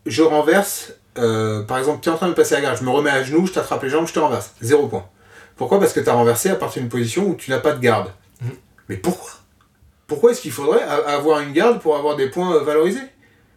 [0.06, 2.90] je renverse, euh, par exemple, tu es en train de passer la garde, je me
[2.90, 4.54] remets à genoux, je t'attrape les jambes, je te renverse.
[4.60, 5.06] Zéro point.
[5.56, 5.80] Pourquoi?
[5.80, 8.12] Parce que tu as renversé à partir d'une position où tu n'as pas de garde.
[8.40, 8.50] Mhm.
[8.88, 9.30] Mais pourquoi?
[10.06, 13.00] Pourquoi est-ce qu'il faudrait avoir une garde pour avoir des points valorisés?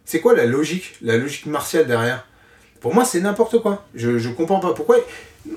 [0.04, 2.26] C'est quoi la logique, la logique martiale derrière?
[2.80, 3.84] Pour moi, c'est n'importe quoi.
[3.94, 4.96] Je, je comprends pas pourquoi.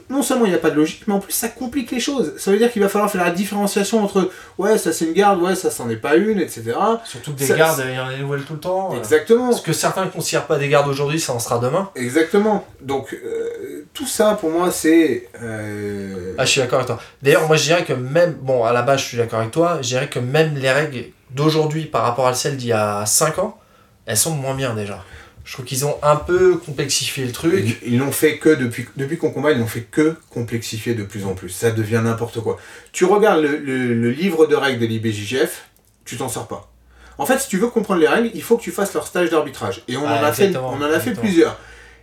[0.09, 2.35] Non seulement il n'y a pas de logique, mais en plus ça complique les choses.
[2.37, 5.41] Ça veut dire qu'il va falloir faire la différenciation entre ouais, ça c'est une garde,
[5.41, 6.71] ouais, ça c'en est pas une, etc.
[7.03, 8.95] Surtout que des Ça- gardes, il y en a des nouvelles tout le temps.
[8.95, 9.51] Exactement.
[9.51, 11.89] Ce que certains ne considèrent pas des gardes aujourd'hui, ça en sera demain.
[11.95, 12.65] Exactement.
[12.81, 15.27] Donc euh, tout ça pour moi c'est.
[15.41, 16.99] euh, Ah, je suis d'accord avec toi.
[17.21, 19.79] D'ailleurs, moi, je dirais que même, bon, à la base, je suis d'accord avec toi,
[19.81, 23.37] je dirais que même les règles d'aujourd'hui par rapport à celles d'il y a 5
[23.39, 23.57] ans,
[24.05, 25.03] elles sont moins bien déjà.
[25.45, 27.77] Je trouve qu'ils ont un peu complexifié le truc.
[27.85, 31.25] Ils, n'ont fait que depuis, depuis qu'on combat, ils n'ont fait que complexifier de plus
[31.25, 31.49] en plus.
[31.49, 32.57] Ça devient n'importe quoi.
[32.93, 35.65] Tu regardes le, le- le livre de règles de l'IBJJF,
[36.05, 36.69] tu t'en sors pas.
[37.17, 39.29] En fait, si tu veux comprendre les règles, il faut que tu fasses leur stage
[39.29, 39.83] d'arbitrage.
[39.87, 41.59] Et on, en, a fait, on en a fait plusieurs.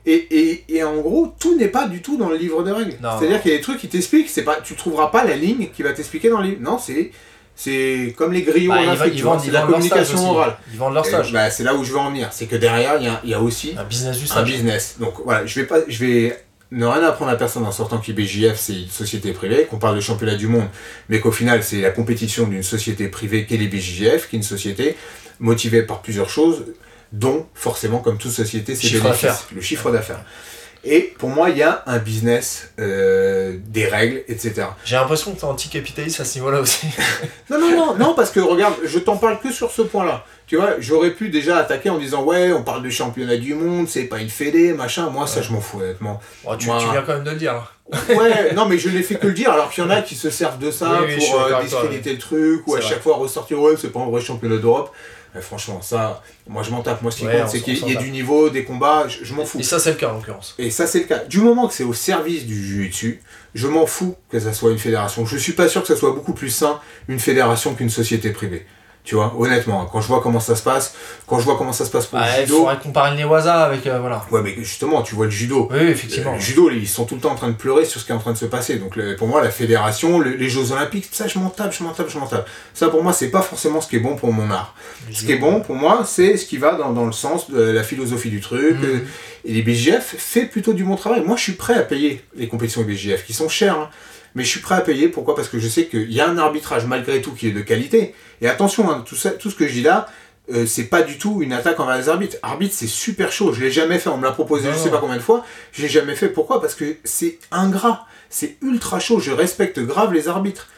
[0.07, 2.95] Et, et, et en gros, tout n'est pas du tout dans le livre de règles.
[3.19, 5.69] C'est-à-dire qu'il y a des trucs qui t'expliquent, c'est pas, tu trouveras pas la ligne
[5.75, 6.61] qui va t'expliquer dans le livre.
[6.63, 7.11] Non, c'est,
[7.63, 10.57] c'est comme les griots Bah, en ils, Afrique, ils vendent, ils la vendent communication orale.
[10.73, 11.31] Ils vendent leur stage.
[11.31, 12.29] bah, c'est là où je veux en venir.
[12.33, 14.97] C'est que derrière, il y a, il y a aussi Un business du un business.
[14.99, 18.57] Donc voilà, je vais pas, je vais ne rien apprendre à personne en sortant qu'IBJF
[18.59, 20.69] c'est une société privée, qu'on parle de championnat du monde,
[21.11, 24.97] mais qu'au final c'est la compétition d'une société privée qu'est l'IBJF, qui est une société
[25.39, 26.65] motivée par plusieurs choses,
[27.13, 28.89] dont forcément comme toute société c'est
[29.53, 30.25] le chiffre d'affaires.
[30.85, 34.63] Et pour moi il y a un business, euh, des règles, etc.
[34.85, 36.87] J'ai l'impression que t'es anticapitaliste à ce niveau-là aussi.
[37.51, 40.25] Non, non, non, non, parce que regarde, je t'en parle que sur ce point-là.
[40.47, 43.89] Tu vois, j'aurais pu déjà attaquer en disant ouais, on parle de championnat du monde,
[43.89, 45.11] c'est pas une fédé, machin.
[45.11, 46.21] Moi, ça, je m'en fous, honnêtement.
[46.45, 47.55] Bon, tu, Moi- tu viens quand même de le dire.
[47.55, 47.65] là.
[48.17, 50.15] Ouais, non, mais je n'ai fait que le dire, alors qu'il y en a qui
[50.15, 53.17] se servent de ça Oui, oui, pour euh, discréditer le truc, ou à chaque fois
[53.17, 54.93] ressortir ouais, c'est pas un vrai championnat d'Europe.
[55.35, 57.03] Mais franchement, ça, moi je m'en tape.
[57.03, 59.35] Moi, ce qui Ouais, compte, c'est qu'il y ait du niveau, des combats, je, je
[59.35, 59.61] m'en fous.
[59.61, 60.55] Et ça, c'est le cas en l'occurrence.
[60.59, 61.19] Et ça, c'est le cas.
[61.25, 63.23] Du moment que c'est au service du jiu-jitsu,
[63.55, 65.25] je m'en fous que ça soit une fédération.
[65.27, 68.67] Je suis pas sûr que ça soit beaucoup plus sain une fédération qu'une société privée.
[69.03, 70.95] Tu vois, honnêtement, quand je vois comment ça se passe,
[71.27, 72.59] quand je vois comment ça se passe pour Bah, le il judo.
[72.59, 73.87] faudrait comparer le Newaza avec.
[73.87, 74.25] euh, voilà.
[74.31, 75.69] Ouais, mais justement, tu vois le judo.
[75.73, 76.35] Oui, effectivement.
[76.35, 78.15] Le judo, ils sont tout le temps en train de pleurer sur ce qui est
[78.15, 78.77] en train de se passer.
[78.77, 81.83] Donc le- pour moi, la fédération, le- les Jeux Olympiques, ça, je m'en tape, je
[81.83, 82.47] m'en tape, je m'en tape.
[82.75, 84.75] Ça, pour moi, c'est pas forcément ce qui est bon pour mon art.
[85.11, 87.59] Ce qui est bon pour moi, c'est ce qui va dans, dans le sens de
[87.61, 88.77] la philosophie du truc.
[88.79, 88.85] Mhm.
[88.85, 88.99] euh,
[89.47, 91.23] Et les BJF fait plutôt du bon travail.
[91.25, 93.79] Moi, je suis prêt à payer les compétitions BJF, qui sont chères.
[93.79, 93.89] hein.
[94.35, 95.09] Mais je suis prêt à payer.
[95.09, 95.35] Pourquoi?
[95.35, 98.15] Parce que je sais qu'il y a un arbitrage malgré tout qui est de qualité.
[98.41, 100.07] Et attention, hein, tout, ça, tout ce que je dis là,
[100.53, 102.37] euh, c'est pas du tout une attaque envers les arbitres.
[102.43, 103.53] Arbitre, c'est super chaud.
[103.53, 104.09] Je l'ai jamais fait.
[104.09, 105.45] On me l'a proposé, Non, je sais pas combien de fois.
[105.73, 106.29] Je l'ai jamais fait.
[106.29, 106.61] Pourquoi?
[106.61, 108.07] Parce que c'est ingrat.
[108.29, 109.19] C'est ultra chaud.
[109.21, 110.69] Je respecte grave les arbitres.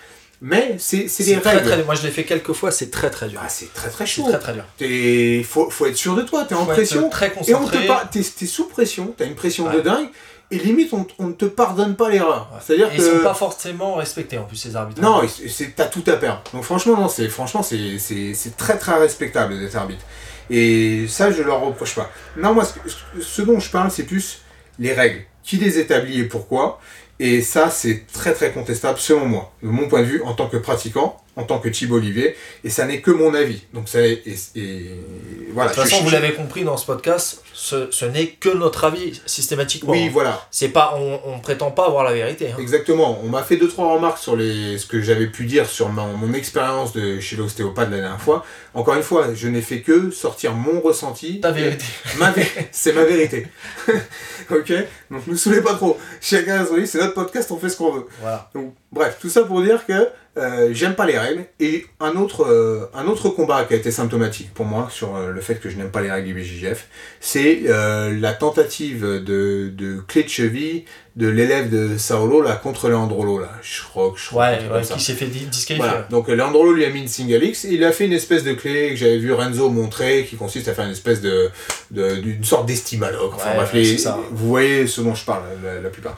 [0.45, 1.69] Mais c'est des très, règles.
[1.69, 3.39] très, moi, je l'ai fait quelques fois, c'est très très dur.
[3.45, 4.25] Ah, c'est très très chaud.
[4.29, 4.65] très très dur.
[4.77, 6.45] T'es- faut, faut être sûr de toi.
[6.45, 7.09] T'es en pression.
[7.11, 7.83] Très Et on concentré.
[7.83, 8.11] te par...
[8.11, 10.09] t'es, sous pression, t'as une pression de dingue,
[10.53, 12.49] et limite on, on ne te pardonne pas l'erreur.
[12.53, 12.61] Ouais.
[12.65, 12.97] C'est-à-dire que.
[12.97, 15.01] Ils sont pas forcément respectés en plus, ces arbitres.
[15.01, 16.43] Non, c'est, t'as tout à perdre.
[16.53, 20.05] Donc franchement, non, c'est, franchement, c'est, très très respectable d'être arbitre.
[20.51, 22.11] Et ça, je leur reproche pas.
[22.37, 22.65] Non, moi,
[23.21, 24.43] ce dont je parle, c'est plus
[24.79, 25.23] les règles.
[25.43, 26.81] Qui les établit et pourquoi?
[27.19, 30.49] Et ça, c'est très très contestable selon moi, de mon point de vue, en tant
[30.49, 33.63] que pratiquant, en tant que Thibaut Olivier, et ça n'est que mon avis.
[33.73, 34.23] Donc ça, et,
[34.55, 34.91] et-
[35.55, 35.71] voilà.
[35.71, 38.49] De toute façon, Je- vous je- l'avez compris dans ce podcast, ce, ce n'est que
[38.51, 39.93] notre avis systématiquement.
[39.93, 40.47] Oui, voilà.
[40.51, 42.51] C'est pas, on, on prétend pas avoir la vérité.
[42.53, 42.57] hein.
[42.59, 43.19] Exactement.
[43.23, 46.17] On m'a fait deux trois remarques sur les ce que j'avais pu dire sur mon,
[46.17, 48.45] mon expérience de chez l'ostéopathe la dernière fois.
[48.75, 51.41] Encore une fois, je n'ai fait que sortir mon ressenti.
[51.41, 51.85] Ta vérité.
[52.19, 53.47] Ma vé- c'est ma vérité.
[54.51, 54.73] ok?
[55.11, 55.99] Donc ne saoulez pas trop.
[56.21, 58.07] Chacun a son avis, c'est notre podcast, on fait ce qu'on veut.
[58.21, 58.51] Voilà.
[58.55, 61.45] Donc, bref, tout ça pour dire que euh, j'aime pas les règles.
[61.61, 65.31] Et un autre, euh, un autre combat qui a été symptomatique pour moi sur euh,
[65.31, 66.87] le fait que je n'aime pas les règles du BJJF,
[67.21, 70.85] c'est euh, la tentative de, de clé de cheville
[71.17, 73.39] de l'élève de Saolo là, contre Leandrolo.
[73.39, 73.51] Là.
[73.63, 75.87] Je crois que je crois Ouais, ouais, qui s'est fait di- disqualifier.
[75.91, 76.07] Voilà.
[76.09, 78.55] Donc Leandrolo lui a mis une single X et il a fait une espèce de
[78.55, 81.51] clé que j'avais vu Renzo montrer qui consiste à faire une espèce de
[81.91, 83.33] de- d'une sorte d'estimalogue.
[83.35, 83.97] Enfin Ouais, les-
[84.31, 86.17] vous voyez ce dont je parle la, la plupart.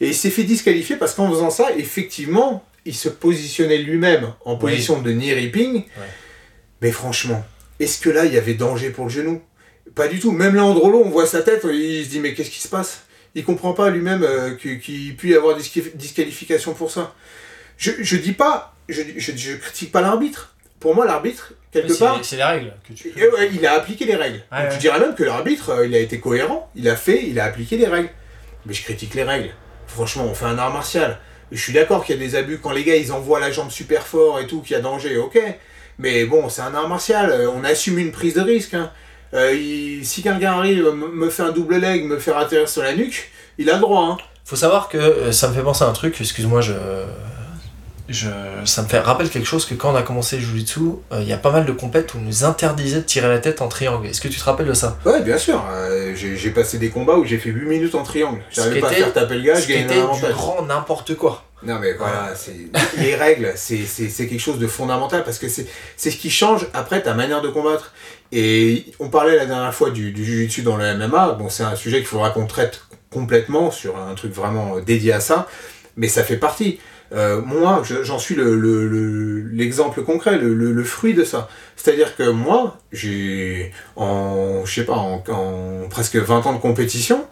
[0.00, 4.54] Et il s'est fait disqualifier parce qu'en faisant ça, effectivement, il se positionnait lui-même en
[4.54, 4.58] Oui.
[4.60, 5.84] position de knee ripping.
[6.80, 7.44] Mais franchement,
[7.80, 9.42] est-ce que là il y avait danger pour le genou?
[9.94, 10.32] Pas du tout.
[10.32, 13.02] Même Leandrolo, on voit sa tête, il se dit mais qu'est-ce qui se passe?
[13.34, 17.14] Il comprend pas lui-même euh, qu'il puisse y avoir disqui- disqualification pour ça.
[17.76, 20.54] Je, je dis pas, je, je, je critique pas l'arbitre.
[20.80, 23.12] Pour moi, l'arbitre, quelque Oui, part, c'est les règles que tu.
[23.52, 24.42] il a appliqué les règles.
[24.52, 24.74] Ouais, Donc, ouais.
[24.74, 26.70] Je dirais même que l'arbitre, euh, il a été cohérent.
[26.76, 28.10] Il a fait, il a appliqué les règles.
[28.66, 29.50] Mais je critique les règles.
[29.86, 31.18] Franchement, on fait un art martial.
[31.52, 33.70] Je suis d'accord qu'il y a des abus quand les gars ils envoient la jambe
[33.70, 35.38] super fort et tout, qu'il y a danger, ok.
[35.98, 37.48] Mais bon, c'est un art martial.
[37.54, 38.74] On assume une prise de risque.
[38.74, 38.90] hein.
[39.34, 42.94] Euh, il- si quelqu'un arrive, me fait un double leg, me fait atterrir sur la
[42.94, 44.02] nuque, il a le droit.
[44.12, 44.16] Hein.
[44.44, 46.72] Faut savoir que euh, ça me fait penser à un truc, excuse-moi, je.
[48.08, 48.28] Je,
[48.64, 50.80] ça me fait rappelle quelque chose que quand on a commencé le Jiu-Jitsu,
[51.12, 53.38] euh, il y a pas mal de compètes où on nous interdisait de tirer la
[53.40, 54.06] tête en triangle.
[54.06, 54.96] Est-ce que tu te rappelles de ça?
[55.04, 55.60] Ouais, bien sûr.
[55.72, 58.40] euh, j'ai j'ai passé des combats où j'ai fait 8 minutes en triangle.
[58.50, 61.42] J'arrivais pas à faire taper le gars, je gagnais un grand n'importe quoi.
[61.64, 62.54] Non mais voilà, c'est
[62.98, 65.66] les règles, c'est c'est- c'est quelque chose de fondamental parce que c'est
[65.96, 67.92] c'est ce qui change après ta manière de combattre.
[68.30, 71.74] Et on parlait la dernière fois du, du jiu-jitsu dans le MMA, bon c'est un
[71.74, 75.48] sujet qu'il faudra qu'on traite complètement sur un truc vraiment dédié à ça,
[75.96, 76.78] mais ça fait partie.
[77.12, 81.48] Euh, moi, je- j'en suis le- le- le- l'exemple concret, le, fruit de ça.
[81.76, 87.26] C'est-à-dire que moi, j'ai, en, je sais pas, en, en presque 20 ans de compétition,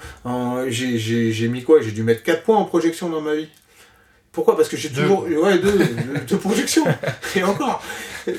[0.68, 1.80] j'ai- mis quoi?
[1.82, 3.48] J'ai dû mettre 4 points en projection dans ma vie.
[4.32, 4.56] Pourquoi?
[4.56, 5.24] Parce que j'ai toujours...
[5.24, 5.78] Ouais, deux,
[6.28, 6.84] deux, projections.
[7.36, 7.82] Et encore.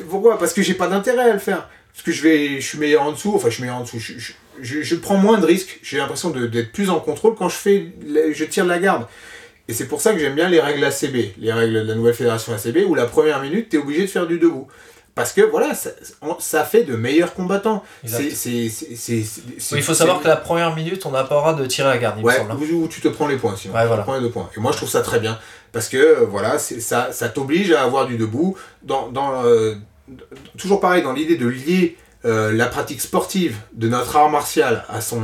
[0.09, 0.37] Pourquoi?
[0.37, 1.69] Parce que j'ai pas d'intérêt à le faire.
[1.93, 3.99] Parce que je vais, je suis meilleur en dessous, enfin je suis meilleur en dessous,
[3.99, 4.11] je,
[4.81, 7.93] je, prends moins de risques, j'ai l'impression d'être plus en contrôle quand je fais,
[8.33, 9.07] je tire la garde.
[9.67, 12.13] Et c'est pour ça que j'aime bien les règles ACB, les règles de la nouvelle
[12.13, 14.67] fédération ACB, où la première minute, tu es obligé de faire du debout.
[15.15, 15.91] Parce que voilà, ça,
[16.39, 17.83] ça fait de meilleurs combattants.
[18.03, 18.23] Exact.
[18.31, 19.23] C'est, c'est, c'est, c'est-
[19.57, 21.65] c'est- Oui, il faut savoir que la première minute, on n'a pas le droit de
[21.65, 22.51] tirer la garde, il Ouais, me semble.
[22.51, 22.57] hein.
[22.73, 23.73] où, où tu te prends les points sinon.
[23.73, 24.03] Ouais, Tu te voilà.
[24.03, 24.49] prends les deux points.
[24.55, 25.39] Et moi je trouve ça très bien.
[25.71, 28.57] Parce que euh, voilà, ça, ça t'oblige à avoir du debout.
[28.83, 29.75] Dans, dans, euh,
[30.57, 34.99] toujours pareil, dans l'idée de lier euh, la pratique sportive de notre art martial à
[34.99, 35.21] son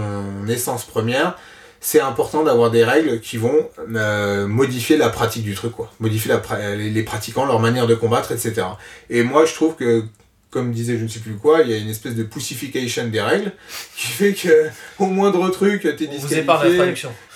[0.47, 1.37] essence première,
[1.83, 5.91] c'est important d'avoir des règles qui vont euh, modifier la pratique du truc, quoi.
[5.99, 8.61] Modifier la pra- les, les pratiquants, leur manière de combattre, etc.
[9.09, 10.03] Et moi je trouve que
[10.51, 13.21] comme disait je ne sais plus quoi, il y a une espèce de poussification des
[13.21, 13.51] règles
[13.97, 14.67] qui fait que
[14.99, 16.45] au moindre truc, t'es disqualifié.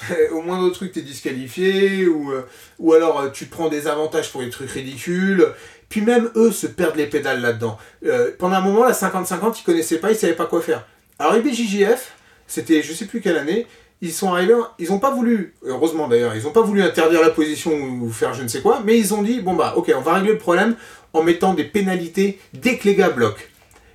[0.32, 2.46] au moindre truc, t'es disqualifié, ou, euh,
[2.78, 5.48] ou alors euh, tu prends des avantages pour des trucs ridicules.
[5.90, 7.78] Puis même eux se perdent les pédales là-dedans.
[8.06, 10.86] Euh, pendant un moment, la 50-50, ils connaissaient pas, ils savaient pas quoi faire.
[11.18, 12.12] Alors IBJJF,
[12.48, 13.66] c'était je sais plus quelle année,
[14.06, 17.32] ils sont arrivés, ils ont pas voulu, heureusement d'ailleurs, ils ont pas voulu interdire la
[17.32, 20.02] position ou faire je ne sais quoi, mais ils ont dit, bon bah ok, on
[20.02, 20.76] va régler le problème
[21.14, 23.42] en mettant des pénalités dès que les gars bloquent.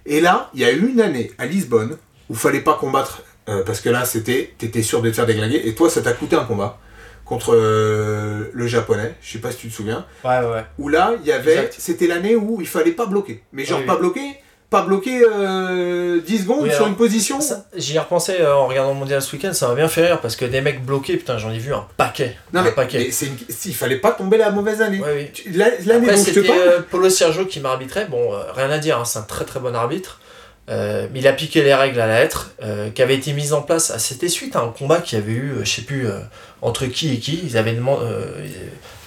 [0.07, 1.97] Et là, il y a eu une année à Lisbonne
[2.29, 5.63] où fallait pas combattre euh, parce que là, c'était, t'étais sûr de te faire déglinguer
[5.65, 6.79] et toi, ça t'a coûté un combat
[7.25, 9.15] contre euh, le japonais.
[9.23, 10.05] Je sais pas si tu te souviens.
[10.25, 10.65] Ouais, ouais.
[10.79, 13.45] Où là, il y avait, c'était l'année où il fallait pas bloquer.
[13.53, 14.01] Mais genre pas oui.
[14.01, 14.40] bloquer,
[14.71, 17.41] pas bloquer euh, 10 secondes Oui, sur une position.
[17.77, 20.21] J'y ai repensé euh, en regardant le mondial ce week-end, ça m'a bien fait rire
[20.21, 22.37] parce que des mecs bloqués, putain, j'en ai vu un paquet.
[22.53, 22.99] non un mais, paquet.
[22.99, 23.37] mais c'est une-
[23.67, 25.01] il fallait pas tomber la mauvaise année.
[25.01, 25.53] Ouais, oui.
[25.87, 26.59] L'année dont je te parle.
[26.61, 28.07] euh, Polo Sergio qui m'arbitrait.
[28.07, 30.21] Bon, euh, rien à dire, hein, c'est un très très bon arbitre.
[30.69, 33.53] Euh, mais il a piqué les règles à la lettre, euh, qui avaient été mises
[33.53, 33.93] en place.
[33.99, 36.21] C'était suite à un combat qu'il y avait eu, euh, je sais plus, euh,
[36.63, 37.41] entre qui et qui.
[37.43, 38.47] Ils avaient, euh,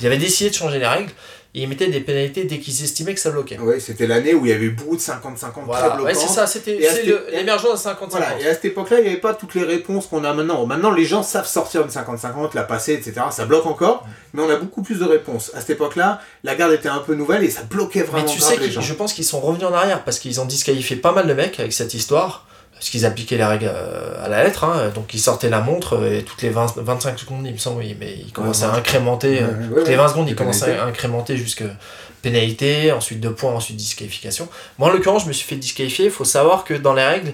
[0.02, 1.12] ils avaient décidé de changer les règles.
[1.56, 3.60] Ils mettaient des pénalités dès qu'ils estimaient que ça bloquait.
[3.60, 6.04] Ouais, c'était l'année où il y avait beaucoup de 50-50 Voilà, très bloquants.
[6.06, 6.80] ouais, c'est ça, c'était
[7.32, 10.08] l'émergence de 50 Voilà, et à cette époque-là, il n'y avait pas toutes les réponses
[10.08, 10.66] qu'on a maintenant.
[10.66, 13.14] Maintenant, les gens savent sortir de 50-50, la passer, etc.
[13.32, 14.04] Ça bloque encore,
[14.34, 15.52] mais on a beaucoup plus de réponses.
[15.54, 18.40] À cette époque-là, la garde était un peu nouvelle et ça bloquait Mais vraiment tu
[18.40, 18.82] grave sais les que gens.
[18.82, 21.60] je pense qu'ils sont revenus en arrière parce qu'ils ont disqualifié pas mal de mecs
[21.60, 22.48] avec cette histoire.
[22.84, 24.90] Parce qu'ils appliquaient les règles euh, à la lettre, hein.
[24.94, 27.78] donc ils sortaient la montre euh, et toutes les 20, 25 secondes, il me semble,
[27.80, 29.42] oui, mais ils commençaient à incrémenter.
[29.42, 29.96] euh, Ouais, ouais, toutes les ouais.
[30.04, 31.64] 20 secondes, ils commençaient à incrémenter jusque
[32.22, 34.50] pénalité, ensuite 2 points, ensuite disqualification.
[34.78, 36.06] Moi, en l'occurrence, je me suis fait disqualifier.
[36.06, 37.34] Il faut savoir que dans les règles,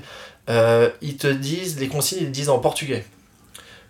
[0.51, 3.03] euh, ils te disent, les consignes, ils te disent en portugais.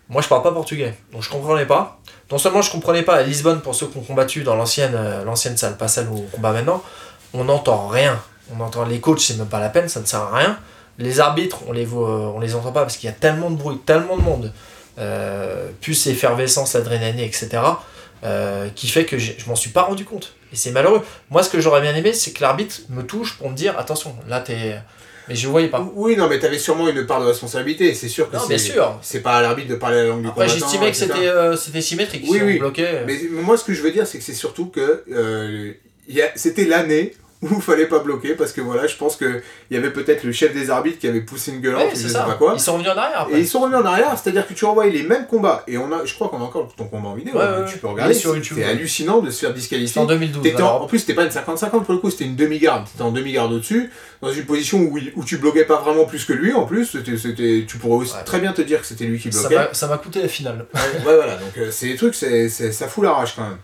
[0.07, 1.99] Moi, je parle pas portugais, donc je comprenais pas.
[2.31, 5.57] Non seulement je comprenais pas à Lisbonne, pour ceux qui ont combattu dans l'ancienne l'ancienne
[5.57, 6.81] salle, pas celle où on combat maintenant,
[7.33, 8.17] on n'entend rien.
[8.57, 10.57] On entend les coachs, c'est même pas la peine, ça ne sert à rien.
[10.99, 13.49] Les arbitres, on les voit, euh, on les entend pas parce qu'il y a tellement
[13.49, 14.53] de bruit, tellement de monde,
[14.99, 17.49] euh, plus effervescence, l'adrénaline, etc.,
[18.25, 20.33] euh, qui fait que je m'en suis pas rendu compte.
[20.51, 21.01] Et c'est malheureux.
[21.29, 24.13] Moi, ce que j'aurais bien aimé, c'est que l'arbitre me touche pour me dire attention,
[24.27, 24.75] là t'es.
[25.29, 25.87] Mais je voyais pas.
[25.93, 27.93] Oui, non, mais t'avais sûrement une part de responsabilité.
[27.93, 28.57] C'est sûr que c'est.
[28.57, 28.99] sûr.
[29.01, 30.51] C'est pas à l'arbitre de parler la langue du combattant.
[30.51, 32.25] j'estimais que c'était euh, c'était symétrique.
[32.27, 32.57] Oui, si on oui.
[32.57, 33.03] bloquait.
[33.05, 35.05] Mais moi, ce que je veux dire, c'est que c'est surtout que
[36.35, 39.41] c'était l'année où il fallait pas bloquer parce que voilà, je pense que
[39.71, 41.95] il y avait peut-être le chef des arbitres qui avait poussé une gueulante, Ouais, ou
[41.95, 42.23] je sais ça.
[42.23, 42.51] pas quoi.
[42.55, 43.37] Ils sont revenus en arrière après.
[43.37, 45.89] Et ils sont revenus en arrière, c'est-à-dire que tu envoyais les mêmes combats, et on
[45.93, 48.13] a, je crois qu'on a encore ton combat en vidéo, Ouais, ouais, tu peux regarder,
[48.13, 50.01] sur YouTube, c'est hallucinant de se faire disqualifier.
[50.01, 50.43] en 2012.
[50.43, 52.85] T'étais en, en plus, c'était pas une 50-50 pour le coup, c'était une demi-garde.
[52.91, 53.89] T'étais en demi-garde au-dessus,
[54.21, 56.87] dans une position où, où tu bloquais pas vraiment plus que lui en plus.
[56.87, 59.69] C'était, c'était, tu pourrais aussi très bien te dire que c'était lui qui Ça bloquait.
[59.71, 60.65] ça m'a coûté la finale.
[60.73, 63.57] Ouais, voilà, donc euh, c'est des trucs, c'est- ça fout la rage quand même.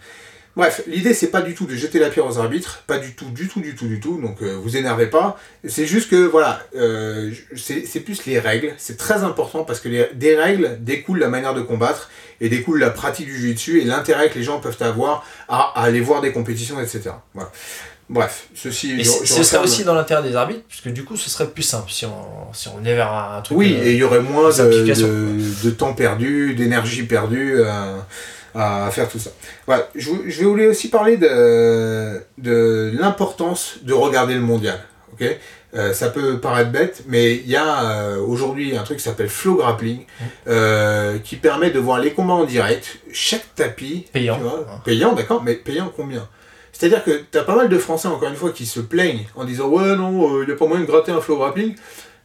[0.55, 3.29] Bref, l'idée c'est pas du tout de jeter la pierre aux arbitres, pas du tout,
[3.31, 5.37] du tout, du tout, du tout, donc euh, vous énervez pas.
[5.67, 9.89] C'est juste que voilà, euh, c'est, c'est plus les règles, c'est très important parce que
[9.89, 12.09] les, des règles découlent la manière de combattre
[12.39, 15.83] et découle la pratique du jiu-jitsu et l'intérêt que les gens peuvent avoir à, à
[15.83, 17.01] aller voir des compétitions, etc.
[17.33, 17.51] Voilà.
[18.07, 19.03] Bref, ceci.
[19.03, 21.63] Je- ce serait aussi dans l'intérêt des arbitres, parce que du coup, ce serait plus
[21.63, 23.57] simple si on, si on venait vers un truc.
[23.57, 24.85] Oui, euh, et il y aurait moins de-
[25.63, 27.97] de temps perdu, d'énergie perdue euh,
[28.55, 29.31] à, faire tout ça.
[29.67, 29.89] Voilà.
[29.95, 34.79] Je, je vous aussi parler de, de l'importance de regarder le mondial.
[35.13, 35.37] ok?
[35.75, 39.27] Euh, ça peut paraître bête, mais il y a euh, aujourd'hui un truc qui s'appelle
[39.27, 40.05] Flow Grappling,
[40.47, 44.37] euh, qui permet de voir les combats en direct, chaque tapis, Payant.
[44.37, 46.29] vois, payant, d'accord, mais payant combien?
[46.71, 49.43] C'est-à-dire que tu as pas mal de Français, encore une fois, qui se plaignent en
[49.43, 51.75] disant Ouais, non, il n'y a pas moyen de gratter un Flow Grappling.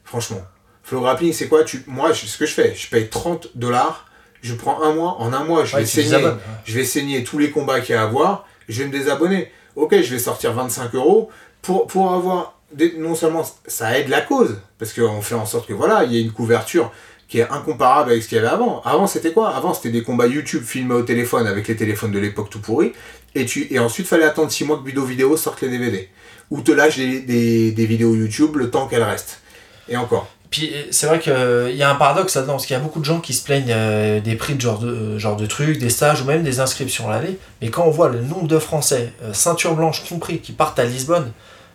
[0.04, 0.42] Franchement,
[0.84, 1.64] Flow Grappling, c'est quoi?
[1.64, 1.82] Tu...
[1.88, 4.06] Moi, ce que je fais, je paye 30 dollars,
[4.42, 6.16] je prends un mois, en un mois, je ouais, vais saigner.
[6.24, 6.32] ouais.
[6.64, 8.46] Je vais saigner tous les combats qu'il y a à voir.
[8.68, 9.50] je vais me désabonner.
[9.76, 11.30] Ok, je vais sortir 25 euros
[11.62, 12.54] pour, pour avoir.
[12.72, 16.14] Des, non seulement ça aide la cause, parce qu'on fait en sorte que voilà, il
[16.14, 16.92] y a une couverture
[17.26, 18.80] qui est incomparable avec ce qu'il y avait avant.
[18.84, 19.50] Avant, c'était quoi?
[19.56, 22.92] Avant, c'était des combats YouTube filmés au téléphone avec les téléphones de l'époque tout pourris.
[23.34, 26.08] Et, tu, et ensuite, fallait attendre 6 mois que Budo Vidéo sorte les DVD.
[26.50, 29.40] Ou te lâche des, des, des vidéos YouTube le temps qu'elles restent.
[29.88, 30.28] Et encore.
[30.50, 32.98] Puis euh, c'est vrai qu'il y a un paradoxe là-dedans, parce qu'il y a beaucoup
[33.00, 35.78] de gens qui se plaignent euh, des prix de genre, de euh, genre de trucs,
[35.78, 37.38] des stages ou même des inscriptions à l'année.
[37.62, 40.84] Mais quand on voit le nombre de Français, euh, ceinture blanche compris, qui partent à
[40.84, 41.30] Lisbonne,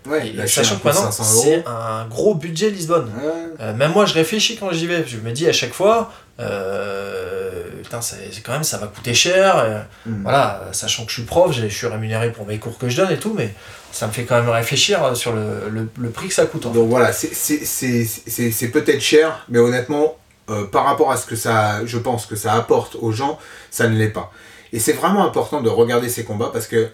[0.07, 1.43] Ouais, et lâcher sachant que maintenant 500 euros.
[1.45, 3.05] c'est un gros budget Lisbonne.
[3.17, 3.31] Ouais.
[3.59, 7.63] Euh, même moi je réfléchis quand j'y vais, je me dis à chaque fois, euh,
[7.85, 9.57] putain c'est c'est quand même ça va coûter cher.
[9.57, 10.21] euh, Mm.
[10.23, 13.11] Voilà, sachant que je suis prof, je suis rémunéré pour mes cours que je donne
[13.11, 13.53] et tout, mais
[13.91, 16.65] ça me fait quand même réfléchir euh, sur le, le- le prix que ça coûte.
[16.65, 16.79] en fait.
[16.79, 20.17] Donc voilà, c'est peut-être cher, mais honnêtement,
[20.49, 23.39] euh, par rapport à ce que ça, je pense que ça apporte aux gens,
[23.71, 24.31] ça ne l'est pas.
[24.73, 26.89] Et c'est vraiment important de regarder ces combats parce que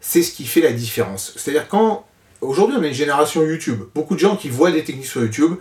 [0.00, 1.32] c'est ce qui fait la différence.
[1.36, 2.04] C'est-à-dire quand
[2.40, 5.54] aujourd'hui on a une génération YouTube, beaucoup de gens qui voient des techniques sur YouTube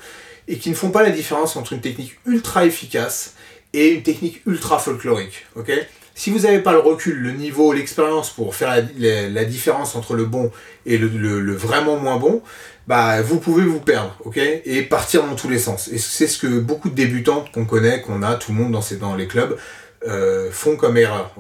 [0.48, 3.34] et qui ne font pas la différence entre une technique ultra efficace
[3.76, 5.46] et une technique ultra folklorique.
[6.18, 10.24] Si vous n'avez pas le recul, le niveau, l'expérience pour faire la, différence entre le
[10.24, 10.50] bon
[10.86, 12.42] et le, vraiment moins bon,
[12.88, 14.38] bah vous pouvez vous perdre, ok?
[14.38, 15.90] Et partir dans tous les sens.
[15.90, 19.16] Et c'est ce que beaucoup de débutants qu'on connaît, qu'on a, tout le monde dans,
[19.16, 19.58] les clubs,
[20.08, 21.36] euh, font comme erreur,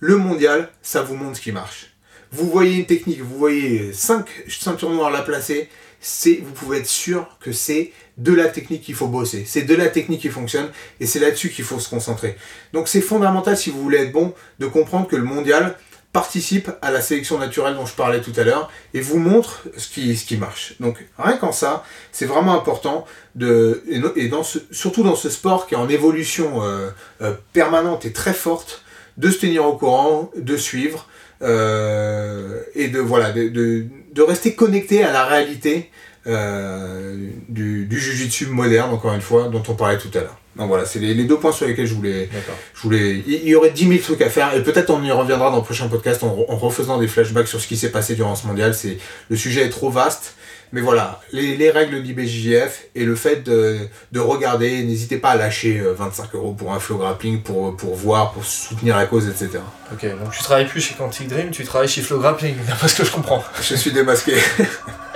[0.00, 1.92] Le mondial, ça vous montre ce qui marche.
[2.32, 5.68] Vous voyez une technique, vous voyez 5 ceintures noires la placer,
[6.00, 9.44] c'est, vous pouvez être sûr que c'est de la technique qu'il faut bosser.
[9.46, 10.68] C'est de la technique qui fonctionne
[10.98, 12.36] et c'est là-dessus qu'il faut se concentrer.
[12.72, 15.76] Donc c'est fondamental si vous voulez être bon de comprendre que le mondial
[16.12, 19.88] participe à la sélection naturelle dont je parlais tout à l'heure et vous montre ce
[19.88, 20.74] qui, ce qui marche.
[20.80, 23.04] Donc rien qu'en ça, c'est vraiment important
[23.36, 23.84] de
[24.16, 26.90] et, dans ce, surtout dans ce sport qui est en évolution euh,
[27.22, 28.82] euh, permanente et très forte,
[29.18, 31.06] de se tenir au courant, de suivre
[31.42, 35.90] euh, et de voilà de, de rester connecté à la réalité
[36.26, 40.36] euh, du, du jujitsu moderne encore une fois dont on parlait tout à l'heure.
[40.56, 42.28] Donc voilà, c'est les, les deux points sur lesquels je voulais
[42.74, 45.12] je voulais, il il y aurait 10 000 trucs à faire et peut-être on y
[45.12, 48.16] reviendra dans le prochain podcast en, en refaisant des flashbacks sur ce qui s'est passé
[48.16, 48.74] durant ce mondial.
[48.74, 50.34] C'est le sujet est trop vaste,
[50.72, 53.78] mais voilà, les, les règles d'IBJJF et le fait de,
[54.12, 57.94] de regarder, n'hésitez pas à lâcher euh, 25 euros pour un flow grappling pour, pour
[57.96, 59.60] voir, pour soutenir la cause, etc.
[59.92, 62.96] Ok, donc tu travailles plus chez Quantic Dream, tu travailles chez Flow Grappling, d'après ce
[62.96, 63.42] que je comprends.
[63.60, 64.34] Je suis démasqué.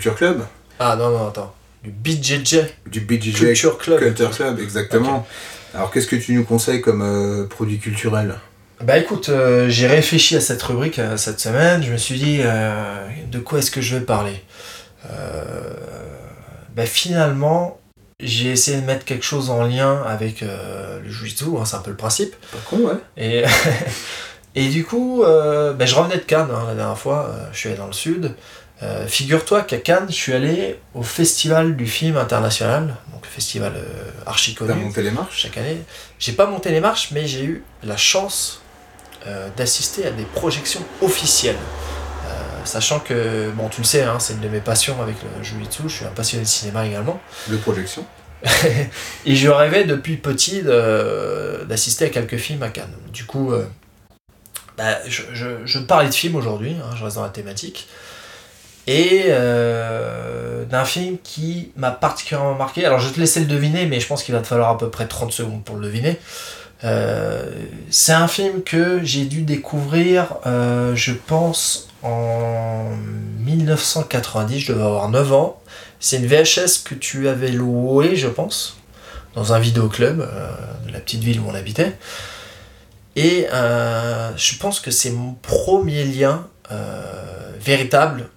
[0.00, 0.46] Culture Club.
[0.78, 1.54] Ah non, non, attends.
[1.84, 2.60] Du BJJ.
[2.86, 3.98] Du BJJ Culture Club.
[3.98, 5.26] Culture Club, exactement.
[5.74, 8.36] Alors qu'est-ce que tu nous conseilles comme euh, produit culturel?
[8.82, 12.40] Bah écoute, euh, j'ai réfléchi à cette rubrique euh, cette semaine, je me suis dit
[13.30, 14.42] de quoi est-ce que je vais parler?
[15.04, 17.78] Bah finalement,
[18.20, 21.90] j'ai essayé de mettre quelque chose en lien avec le jiu-jitsu, hein, c'est un peu
[21.90, 22.34] le principe.
[22.52, 22.94] Pas con, ouais.
[23.18, 23.44] Et,
[24.54, 27.76] et du coup, bah, je revenais de Cannes hein, la dernière fois, je suis allé
[27.76, 28.34] dans le sud.
[28.82, 34.10] Euh, Figure-toi qu'à Cannes, je suis allé au festival du film international, donc festival euh,
[34.24, 35.42] archi connu monté les marches?
[35.42, 35.82] Chaque année.
[36.18, 38.62] J'ai pas monté les marches, mais j'ai eu la chance
[39.26, 41.58] euh, d'assister à des projections officielles.
[41.58, 45.44] Euh, sachant que, bon, tu le sais, hein, c'est une de mes passions avec le
[45.44, 47.20] jiu-jitsu, je suis un passionné de cinéma également.
[47.48, 48.06] de projection?
[49.26, 52.94] Et je rêvais depuis petit d'assister à quelques films à Cannes.
[53.12, 53.52] Du coup,
[54.78, 57.86] bah, je, je, je parlais de films aujourd'hui, hein, je reste dans la thématique.
[58.90, 62.84] Et euh, d'un film qui m'a particulièrement marqué.
[62.84, 64.90] Alors je te laisser le deviner, mais je pense qu'il va te falloir à peu
[64.90, 66.18] près 30 secondes pour le deviner.
[66.82, 67.44] Euh,
[67.88, 72.86] c'est un film que j'ai dû découvrir, euh, je pense, en
[73.38, 75.62] 1990, je devais avoir 9 ans.
[76.00, 78.76] C'est une VHS que tu avais louée, je pense,
[79.36, 81.96] dans un vidéoclub de la petite ville où on habitait.
[83.14, 86.46] Et je pense que c'est mon premier lien
[87.60, 88.30] véritable,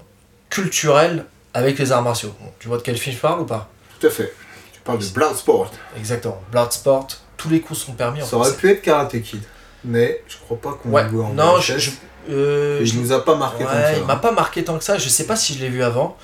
[0.53, 1.25] culturel,
[1.55, 2.33] avec les arts martiaux.
[2.59, 3.69] Tu vois de quel film je parle ou pas
[3.99, 4.31] Tout à fait.
[4.71, 5.71] Tu parles de Bloodsport.
[5.97, 6.39] Exactement.
[6.51, 7.07] Bloodsport,
[7.37, 8.21] tous les coups sont permis.
[8.21, 9.41] en Ça aurait pu être Karate Kid.
[9.83, 11.61] Mais je crois pas qu'on Ouais, en non, VHS.
[11.61, 11.91] je, je-
[12.29, 13.97] euh, Et je- nous a pas marqué ouais, tant que ça.
[13.97, 14.97] il m'a pas marqué tant que ça.
[14.97, 16.15] Je sais pas si je l'ai vu avant.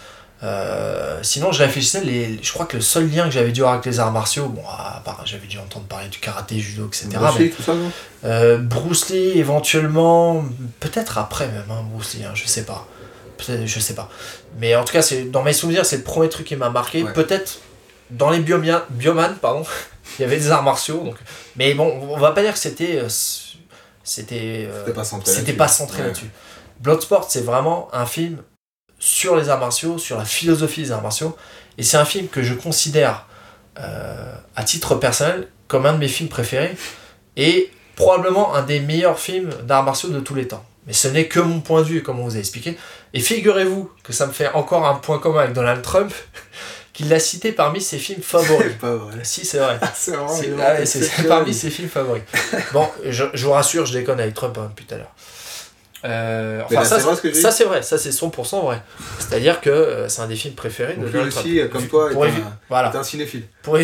[0.41, 2.01] Euh, sinon, je réfléchissais.
[2.05, 4.47] Les, je crois que le seul lien que j'avais dû avoir avec les arts martiaux,
[4.47, 7.07] bon, à part j'avais dû entendre parler du karaté, judo, etc.
[7.11, 7.91] Bruce mais- Lee, tout ça, non?
[8.23, 10.45] Euh, Bruce Lee, éventuellement,
[10.79, 12.87] peut-être après même, hein, Bruce Lee, hein, je sais pas.
[13.47, 14.09] Je sais pas.
[14.59, 17.03] Mais en tout cas, c'est dans mes souvenirs, c'est le premier truc qui m'a marqué.
[17.03, 17.13] Ouais.
[17.13, 17.59] Peut-être
[18.11, 19.63] dans les biomia- bioman, pardon,
[20.19, 21.03] il y avait des arts martiaux.
[21.03, 21.15] Donc...
[21.55, 22.97] Mais bon, on va pas dire que c'était.
[22.97, 23.07] euh,
[24.03, 24.67] c'était.
[24.69, 24.83] euh,
[25.31, 26.07] C'était pas centré Ouais.
[26.07, 26.29] là-dessus.
[26.79, 28.37] Bloodsport, c'est vraiment un film
[28.99, 31.35] sur les arts martiaux, sur la philosophie des arts martiaux.
[31.77, 33.25] Et c'est un film que je considère,
[33.79, 36.75] euh, à titre personnel, comme un de mes films préférés.
[37.37, 40.65] Et probablement un des meilleurs films d'arts martiaux de tous les temps.
[40.87, 42.77] Mais ce n'est que mon point de vue, comme on vous a expliqué.
[43.13, 46.11] Et figurez-vous que ça me fait encore un point commun avec Donald Trump,
[46.93, 48.67] qu'il l'a cité parmi ses films favoris.
[48.71, 49.17] C'est pas vrai.
[49.23, 49.79] si, c'est vrai.
[49.95, 50.11] C'est
[50.47, 52.23] une ah c'est- parmi ses films favoris.
[52.73, 55.13] Bon, je, je vous rassure, je déconne avec Trump hein, depuis tout à l'heure.
[56.05, 58.81] Euh, enfin, là, ça, vrai ça c'est vrai, ça c'est 100% vrai.
[59.19, 61.45] C'est-à-dire que euh, c'est un des films préférés de Donald Trump.
[61.45, 62.29] aussi, comme toi, est Pour un,
[62.69, 63.43] Voilà, est un cinéphile.
[63.61, 63.77] pour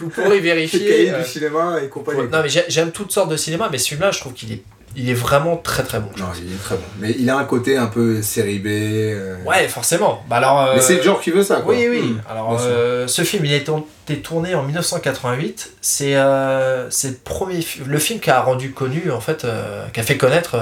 [0.00, 0.80] vous pourrez Le vérifier.
[0.88, 2.22] cahier euh, du cinéma et compagnie.
[2.22, 4.62] pour- Non mais j'ai- j'aime toutes sortes de cinéma, mais celui-là je trouve qu'il est,
[4.96, 6.08] il est vraiment très très bon.
[6.18, 6.82] Non, il est très bon.
[6.98, 8.66] Mais il a un côté un peu série B.
[8.68, 10.24] euh, Ouais, forcément.
[10.28, 10.60] Bah alors.
[10.62, 11.74] euh, Mais c'est le genre qui veut ça, quoi.
[11.74, 12.00] Oui, oui.
[12.02, 13.72] Hmm, Alors, euh, ce film, il a été
[14.22, 15.72] tourné en 1988.
[15.80, 16.14] C'est
[16.90, 19.46] c'est le premier le film qui a rendu connu, en fait,
[19.92, 20.56] qui a fait connaître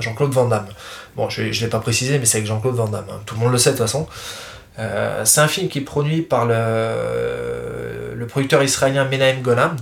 [0.00, 0.68] Jean-Claude Van Damme.
[1.16, 3.04] Bon, je ne l'ai pas précisé, mais c'est avec Jean-Claude Van Damme.
[3.10, 3.20] hein.
[3.26, 4.06] Tout le monde le sait de toute façon.
[5.24, 9.72] C'est un film qui est produit par le, le producteur israélien Menahem Golan,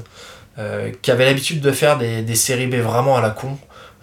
[1.02, 3.56] qui avait l'habitude de faire des, des séries B vraiment à la con.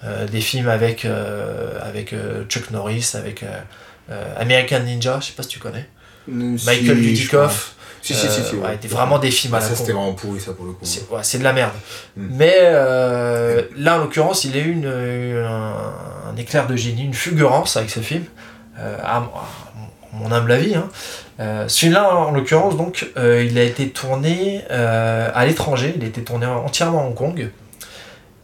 [0.03, 3.43] Euh, des films avec, euh, avec euh, Chuck Norris, avec
[4.39, 5.87] American Ninja, je sais pas si tu connais.
[6.27, 6.33] Si,
[6.65, 7.73] Michael Dudikoff.
[8.01, 8.41] Si, si, si.
[8.43, 8.61] si ouais.
[8.67, 9.79] ouais, des- vraiment des films Ah, à la ça, con.
[9.79, 10.79] c'était vraiment pourri, ça, pour le coup.
[10.85, 11.73] C'est ouais, de la merde.
[12.15, 12.27] Mm.
[12.37, 15.73] Mais euh, là, en l'occurrence, il a eu une, une- un,
[16.31, 18.23] un éclair de génie, une fulgurance avec ce film,
[18.79, 19.29] euh, à, à
[20.13, 20.75] mon humble avis.
[20.75, 20.89] Hein.
[21.39, 26.45] Euh, Celui-là, en l'occurrence, donc, il a été tourné à l'étranger, il a été tourné
[26.45, 27.49] entièrement à Hong Kong.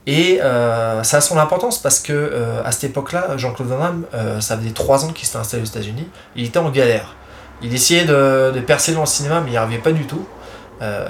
[0.05, 4.05] Et euh, ça a son importance parce que euh, à cette époque-là, Jean-Claude Van Damme,
[4.13, 6.07] euh, ça faisait trois ans qu'il s'était installé aux États-Unis.
[6.35, 7.15] Il était en galère.
[7.61, 10.27] Il essayait de, de percer dans le cinéma, mais il n'y arrivait pas du tout.
[10.81, 11.07] Euh,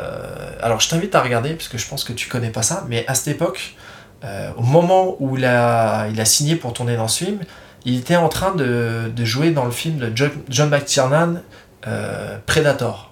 [0.61, 3.05] alors je t'invite à regarder, parce que je pense que tu connais pas ça, mais
[3.07, 3.75] à cette époque,
[4.23, 7.39] euh, au moment où il a, il a signé pour tourner dans ce film,
[7.85, 11.41] il était en train de, de jouer dans le film de John, John McTiernan,
[11.87, 13.11] euh, Predator.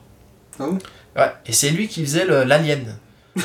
[0.60, 0.66] Ah
[1.18, 2.96] Ouais, et c'est lui qui faisait l'alien.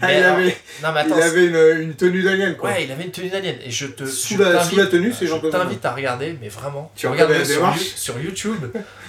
[0.00, 2.70] Ah, Mais il alors- avait, non mais il avait une, une tenue d'alien, quoi.
[2.70, 3.54] Ouais, il avait une tenue d'alien.
[3.64, 4.04] Et je te.
[4.04, 6.90] Sous je la- t'invite- sous la tenue, c'est je t'invite à regarder, mais vraiment.
[6.96, 8.64] Tu regarde reconnais la sur, sur YouTube.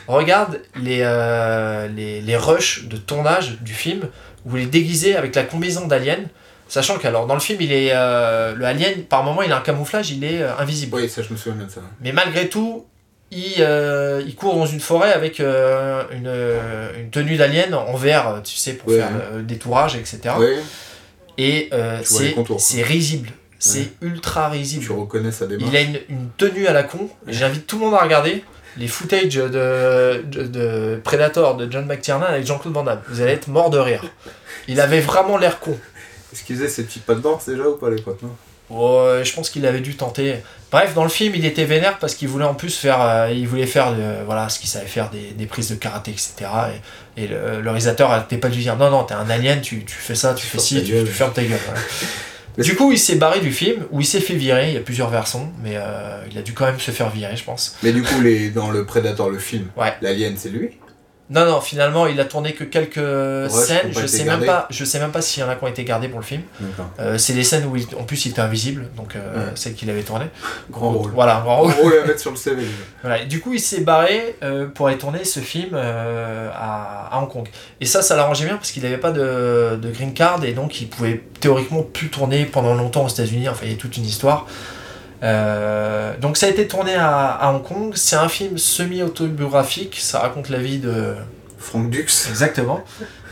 [0.07, 4.07] regarde les, euh, les, les rushs de tournage du film
[4.45, 6.27] où il est déguisé avec la combinaison d'alien.
[6.69, 9.57] Sachant que alors dans le film, il est euh, le alien par moment il a
[9.57, 10.95] un camouflage, il est euh, invisible.
[10.95, 11.79] Oui, ça, je me souviens de ça.
[12.01, 12.85] Mais malgré tout,
[13.31, 17.95] il, euh, il court dans une forêt avec euh, une, euh, une tenue d'alien en
[17.95, 19.43] verre, tu sais, pour Ouais, faire ouais.
[19.43, 20.19] des tourages, etc.
[21.37, 23.29] Et les c'est risible.
[23.59, 24.85] C'est ultra risible.
[24.85, 25.71] tu reconnais sa démarche.
[25.71, 27.09] Il a une, une tenue à la con.
[27.27, 28.43] J'invite tout le monde à regarder
[28.77, 33.01] les footage de, de, de Predator de John McTiernan avec Jean-Claude Van Damme.
[33.09, 34.03] Vous allez être mort de rire.
[34.67, 35.75] Il avait vraiment l'air con.
[36.31, 38.35] Est-ce qu'il faisait ses petits pas de danse déjà ou pas à l'époque non?
[38.69, 40.35] Ouais, je pense qu'il avait dû tenter.
[40.71, 43.47] Bref, dans le film, il était vénère parce qu'il voulait en plus faire, euh, il
[43.47, 46.33] voulait faire, euh, voilà, ce qu'il savait faire, des, des prises de karaté, etc.
[47.15, 49.85] Et, et le, le réalisateur n'arrêtait pas lui dire, non, non, t'es un alien, tu,
[49.85, 51.57] tu fais ça, tu fais ci, tu, fermes ta gueule.
[52.57, 54.81] du coup, il s'est barré du film, où il s'est fait virer, il y a
[54.81, 57.77] plusieurs versions, mais euh, il a dû quand même se faire virer, je pense.
[57.83, 59.93] Mais du coup, les, dans le Predator, le film, Ouais.
[60.01, 60.71] l'alien, c'est lui?
[61.29, 63.91] Non, non, finalement, il a tourné que quelques scènes.
[63.91, 65.83] Je sais, même pas, je sais même pas s'il y en a qui ont été
[65.83, 66.41] gardées pour le film.
[66.99, 69.51] Euh, c'est des scènes où, il- en plus, il était invisible, donc euh, Ouais.
[69.55, 70.27] celle qu'il avait tournée.
[70.71, 71.11] Grand rôle.
[71.13, 71.73] Voilà, grand rôle.
[71.73, 72.63] Gros, à mettre sur le CV.
[73.03, 73.25] Voilà.
[73.25, 77.29] Du coup, il s'est barré euh, pour aller tourner ce film euh, à, à Hong
[77.29, 77.47] Kong.
[77.81, 80.79] Et ça, ça l'arrangeait bien parce qu'il n'avait pas de, de green card et donc
[80.81, 83.49] il pouvait théoriquement plus tourner pendant longtemps aux États-Unis.
[83.49, 84.47] Enfin, il y a toute une histoire.
[85.23, 87.91] Euh, donc ça a été tourné à, à Hong Kong.
[87.95, 89.97] C'est un film semi-autobiographique.
[89.99, 91.15] Ça raconte la vie de...
[91.59, 92.27] Franck Dux.
[92.29, 92.81] Exactement.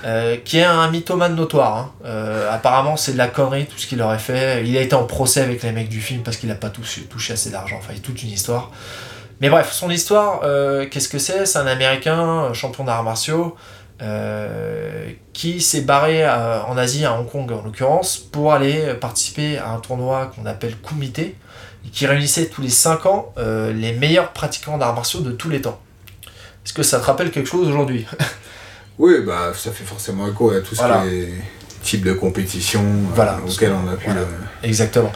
[0.04, 1.78] Euh, qui est un mythomane notoire.
[1.78, 1.92] hein.
[2.06, 4.66] Euh, apparemment, c'est de la connerie tout ce qu'il aurait fait.
[4.66, 7.02] Il a été en procès avec les mecs du film parce qu'il n'a pas touché,
[7.04, 7.78] touché assez d'argent.
[7.78, 8.72] Enfin, il y a toute une histoire.
[9.42, 10.42] Mais bref, son histoire,
[10.90, 11.46] qu'est-ce que c'est?
[11.46, 13.56] C'est un Américain, champion d'arts martiaux,
[14.02, 19.70] euh, qui s'est barré en Asie, à Hong Kong en l'occurrence, pour aller participer à
[19.70, 21.36] un tournoi qu'on appelle Kumite,
[21.92, 25.62] qui réunissait tous les 5 ans euh, les meilleurs pratiquants d'arts martiaux de tous les
[25.62, 25.80] temps.
[26.66, 28.06] Est-ce que ça te rappelle quelque chose aujourd'hui
[28.98, 31.04] Oui, bah ça fait forcément écho à tout ce Voilà.
[31.04, 31.34] qui est
[31.84, 33.40] type de compétition euh, Voilà.
[33.48, 34.22] auquel on a pu Voilà.
[34.22, 34.26] euh,
[34.64, 35.12] Exactement.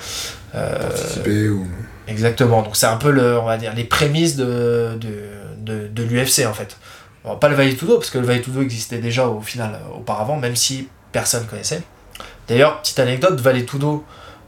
[0.52, 1.50] Participer.
[1.50, 1.66] Ou...
[2.08, 2.62] Exactement.
[2.64, 5.10] Donc c'est un peu le, on va dire, les prémices de, de,
[5.58, 6.78] de, de l'UFC en fait.
[7.24, 10.88] Bon, pas le Valetudo, parce que le Valetudo existait déjà au final auparavant, même si
[11.12, 11.82] personne connaissait.
[12.48, 14.04] D'ailleurs, petite anecdote, Valetudo,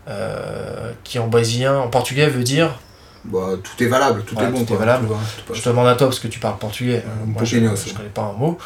[0.08, 2.80] euh, qui en brésilien, en portugais veut dire,
[3.26, 4.60] Bah, tout est valable, tout est bon.
[4.60, 5.08] tout quoi, est valable.
[5.54, 7.94] je te demande à toi parce que tu parles portugais, euh, Un moi je, je
[7.94, 8.58] connais pas un mot.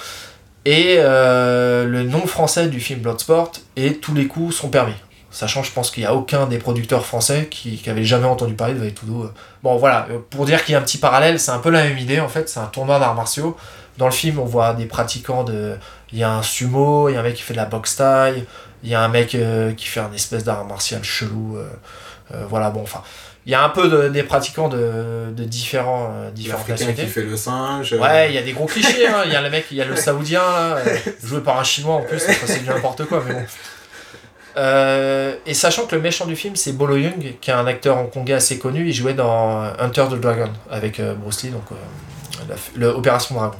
[0.68, 4.96] Et euh, le nom français du film Bloodsport et tous les coups sont permis.
[5.30, 8.54] Sachant, je pense qu'il n'y a aucun des producteurs français qui, qui avait jamais entendu
[8.54, 9.24] parler de Valetudo.
[9.26, 9.34] euh.
[9.62, 11.98] Bon, voilà, pour dire qu'il y a un petit parallèle, c'est un peu la même
[11.98, 12.48] idée en fait.
[12.50, 13.58] C'est un tournoi d'arts martiaux.
[13.98, 15.76] Dans le film, on voit des pratiquants de.
[16.14, 17.98] Il y a un sumo, il y a un mec qui fait de la boxe
[17.98, 18.46] taille,
[18.86, 21.58] il y a un mec euh, qui fait un espèce d'art martial chelou.
[21.58, 21.68] euh,
[22.34, 23.02] euh, voilà, bon, enfin.
[23.48, 27.04] Il y a un peu de- des pratiquants de, de différents, nationalités.
[27.04, 27.94] qui fait le singe.
[27.94, 29.08] Ouais, il y a des gros clichés.
[29.08, 29.22] hein.
[29.26, 30.78] Il y a le mec, il y a le saoudien, là,
[31.24, 32.24] joué par un chinois en plus.
[32.28, 33.44] Enfin, c'est n'importe quoi, mais bon.
[34.58, 37.98] Euh, et sachant que le méchant du film, c'est Bolo Young, qui est un acteur
[37.98, 38.88] hongkongais assez connu.
[38.88, 41.76] Il jouait dans Hunter the Dragon avec euh, Bruce Lee, donc euh,
[42.50, 43.58] la- le Opération Dragon.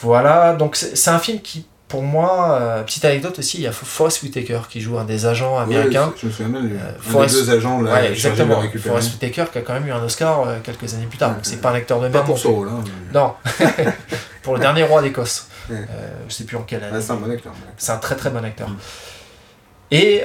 [0.00, 3.72] Voilà, donc c'est un film qui, pour moi, euh, petite anecdote aussi, il y a
[3.72, 6.12] Forrest Whitaker qui joue un des agents ouais, américains.
[6.20, 6.54] je me souviens.
[6.54, 8.58] Euh, Forrest- deux agents là, ouais, de exactement.
[8.58, 8.88] récupérer.
[8.90, 11.30] Forrest Whitaker qui a quand même eu un Oscar euh, quelques années plus tard.
[11.30, 12.26] Donc c'est pas un acteur de Pas merde.
[12.26, 12.68] pour non ce rôle.
[12.68, 12.84] Hein.
[13.14, 13.34] Non,
[14.42, 15.46] pour le dernier roi d'Écosse.
[15.70, 15.76] Ouais.
[15.76, 17.00] Euh, je sais plus en quelle année.
[17.00, 17.52] C'est un bon acteur.
[17.52, 17.72] ouais.
[17.78, 18.68] C'est un très très bon acteur.
[18.68, 18.76] Mm.
[19.90, 20.22] Et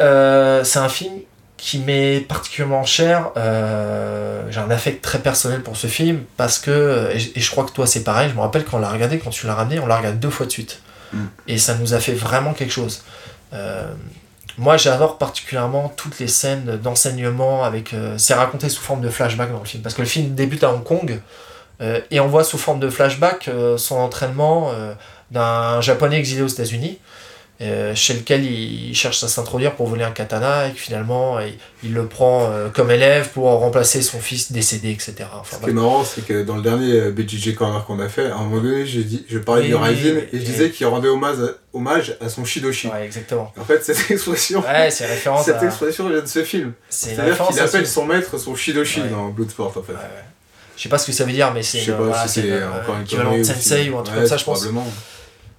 [0.64, 1.14] c'est un film
[1.56, 3.30] qui m'est particulièrement cher.
[3.38, 7.64] euh, J'ai un affect très personnel pour ce film parce que, je, et je crois
[7.64, 9.80] que toi c'est pareil, je me rappelle quand on l'a regardé, quand tu l'as ramené,
[9.80, 10.82] on l'a regardé deux fois de suite.
[11.14, 11.26] Mm.
[11.48, 13.04] Et ça nous a fait vraiment quelque chose.
[13.54, 13.92] Euh,
[14.58, 17.94] moi j'adore particulièrement toutes les scènes d'enseignement avec.
[17.94, 19.84] euh, c'est raconté sous forme de flashback dans le film.
[19.84, 21.20] Parce que le film débute à Hong Kong
[21.82, 24.72] euh, et on voit sous forme de flashback son entraînement
[25.32, 27.00] d'un japonais exilé aux États-Unis.
[27.64, 31.54] Euh, chez lequel il cherche à s'introduire pour voler un katana et que finalement il,
[31.84, 35.16] il le prend euh, comme élève pour remplacer son fils décédé, etc.
[35.40, 38.10] Enfin, Ce qui est marrant, c'est que dans le dernier euh, BJJ Corner qu'on a
[38.10, 39.90] fait, à un moment donné, j'ai dit, je parlais du oui,
[40.32, 42.88] et je disais qu'il rendait hommage à, hommage à son Shidoshi.
[42.88, 43.52] ouais, exactement.
[43.60, 45.66] En fait, cette expression, Ouais, c'est référence cette à...
[45.66, 46.74] expression vient de ce film.
[46.90, 49.10] C'est-à-dire qu'il appelle son maître son Shidoshi Ouais.
[49.10, 49.94] dans Bloodsport, en fait.
[49.94, 50.00] Ouais.
[50.76, 52.42] Je sais pas ce que ça veut dire, mais c'est Je sais pas voilà, si
[52.42, 52.96] c'est une- encore
[53.36, 54.60] une Sensei ou un truc comme ça, je pense.
[54.62, 54.88] Probablement.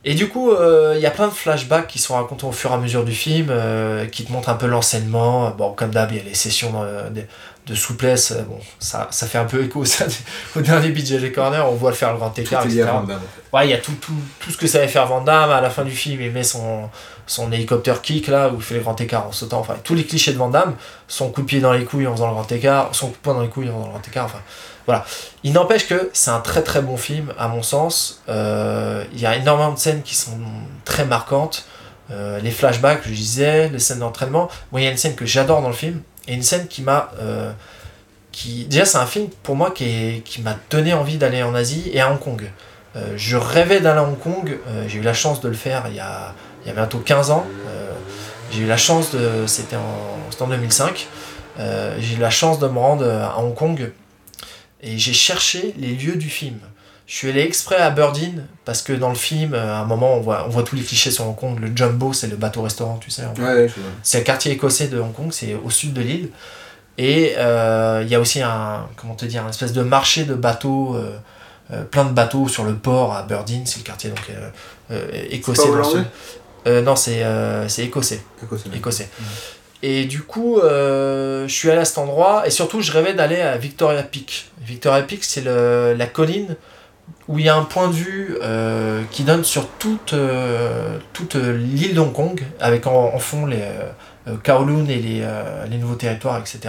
[0.07, 2.71] Et du coup, euh, il y a plein de flashbacks qui sont racontés au fur
[2.71, 5.51] et à mesure du film, euh, qui te montrent un peu l'enseignement.
[5.53, 7.23] Bon, comme d'hab, il y a les sessions euh, de,
[7.67, 8.33] de souplesse.
[8.33, 10.05] euh, Bon, ça, ça fait un peu écho ça,
[10.57, 11.67] au dernier BJJ Corner.
[11.67, 12.83] On voit le faire le grand écart, etc.
[13.53, 15.51] Ouais, il y a tout, tout, tout ce que savait faire Van Damme.
[15.51, 16.91] À la fin du film, il met son,
[17.27, 19.61] son hélicoptère kick là, où il fait le grand écart en sautant.
[19.61, 20.75] Enfin, tous les clichés de Van Damme.
[21.09, 22.91] Son coup de pied dans les couilles en faisant le grand écart.
[22.93, 24.25] Son coup de poing dans les couilles en faisant le grand écart.
[24.27, 24.41] Enfin,
[24.87, 25.05] voilà.
[25.45, 28.23] Il n'empêche que c'est un très très bon film, à mon sens.
[28.29, 30.39] Euh, Il y a énormément de scènes qui sont
[30.85, 31.65] très marquantes.
[32.11, 34.49] Euh, les flashbacks, je disais, les scènes d'entraînement.
[34.73, 36.03] Moi, il y a une scène que j'adore dans le film.
[36.29, 37.11] Et une scène qui m'a.
[37.21, 37.51] euh,
[38.33, 41.55] qui, déjà, c'est un film pour moi qui, est- qui m'a donné envie d'aller en
[41.55, 42.51] Asie et à Hong Kong.
[43.17, 44.57] Je rêvais d'aller à Hong Kong.
[44.87, 46.33] j'ai eu la chance de le faire il y a,
[46.65, 47.45] il y a bientôt 15 ans.
[48.53, 49.47] J'ai eu la chance de.
[49.49, 51.09] C'était en, en 2005.
[51.59, 53.91] Euh, j'ai eu la chance de me rendre à Hong Kong
[54.85, 56.59] et j'ai cherché les lieux du film.
[57.07, 58.33] Je suis allé exprès à Birdin
[58.65, 60.83] parce que dans le film, euh, à un moment, on voit, on voit tous les
[60.83, 61.59] clichés sur Hong Kong.
[61.61, 63.25] Le Jumbo, c'est le bateau-restaurant, tu sais.
[63.39, 63.71] Ouais,
[64.03, 66.31] c'est le quartier écossais de Hong Kong, c'est au sud de l'île.
[66.97, 70.35] Et euh, il y a aussi un, comment te dire, un espèce de marché de
[70.35, 71.19] bateaux, euh,
[71.73, 74.31] euh, plein de bateaux sur le port à Birdin, c'est le quartier donc
[75.31, 75.63] écossais.
[75.63, 75.95] pas dans
[76.67, 77.25] le non, c'est
[77.69, 78.23] c'est écossais.
[78.43, 78.69] Écossais.
[78.75, 79.09] écossais.
[79.87, 83.41] Et du coup, euh, je suis allé à cet endroit et surtout, je rêvais d'aller
[83.43, 84.51] à Victoria Peak.
[84.63, 86.57] Victoria Peak, c'est la colline
[87.29, 91.35] où il y a un point de vue euh, qui donne sur toute, euh, toute
[91.35, 93.63] l'île d'Hong Kong, avec en, en fond les
[94.43, 95.23] Kowloon et les,
[95.71, 96.61] les nouveaux territoires, etc.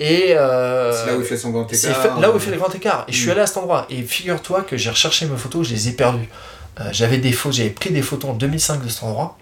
[0.00, 2.02] Et C'est là où il fait son grand écart.
[2.02, 3.04] fait- là où il fait le grand écart.
[3.06, 3.30] Et je suis Mm.
[3.32, 3.86] allé à cet endroit.
[3.90, 6.28] Et figure-toi que j'ai recherché mes photos, je les ai perdues.
[6.92, 9.36] J'avais des photos, j'avais pris des photos en 2005 de cet endroit.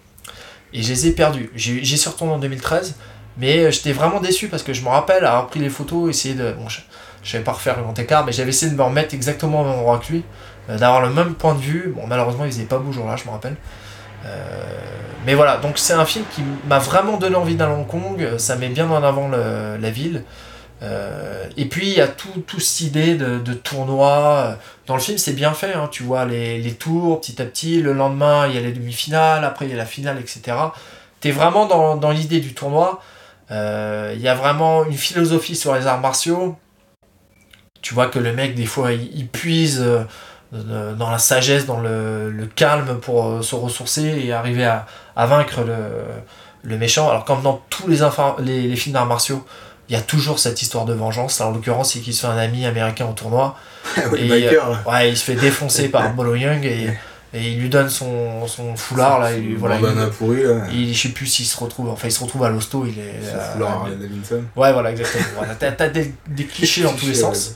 [0.72, 1.51] Et je les ai perdues.
[1.55, 2.94] J'ai- J'y suis retourné en 2013.
[3.38, 6.34] Mais euh, j'étais vraiment déçu parce que je me rappelle avoir pris les photos, essayer
[6.34, 6.52] de.
[6.52, 6.80] Bon, je,
[7.22, 9.64] je savais pas refaire le grand écart, mais j'avais essayé de me remettre exactement au
[9.64, 10.24] même endroit que lui,
[10.70, 11.93] euh, d'avoir le même point de vue.
[11.94, 13.56] Bon, malheureusement, il faisait pas beau jour là, je me rappelle.
[14.24, 14.64] Euh,
[15.26, 18.38] mais voilà, donc c'est un film qui m'a vraiment donné envie d'aller à Hong Kong.
[18.38, 20.24] Ça met bien en avant le- la ville.
[20.82, 24.58] Euh, et puis il y a tout, tout cette idée de, de tournoi.
[24.86, 25.72] Dans le film, c'est bien fait.
[25.72, 25.88] hein.
[25.90, 27.80] Tu vois les, les tours petit à petit.
[27.80, 29.44] Le lendemain, il y a les demi-finales.
[29.44, 30.56] Après, il y a la finale, etc.
[31.20, 33.00] T'es vraiment dans, dans l'idée du tournoi.
[33.50, 36.56] Euh, Il y a vraiment une philosophie sur les arts martiaux.
[37.80, 41.80] Tu vois que le mec, des fois, il, il puise euh, dans la sagesse, dans
[41.80, 45.76] le, le calme pour se ressourcer et arriver à, à vaincre le,
[46.62, 47.08] le méchant.
[47.08, 47.98] Alors, comme dans tous les,
[48.40, 49.44] les, les films d'arts martiaux,
[49.88, 51.38] il y a toujours cette histoire de vengeance.
[51.38, 53.56] Là, en l'occurrence, c'est qu'il se fait un ami américain au tournoi.
[54.16, 54.82] Et, biker.
[54.86, 56.90] Ouais, il se fait défoncer par Bolo Young et,
[57.32, 59.20] et il lui donne son, son foulard.
[59.20, 60.66] Là, il, voilà, il- pourri, là.
[60.72, 61.88] il, je sais plus s'il se retrouve.
[61.90, 62.84] Enfin, il se retrouve à l'hosto.
[62.86, 63.20] Il est.
[63.30, 64.42] Son euh, foulard, Davidson.
[64.56, 65.24] Ouais, voilà, exactement.
[65.36, 67.54] Voilà, T'as des, des clichés dans tous les sens.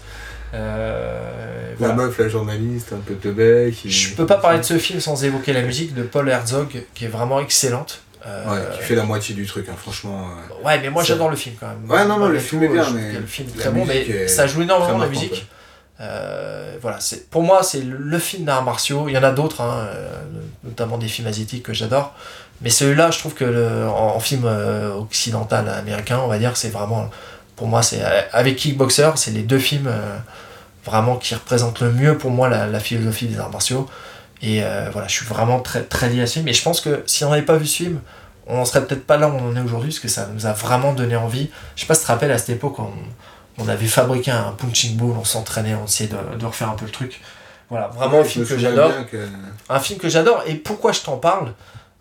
[0.54, 3.72] Euh, La meuf, la journaliste, un peu teubé.
[3.76, 3.90] Qui...
[3.90, 7.04] Je peux pas parler de ce film sans évoquer la musique de Paul Herzog, qui
[7.04, 8.02] est vraiment excellente.
[8.26, 10.28] Euh, Ouais, qui fait la moitié du truc, hein, franchement.
[10.28, 11.90] euh, ouais, mais moi j'adore le film quand même.
[11.90, 14.28] Ouais, non, non, le film est bien, mais que Le film est très bon, mais
[14.28, 15.46] ça joue énormément la musique.
[16.00, 19.06] Euh, voilà, c'est pour moi c'est le, film d'arts martiaux.
[19.08, 19.86] Il y en a d'autres, hein,
[20.64, 22.14] notamment des films asiatiques que j'adore.
[22.62, 24.44] Mais celui-là, je trouve que le, en, en film
[24.98, 27.08] occidental américain, on va dire, c'est vraiment,
[27.56, 28.02] pour moi, c'est
[28.32, 29.90] avec Kickboxer, c'est les deux films
[30.84, 33.88] vraiment qui représentent le mieux pour moi la, la philosophie des arts martiaux.
[34.42, 36.48] Et euh, voilà, je suis vraiment très très lié à ce film.
[36.48, 38.00] Et je pense que si on n'avait pas vu ce film,
[38.46, 40.52] on serait peut-être pas là où on en est aujourd'hui, parce que ça nous a
[40.52, 41.50] vraiment donné envie.
[41.76, 42.90] Je sais pas si tu te rappelles à cette époque, on,
[43.58, 46.86] on avait fabriqué un punching ball, on s'entraînait, on essayait de, de refaire un peu
[46.86, 47.20] le truc.
[47.68, 48.92] Voilà, vraiment Ouais, un je film que j'adore.
[49.10, 49.28] que-
[49.68, 50.42] Un film que j'adore.
[50.46, 51.52] Et pourquoi je t'en parle?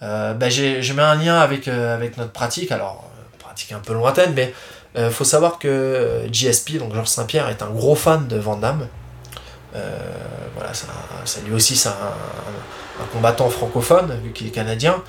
[0.01, 2.71] Euh, bah, j'ai, j'ai mis un lien avec, euh, avec notre pratique.
[2.71, 3.03] Alors,
[3.37, 4.53] pratique un peu lointaine, mais
[4.97, 8.87] euh, faut savoir que JSP, donc Georges Saint-Pierre, est un gros fan de Van Damme.
[9.75, 9.97] Euh,
[10.55, 10.71] voilà,
[11.25, 11.91] c'est lui aussi, c'est un,
[13.01, 15.03] un combattant francophone, vu qu'il est canadien.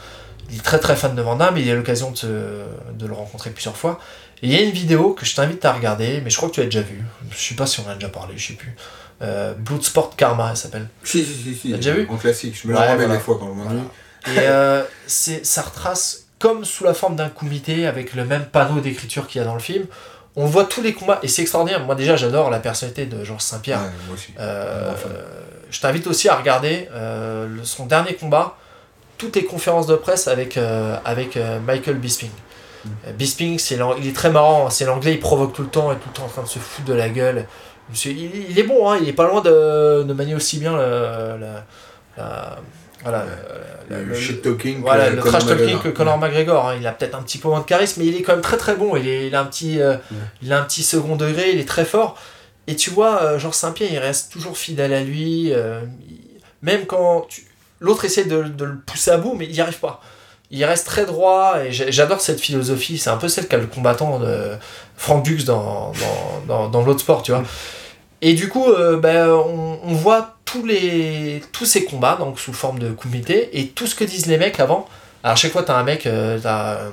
[0.50, 2.62] Il est très très fan de Van Damme il a eu l'occasion de,
[2.94, 4.00] de le rencontrer plusieurs fois.
[4.42, 6.54] Et il y a une vidéo que je t'invite à regarder, mais je crois que
[6.54, 7.02] tu l'as déjà vue.
[7.30, 8.74] Je sais pas si on en a déjà parlé, je sais plus.
[9.22, 10.88] Euh, Bloodsport Karma, elle s'appelle.
[11.04, 11.70] Si, si, si, si.
[11.70, 13.16] T'as déjà vu En classique, je me Ouais, la remets voilà.
[13.16, 13.82] des fois quand je m'ennuie.
[14.28, 18.80] Et euh, c'est, ça retrace comme sous la forme d'un comité avec le même panneau
[18.80, 19.84] d'écriture qu'il y a dans le film.
[20.36, 21.84] On voit tous les combats et c'est extraordinaire.
[21.84, 23.80] Moi déjà j'adore la personnalité de Georges Saint-Pierre.
[23.80, 24.32] Ouais, moi aussi.
[24.38, 24.92] Euh,
[25.70, 28.56] je t'invite aussi à regarder euh, le- son dernier combat,
[29.18, 32.30] toutes les conférences de presse avec, euh, avec Michael Bisping.
[32.84, 32.88] Mm.
[33.18, 35.98] Bisping, c'est il est très marrant, c'est l'anglais, il provoque tout le temps, il est
[35.98, 37.46] tout le temps en train de se foutre de la gueule.
[38.04, 41.36] Il, il est bon, hein, il est pas loin de, de manier aussi bien le,
[42.16, 42.56] la-
[43.02, 43.24] voilà,
[43.88, 44.80] le- Le, le- shit talking.
[44.82, 45.82] voilà, que le Conor trash talking McGregor.
[45.82, 46.68] que Conor McGregor.
[46.68, 46.76] hein.
[46.80, 48.56] Il a peut-être un petit peu moins de charisme, mais il est quand même très
[48.56, 48.96] très bon.
[48.96, 49.96] Il, est, il a un petit, euh,
[50.42, 52.16] il a un petit second degré, il est très fort.
[52.66, 55.52] Et tu vois, euh, Georges Saint-Pierre, il reste toujours fidèle à lui.
[55.52, 56.18] euh, il-
[56.62, 57.46] même quand tu-
[57.80, 60.00] l'autre essaie de, de le pousser à bout, mais il n'y arrive pas.
[60.52, 62.98] Il reste très droit et j'adore cette philosophie.
[62.98, 64.50] C'est un peu celle qu'a le combattant de
[64.96, 67.44] Frank Dux dans, dans, dans, dans l'autre sport, tu vois.
[68.22, 72.52] Et du coup, euh, ben, on, on voit tous, les, tous ces combats donc sous
[72.52, 74.88] forme de comité et tout ce que disent les mecs avant.
[75.22, 76.90] Alors, à chaque fois, t'as un mec, euh, t'as, euh,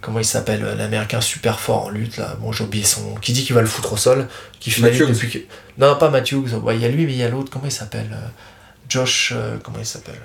[0.00, 3.32] comment il s'appelle, l'américain super fort en lutte, là, bon, j'ai oublié son nom, qui
[3.32, 4.28] dit qu'il va le foutre au sol,
[4.58, 5.06] qui fait Matthews.
[5.06, 5.38] depuis que.
[5.78, 7.72] Non, pas Matthews, ouais, il y a lui, mais il y a l'autre, comment il
[7.72, 8.16] s'appelle
[8.88, 10.20] Josh, comment il s'appelle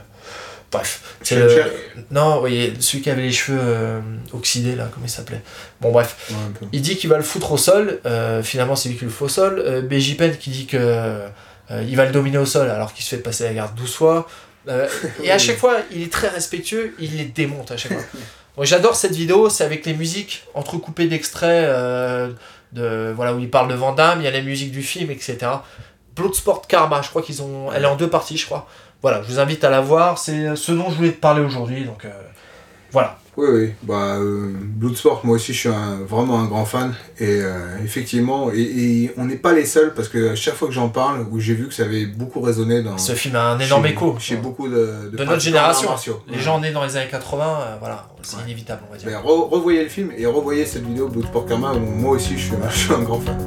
[0.76, 1.64] Bref, c'est le.
[2.12, 4.00] Non, oui, celui qui avait les cheveux euh,
[4.34, 5.42] oxydés, là, comment il s'appelait
[5.82, 6.30] Bon, bref.
[6.30, 6.68] Ouais.
[6.72, 8.00] Il dit qu'il va le foutre au sol.
[8.06, 9.64] euh, finalement, c'est lui qui le fout au sol.
[9.66, 11.28] Euh, BJ Penn qui dit que euh,
[11.72, 14.28] il va le dominer au sol alors qu'il se fait passer la garde 12 fois.
[15.24, 16.94] Et à chaque fois, il est très respectueux.
[17.00, 18.04] Il les démonte à chaque fois.
[18.66, 19.50] J'adore cette vidéo.
[19.50, 21.70] C'est avec les musiques entrecoupées d'extraits
[22.72, 24.22] de voilà où il parle de Van Damme.
[24.22, 25.38] Il y a la musique du film, etc.
[26.16, 27.02] Bloodsport Karma.
[27.02, 27.72] Je crois qu'ils ont.
[27.72, 28.68] Elle est en deux parties, je crois.
[29.02, 30.18] Voilà, je vous invite à la voir.
[30.18, 31.84] C'est ce dont je voulais te parler aujourd'hui.
[31.86, 32.10] Donc euh,
[32.92, 33.18] voilà.
[33.38, 33.74] Oui, oui.
[33.84, 36.96] Bah, euh, Bloodsport, moi aussi, je suis un- vraiment un grand fan.
[37.20, 37.52] Et euh,
[37.84, 41.28] effectivement, et, et on n'est pas les seuls parce que chaque fois que j'en parle,
[41.30, 42.98] où j'ai vu que ça avait beaucoup résonné dans.
[42.98, 44.16] Ce film a un énorme chez- écho.
[44.20, 44.76] Chez beaucoup de.
[44.76, 45.90] de notre pratiquants génération.
[46.30, 46.40] Les Ouais.
[46.42, 48.44] gens nés dans les années 80, euh, voilà, c'est Ouais.
[48.44, 49.10] inévitable, on va dire.
[49.10, 52.44] Ben, re- revoyez le film et revoyez cette vidéo Bloodsport Karma où moi aussi je
[52.46, 53.38] suis, je suis un grand fan.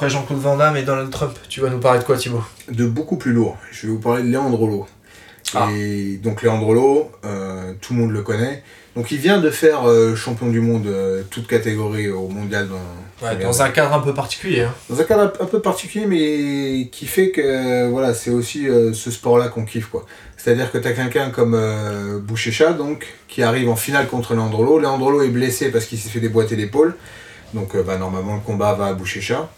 [0.00, 2.42] Après Jean-Claude Van Damme et Donald Trump, tu vas nous parler de quoi, Thibaut?
[2.70, 3.58] De beaucoup plus lourd.
[3.70, 4.86] Je vais vous parler de Léandre Lo.
[5.54, 5.68] Ah.
[5.76, 8.62] Et donc Léandre Lo, euh, tout le monde le connaît.
[8.96, 13.26] Donc il vient de faire euh, champion du monde, euh, toute catégorie au mondial dans,
[13.26, 14.62] Ouais, dans un cadre un peu particulier.
[14.62, 14.72] Hein.
[14.88, 19.48] dans un cadre un peu particulier, mais qui fait que voilà, c'est aussi ce sport-là
[19.48, 19.88] qu'on kiffe.
[19.88, 20.06] quoi.
[20.38, 21.60] C'est-à-dire que tu as quelqu'un comme
[22.22, 24.78] Bouchécha, donc, qui arrive en finale contre Leandrolo.
[24.78, 26.94] Leandrolo est blessé parce qu'il s'est fait déboîter l'épaule.
[27.52, 29.50] Donc bah, normalement le combat va à Bouchécha.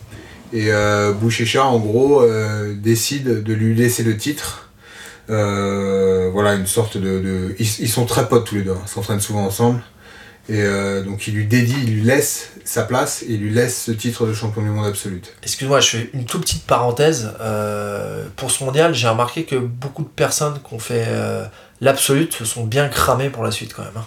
[0.53, 1.13] Et euh,
[1.61, 4.69] en gros, euh, décide de lui laisser le titre.
[5.31, 7.55] Euh, voilà, une sorte de...
[7.59, 9.81] Ils, sont très potes tous les deux, hein, ils s'entraînent souvent ensemble.
[10.49, 13.85] Et euh, donc il lui dédie, il lui laisse sa place et il lui laisse
[13.85, 15.33] ce titre de champion du monde absolute.
[15.43, 17.33] Excuse-moi, je fais une toute petite parenthèse.
[18.37, 21.07] Pour ce mondial, j'ai remarqué que beaucoup de personnes qui ont fait
[21.81, 23.93] l'absolute se sont bien cramées pour la suite quand même.
[23.97, 24.07] hein.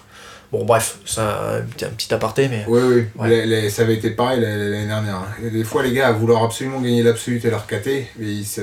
[0.57, 2.63] Bon, bref, c'est un, petit- un petit aparté, mais.
[2.67, 3.27] Oui, oui, Ouais.
[3.29, 5.15] Les- les- ça avait été pareil l'année dernière.
[5.15, 5.27] hein.
[5.51, 8.61] Des fois, les gars, à vouloir absolument gagner l'absolute et leur mais ils se,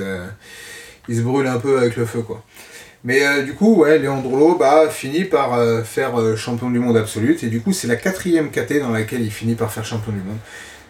[1.09, 2.43] ils se brûlent un peu avec le feu, quoi.
[3.05, 6.97] Mais euh, du coup, ouais, Leandrolo bah, finit par euh, faire euh, champion du monde
[6.97, 10.13] absolute, et du coup, c'est la quatrième caté dans laquelle il finit par faire champion
[10.13, 10.39] du monde.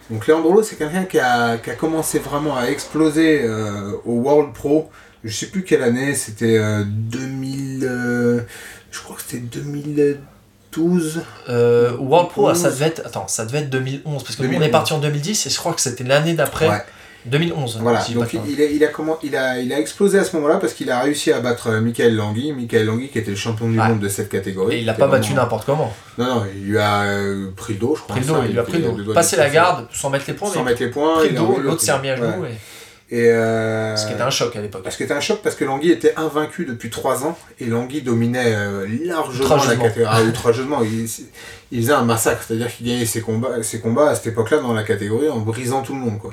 [0.09, 3.41] Donc Leandrolo, c'est quelqu'un qui a, qui a commencé vraiment à exploser
[4.05, 4.89] au World Pro.
[5.23, 7.83] Je sais plus quelle année, c'était euh, 2000.
[7.83, 8.41] euh,
[8.91, 9.37] je crois que c'était
[10.75, 11.21] 2012.
[11.49, 12.73] Euh, World Pro, ah, ça 11.
[12.75, 13.01] devait être.
[13.05, 14.67] Attends, ça devait être 2011, parce que nous, on 2011.
[14.67, 16.67] est parti en 2010 et je crois que c'était l'année d'après.
[16.69, 16.83] Ouais.
[17.25, 17.79] 2011.
[17.81, 20.35] Voilà, si donc il, a, il, a comment, il, a, il a explosé à ce
[20.35, 22.51] moment-là parce qu'il a réussi à battre euh, Michael Langui.
[22.51, 23.87] Michael Langui qui était le champion du Ouais.
[23.87, 24.75] monde de cette catégorie.
[24.75, 25.93] Et il l'a pas battu n'aut comment.
[26.17, 28.15] Non, non, il lui a euh, pris le dos, je crois.
[28.17, 29.03] Pris le dos, ça, il lui a pris le deux dos.
[29.03, 31.19] doigts Passé la garde, sans mettre les points, Sans mettre les points.
[31.19, 32.19] pris le dos, l'autre s'est remis à Ouais.
[32.19, 32.45] genoux.
[32.45, 32.57] et-
[33.15, 34.81] Et euh, Ce qui était un choc à l'époque.
[34.81, 38.01] Parce que c'était un choc parce que Langui était invaincu depuis 3 ans et Langui
[38.01, 40.05] dominait euh, largement la catégorie.
[40.09, 40.81] Ah, outrageusement.
[40.81, 41.07] Il,
[41.71, 44.73] il faisait un massacre, c'est-à-dire qu'il gagnait ses combats, ses combats à cette époque-là dans
[44.73, 46.17] la catégorie en brisant tout le monde.
[46.17, 46.31] Quoi.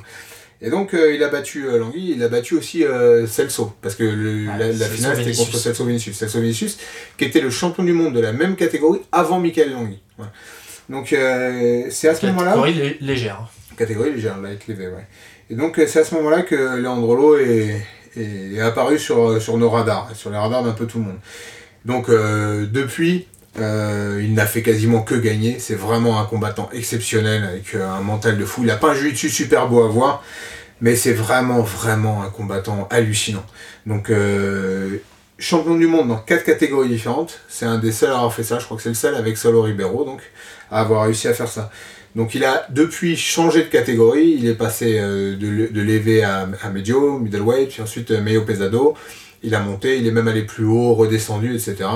[0.63, 2.83] Et donc euh, il a battu Langui, il a battu aussi
[3.27, 6.17] Celso parce que le- Ouais, la, finale c'était contre Celso Vinicius.
[6.17, 6.79] Celso Vinicius
[7.19, 10.01] qui était le champion du monde de la même catégorie avant Michael Langui.
[10.89, 13.51] Donc c'est à ce moment-là Catégorie lé- légère.
[13.77, 15.07] catégorie légère, light levé, ouais.
[15.51, 17.85] Et donc euh, c'est à ce moment-là que Leandrolo est,
[18.17, 21.19] est, apparu sur, sur nos radars, sur les radars d'un peu tout le monde.
[21.85, 23.27] Donc euh, depuis,
[23.59, 25.59] euh, il n'a fait quasiment que gagner.
[25.59, 28.63] C'est vraiment un combattant exceptionnel avec euh, un mental de fou.
[28.63, 30.23] Il n'a pas un jiu-jitsu super beau à voir,
[30.81, 33.45] mais c'est vraiment, vraiment un combattant hallucinant.
[33.87, 34.99] Donc euh,
[35.39, 37.41] champion du monde dans quatre catégories différentes.
[37.49, 38.59] C'est un des seuls à avoir fait ça.
[38.59, 40.21] Je crois que c'est le seul avec Solo Ribeiro, donc
[40.71, 41.71] à avoir réussi à faire ça.
[42.17, 46.71] Donc il a depuis changé de catégorie, il est passé euh, de, de à, à
[46.71, 48.95] medio, middleweight, puis ensuite euh, medio pesado.
[49.43, 51.89] Il a monté, il est même allé plus haut, redescendu, etc.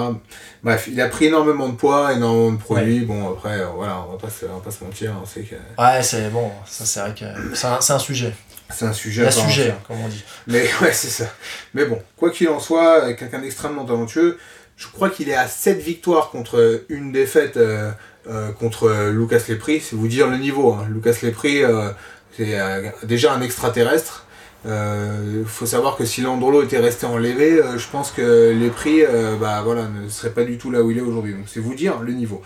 [0.63, 3.01] Bref, il a pris énormément de poids, énormément de produits.
[3.01, 5.43] Bon après, euh, voilà, on va pas se, on va pas se mentir, on sait
[5.43, 8.33] que Ouais, c'est bon, ça c'est vrai que c'est un, sujet.
[8.71, 9.23] c'est un sujet.
[9.23, 9.83] Il y a à part sujet, entière.
[9.87, 10.25] comme on dit.
[10.47, 11.27] Mais ouais, c'est ça.
[11.75, 14.39] Mais bon, quoi qu'il en soit, euh, quelqu'un d'extrêmement talentueux.
[14.77, 17.57] Je crois qu'il est à 7 victoires contre une défaite
[18.27, 19.81] euh, euh, contre euh, Lucas Lepri.
[19.81, 20.73] C'est vous dire le niveau.
[20.73, 20.87] hein.
[20.91, 21.91] Lucas Lepri, euh,
[22.37, 24.27] c'est euh, déjà un extraterrestre.
[24.67, 29.03] Il faut savoir que si Landrolo était resté en lévé, euh, je pense que Lepri
[29.03, 31.35] euh, bah, voilà, ne serait pas du tout là où il est aujourd'hui.
[31.35, 32.41] Donc c'est vous dire le niveau.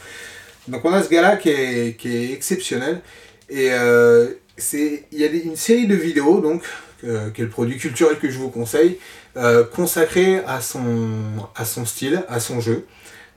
[0.67, 3.01] Donc on a ce gars-là qui est, qui est exceptionnel.
[3.49, 4.29] Et euh,
[4.73, 6.65] il y a une série de vidéos, donc,
[7.05, 8.99] euh, qui est le produit culturel que je vous conseille,
[9.37, 9.65] euh,
[10.47, 10.83] à son,
[11.55, 12.85] à son style, à son jeu.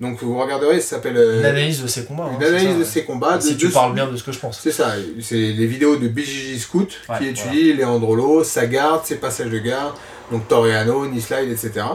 [0.02, 2.24] Donc vous regarderez, ça s'appelle euh, Une analyse de ses combats.
[2.26, 3.40] hein, une analyse ça, de ses combats.
[3.40, 4.60] Si de- tu parles bien de ce que je pense.
[4.60, 9.18] C'est ça, c'est les vidéos de BJJ Scout Ouais, qui étudient Leandrolo, sa garde, ses
[9.18, 9.94] passages de garde,
[10.32, 11.86] donc Toreano, Slide, etc.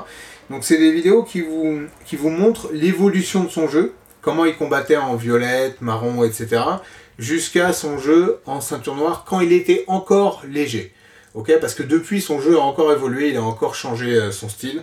[0.51, 3.93] Donc c'est des vidéos qui vous, qui vous montrent l'évolution de son jeu,
[4.23, 6.63] comment il combattait en violette, marron, etc.
[7.19, 10.93] jusqu'à son jeu en ceinture noire quand il était encore léger.
[11.35, 14.49] Ok, parce que depuis son jeu a encore évolué, il a encore changé euh, son
[14.49, 14.83] style.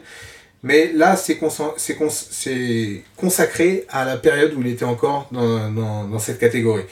[0.65, 5.27] Mais là, c'est consa- c'est cons- c'est consacré à la période où il était encore
[5.31, 6.83] dans, dans- dans cette catégorie.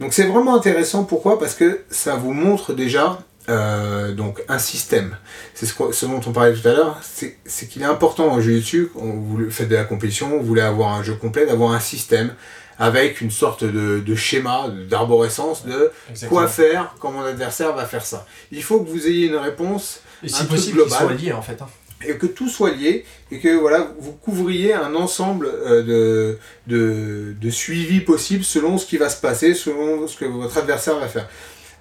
[0.00, 1.04] Donc c'est vraiment intéressant.
[1.04, 1.38] Pourquoi?
[1.38, 3.18] Parce que ça vous montre déjà
[3.50, 5.16] euh, donc un système.
[5.54, 7.00] C'est ce, ce dont on parlait tout à l'heure.
[7.02, 10.94] C'est qu'il est important en jiu-jitsu, quand vous faites de la compétition, vous voulez avoir
[10.94, 12.34] un jeu complet, d'avoir un système
[12.78, 16.40] avec une sorte de, de schéma, d'arborescence de Exactement.
[16.40, 18.24] quoi faire quand mon adversaire va faire ça.
[18.52, 20.98] Il faut que vous ayez une réponse Et un si possible, qu'il global.
[20.98, 21.60] soit lié en fait.
[21.60, 21.66] hein.
[22.06, 27.34] Et que tout soit lié et que voilà vous couvriez un ensemble euh, de, de,
[27.40, 31.08] de suivi possible selon ce qui va se passer, selon ce que votre adversaire va
[31.08, 31.28] faire.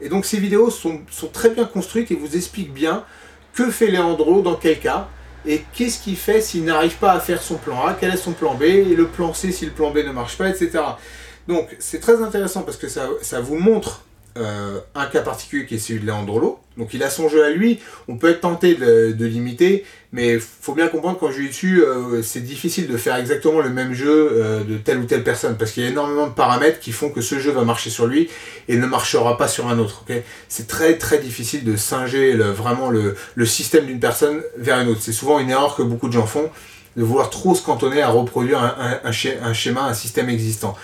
[0.02, 3.03] Et donc ces vidéos sont, sont très bien construites et vous expliquent bien
[3.53, 5.07] que fait Leandro dans quel cas
[5.45, 8.34] et qu'est-ce qu'il fait s'il n'arrive pas à faire son plan A, quel est son
[8.34, 10.84] plan B, et le plan C si le plan B ne marche pas, etc.
[11.48, 14.03] Donc c'est très intéressant parce que ça, ça vous montre
[14.39, 16.59] euh, un cas particulier qui est celui de Leandrolo.
[16.77, 20.38] Donc il a son jeu à lui, on peut être tenté de, de l'imiter, mais
[20.38, 24.64] faut bien comprendre joue dessus, euh, c'est difficile de faire exactement le même jeu euh,
[24.64, 27.22] de telle ou telle personne, parce qu'il y a énormément de paramètres qui font que
[27.22, 28.30] ce jeu va marcher sur lui
[28.68, 30.03] et ne marchera pas sur un autre.
[30.07, 30.15] ok?
[30.49, 35.01] C'est très très difficile de singer vraiment le, le système d'une personne vers une autre.
[35.01, 36.49] C'est souvent une erreur que beaucoup de gens font,
[36.95, 40.76] de vouloir trop se cantonner à reproduire un, un schéma, un système existant.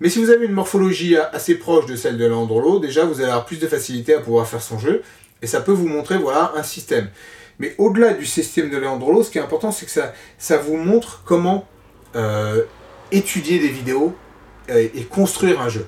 [0.00, 3.30] Mais si vous avez une morphologie assez proche de celle de Landrolo, déjà vous allez
[3.30, 5.02] avoir plus de facilité à pouvoir faire son jeu,
[5.42, 7.08] et ça peut vous montrer voilà un système.
[7.58, 9.92] Mais au-delà du système de Leandrolo, ce qui est important, c'est que
[10.38, 11.66] ça, vous montre comment
[12.14, 12.62] euh,
[13.10, 14.14] étudier des vidéos
[14.68, 15.86] et construire un jeu.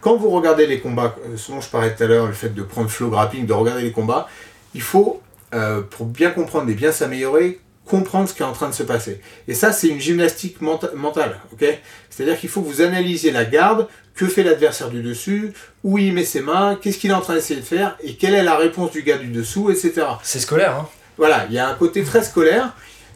[0.00, 2.54] Quand vous regardez les combats, euh, ce dont je parlais tout à l'heure, le fait
[2.54, 4.28] de prendre flow grappling, de regarder les combats,
[4.74, 5.20] il faut,
[5.54, 8.82] euh, pour bien comprendre et bien s'améliorer, comprendre ce qui est en train de se
[8.84, 9.20] passer.
[9.48, 11.64] Et ça, c'est une gymnastique menta- mentale, ok?
[12.10, 15.52] C'est-à-dire qu'il faut que vous analysiez la garde, que fait l'adversaire du dessus,
[15.84, 18.34] où il met ses mains, qu'est-ce qu'il est en train d'essayer de faire, et quelle
[18.34, 20.02] est la réponse du gars du dessous, etc.
[20.22, 20.88] C'est scolaire, hein.
[21.16, 22.74] Voilà, il y a un côté très scolaire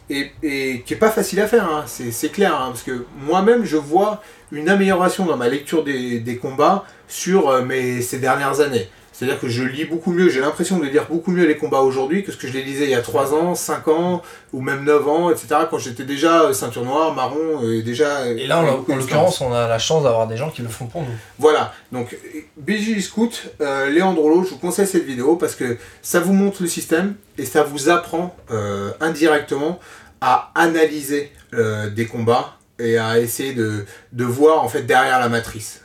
[0.09, 3.05] et, et qui est pas facile à faire, hein, c'est c'est clair, hein, parce que
[3.17, 4.21] moi-même je vois
[4.51, 8.89] une amélioration dans ma lecture des, des combats sur euh, mes, ces dernières années.
[9.13, 12.23] C'est-à-dire que je lis beaucoup mieux, j'ai l'impression de lire beaucoup mieux les combats aujourd'hui
[12.23, 14.21] que ce que je les lisais il y a 3 ans, 5 ans,
[14.51, 15.47] ou même 9 ans, etc.
[15.69, 18.27] quand j'étais déjà euh, ceinture noire, marron, euh, et déjà...
[18.27, 21.01] Et là, en, l'occurrence, on a la chance d'avoir des gens qui le font pour
[21.01, 21.15] nous.
[21.39, 22.17] Voilà, donc
[22.57, 26.67] BJ Scout, euh, Léandrolo, je vous conseille cette vidéo parce que ça vous montre le
[26.67, 29.79] système et ça vous apprend euh, indirectement
[30.21, 35.29] à analyser euh, des combats et à essayer de, de voir en fait derrière la
[35.29, 35.82] matrice.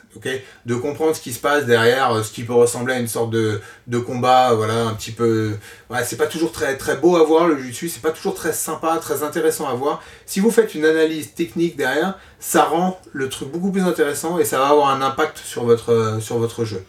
[0.65, 3.31] De comprendre ce qui se passe derrière euh, ce qui peut ressembler à une sorte
[3.31, 3.61] de,
[4.05, 5.57] combat, euh, voilà, un petit peu.
[6.03, 9.23] C'est pas toujours très, beau à voir le jiu-jitsu, c'est pas toujours très sympa, très
[9.23, 10.01] intéressant à voir.
[10.25, 14.45] Si vous faites une analyse technique derrière, ça rend le truc beaucoup plus intéressant et
[14.45, 16.83] ça va avoir un impact sur votre, euh, jeu.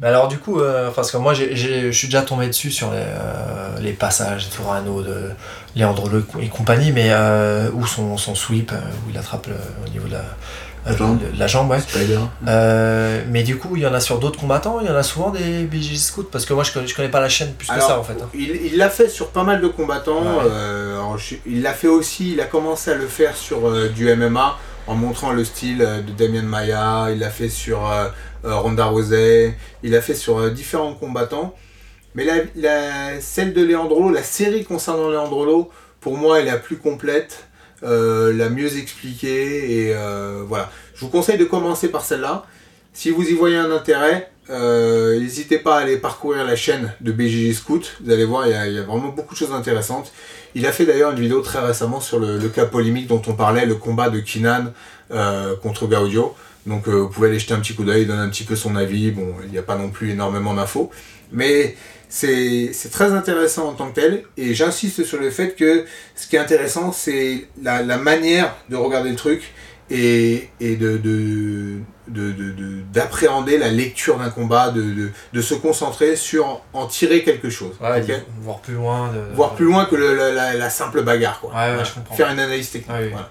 [0.00, 0.60] Mais alors du coup,
[0.96, 2.90] parce que moi je suis déjà tombé dessus sur
[3.80, 5.30] les, passages de Torano, de
[5.76, 7.12] Leandro Le et compagnie, mais
[7.72, 9.46] où son, sweep, où il attrape
[9.86, 10.24] au niveau de la,
[10.84, 11.18] La jambe.
[11.20, 11.80] de la jambe, ouais.
[11.80, 12.18] Spider.
[12.48, 15.02] Euh, mais du coup, il y en a sur d'autres combattants, il y en a
[15.02, 17.68] souvent des BJ Scouts, parce que moi je connais, je connais pas la chaîne plus
[17.68, 18.14] que ça en fait.
[18.20, 18.28] hein.
[18.34, 20.22] Il l'a fait sur pas mal de combattants.
[20.22, 20.44] Ouais.
[20.50, 23.88] euh, alors, je- il l'a fait aussi, il a commencé à le faire sur euh,
[23.88, 24.56] du MMA
[24.88, 27.08] en montrant le style euh, de Damien Maya.
[27.12, 28.08] Il l'a fait sur euh,
[28.44, 29.56] Ronda Rousey.
[29.84, 31.54] Il l'a fait sur euh, différents combattants.
[32.16, 36.58] Mais la, la- celle de Leandrolo, la série concernant Leandrolo, pour moi, elle est la
[36.58, 37.46] plus complète,
[37.82, 39.86] euh, la mieux expliquée.
[39.86, 40.70] Et euh, voilà.
[40.94, 42.44] Je vous conseille de commencer par celle-là.
[42.92, 47.12] Si vous y voyez un intérêt, euh, n'hésitez pas à aller parcourir la chaîne de
[47.12, 47.96] BJJ Scout.
[48.04, 50.12] Vous allez voir, il y, a, vraiment beaucoup de choses intéressantes.
[50.54, 53.64] Il a fait d'ailleurs une vidéo très récemment sur le, cas polémique dont on parlait,
[53.64, 54.72] le combat de Kinan
[55.10, 56.34] euh, contre Gaudio.
[56.66, 59.10] Donc vous pouvez aller jeter un petit coup d'œil, donner un petit peu son avis.
[59.10, 60.90] Bon, il n'y a pas non plus énormément d'infos.
[61.32, 61.76] Mais
[62.14, 64.24] c'est très intéressant en tant que tel.
[64.36, 68.76] Et j'insiste sur le fait que ce qui est intéressant, c'est la, la manière de
[68.76, 69.52] regarder le truc
[69.90, 71.78] et, et de, de,
[72.08, 77.22] de- de- d'appréhender la lecture d'un combat, de, de, de se concentrer sur en tirer
[77.24, 77.72] quelque chose.
[77.80, 78.02] Ouais,
[78.42, 79.10] voir plus loin.
[79.34, 81.40] Voir plus loin que le- la, la- la simple bagarre.
[81.40, 81.50] Quoi.
[81.50, 81.84] Ouais, ouais, Voilà.
[81.84, 82.14] je comprends.
[82.14, 82.90] Faire une analyse technique.
[82.94, 83.30] Ah oui, voilà.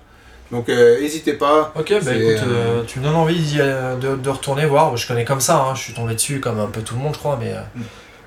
[0.52, 1.72] Donc euh, n'hésitez pas.
[1.76, 4.98] Ok, bah écoute, euh, euh, tu me donnes envie de, de retourner voir.
[4.98, 7.14] Je connais comme ça, hein, je suis tombé dessus comme un peu tout le monde,
[7.14, 7.82] je crois, mais Mm.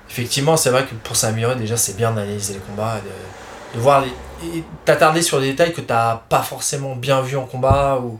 [0.09, 4.01] Effectivement, c'est vrai que pour s'améliorer, déjà, c'est bien d'analyser les combats, de, de voir,
[4.01, 8.19] les- t'attarder sur des détails que t'as pas forcément bien vu en combat, ou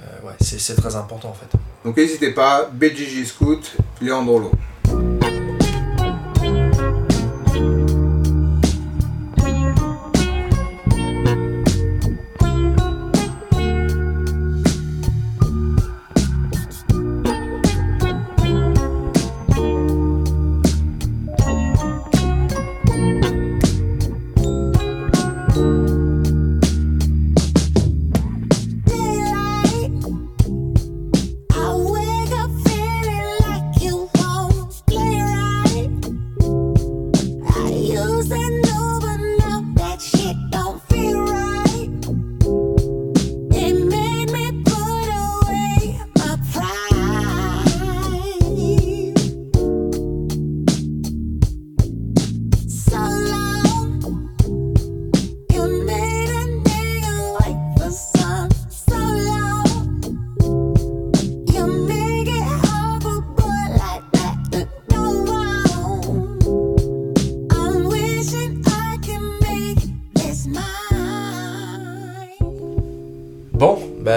[0.00, 1.58] euh, ouais, c'est très important en fait.
[1.84, 2.68] Donc n'hésitez pas.
[2.72, 4.50] BJJ Scout, Leandrolo.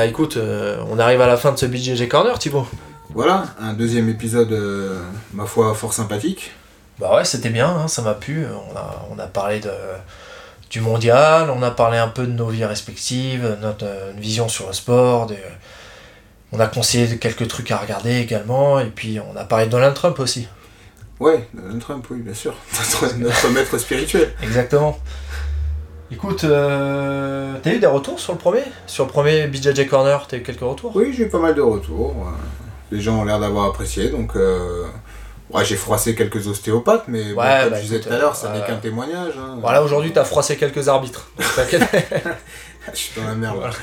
[0.10, 2.68] Écoute, euh, on arrive à la fin de ce BJJ Corner, Thibaut.
[3.14, 4.99] Voilà, un deuxième épisode, euh,
[5.34, 6.52] ma foi, fort sympathique.
[6.99, 8.45] Bah ouais, c'était bien, hein, ça m'a plu.
[8.45, 9.72] On a, on a parlé de,
[10.69, 14.68] du mondial, on a parlé un peu de nos vies respectives, notre euh, vision sur
[14.68, 15.27] le sport.
[15.27, 15.36] de-
[16.52, 19.94] on a conseillé quelques trucs à regarder également, et puis on a parlé de Donald
[19.94, 20.48] Trump aussi.
[21.19, 22.53] Ouais, Donald Trump, oui, bien sûr.
[23.02, 24.34] Notre, notre maître spirituel.
[24.41, 24.98] Exactement.
[26.11, 28.64] Écoute, euh, t'as eu des retours sur le premier?
[28.88, 30.91] Sur le premier BJJ Corner, t'as eu quelques retours?
[30.95, 32.15] Oui, j'ai eu pas mal de retours.
[32.27, 32.31] euh,
[32.91, 34.36] Les gens ont l'air d'avoir apprécié, donc...
[34.36, 34.86] euh,
[35.53, 38.36] ouais, j'ai froissé quelques ostéopathes, mais bon, Ouais, comme bah, je disais tout à l'heure,
[38.36, 39.34] ça euh, n'est qu'un témoignage.
[39.40, 39.57] hein.
[39.61, 41.30] Voilà, aujourd'hui t'as froissé quelques arbitres.
[42.91, 43.57] Je suis dans la merde.
[43.57, 43.73] Voilà.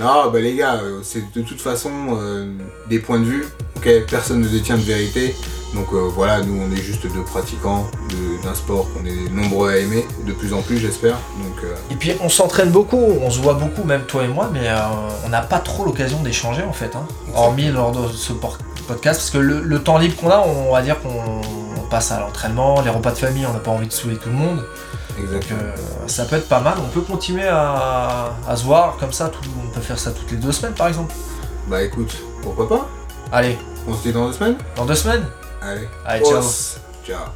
[0.00, 1.90] Non, bah les gars, c'est de toute façon
[2.20, 2.52] euh,
[2.88, 3.44] des points de vue.
[3.76, 5.34] ok Personne ne détient de vérité.
[5.74, 9.70] Donc euh, voilà, nous on est juste deux pratiquants de- d'un sport qu'on est nombreux
[9.70, 11.14] à aimer, de plus en plus j'espère.
[11.42, 14.48] Donc euh, Et puis on s'entraîne beaucoup, on se voit beaucoup, même toi et moi,
[14.52, 14.76] mais euh,
[15.26, 16.96] on n'a pas trop l'occasion d'échanger en fait.
[16.96, 17.06] Hein.
[17.34, 20.80] Hormis lors de ce podcast, parce que le, le temps libre qu'on a, on va
[20.82, 21.10] dire qu'on
[21.76, 24.30] on passe à l'entraînement, les repas de famille, on n'a pas envie de saouler tout
[24.30, 24.56] le monde.
[24.56, 25.60] Donc exactement.
[25.62, 25.72] euh,
[26.06, 29.40] ça peut être pas mal, on peut continuer à, à se voir comme ça, tout-
[29.62, 31.12] on peut faire ça toutes les deux semaines par exemple.
[31.66, 32.88] Bah écoute, pourquoi pas?
[33.32, 34.56] Allez, On se dit dans deux semaines?
[34.76, 35.24] Dans deux semaines
[35.60, 35.88] Allez.
[36.04, 36.38] Allez, ciao.
[36.38, 36.76] Os.
[37.04, 37.34] Ciao.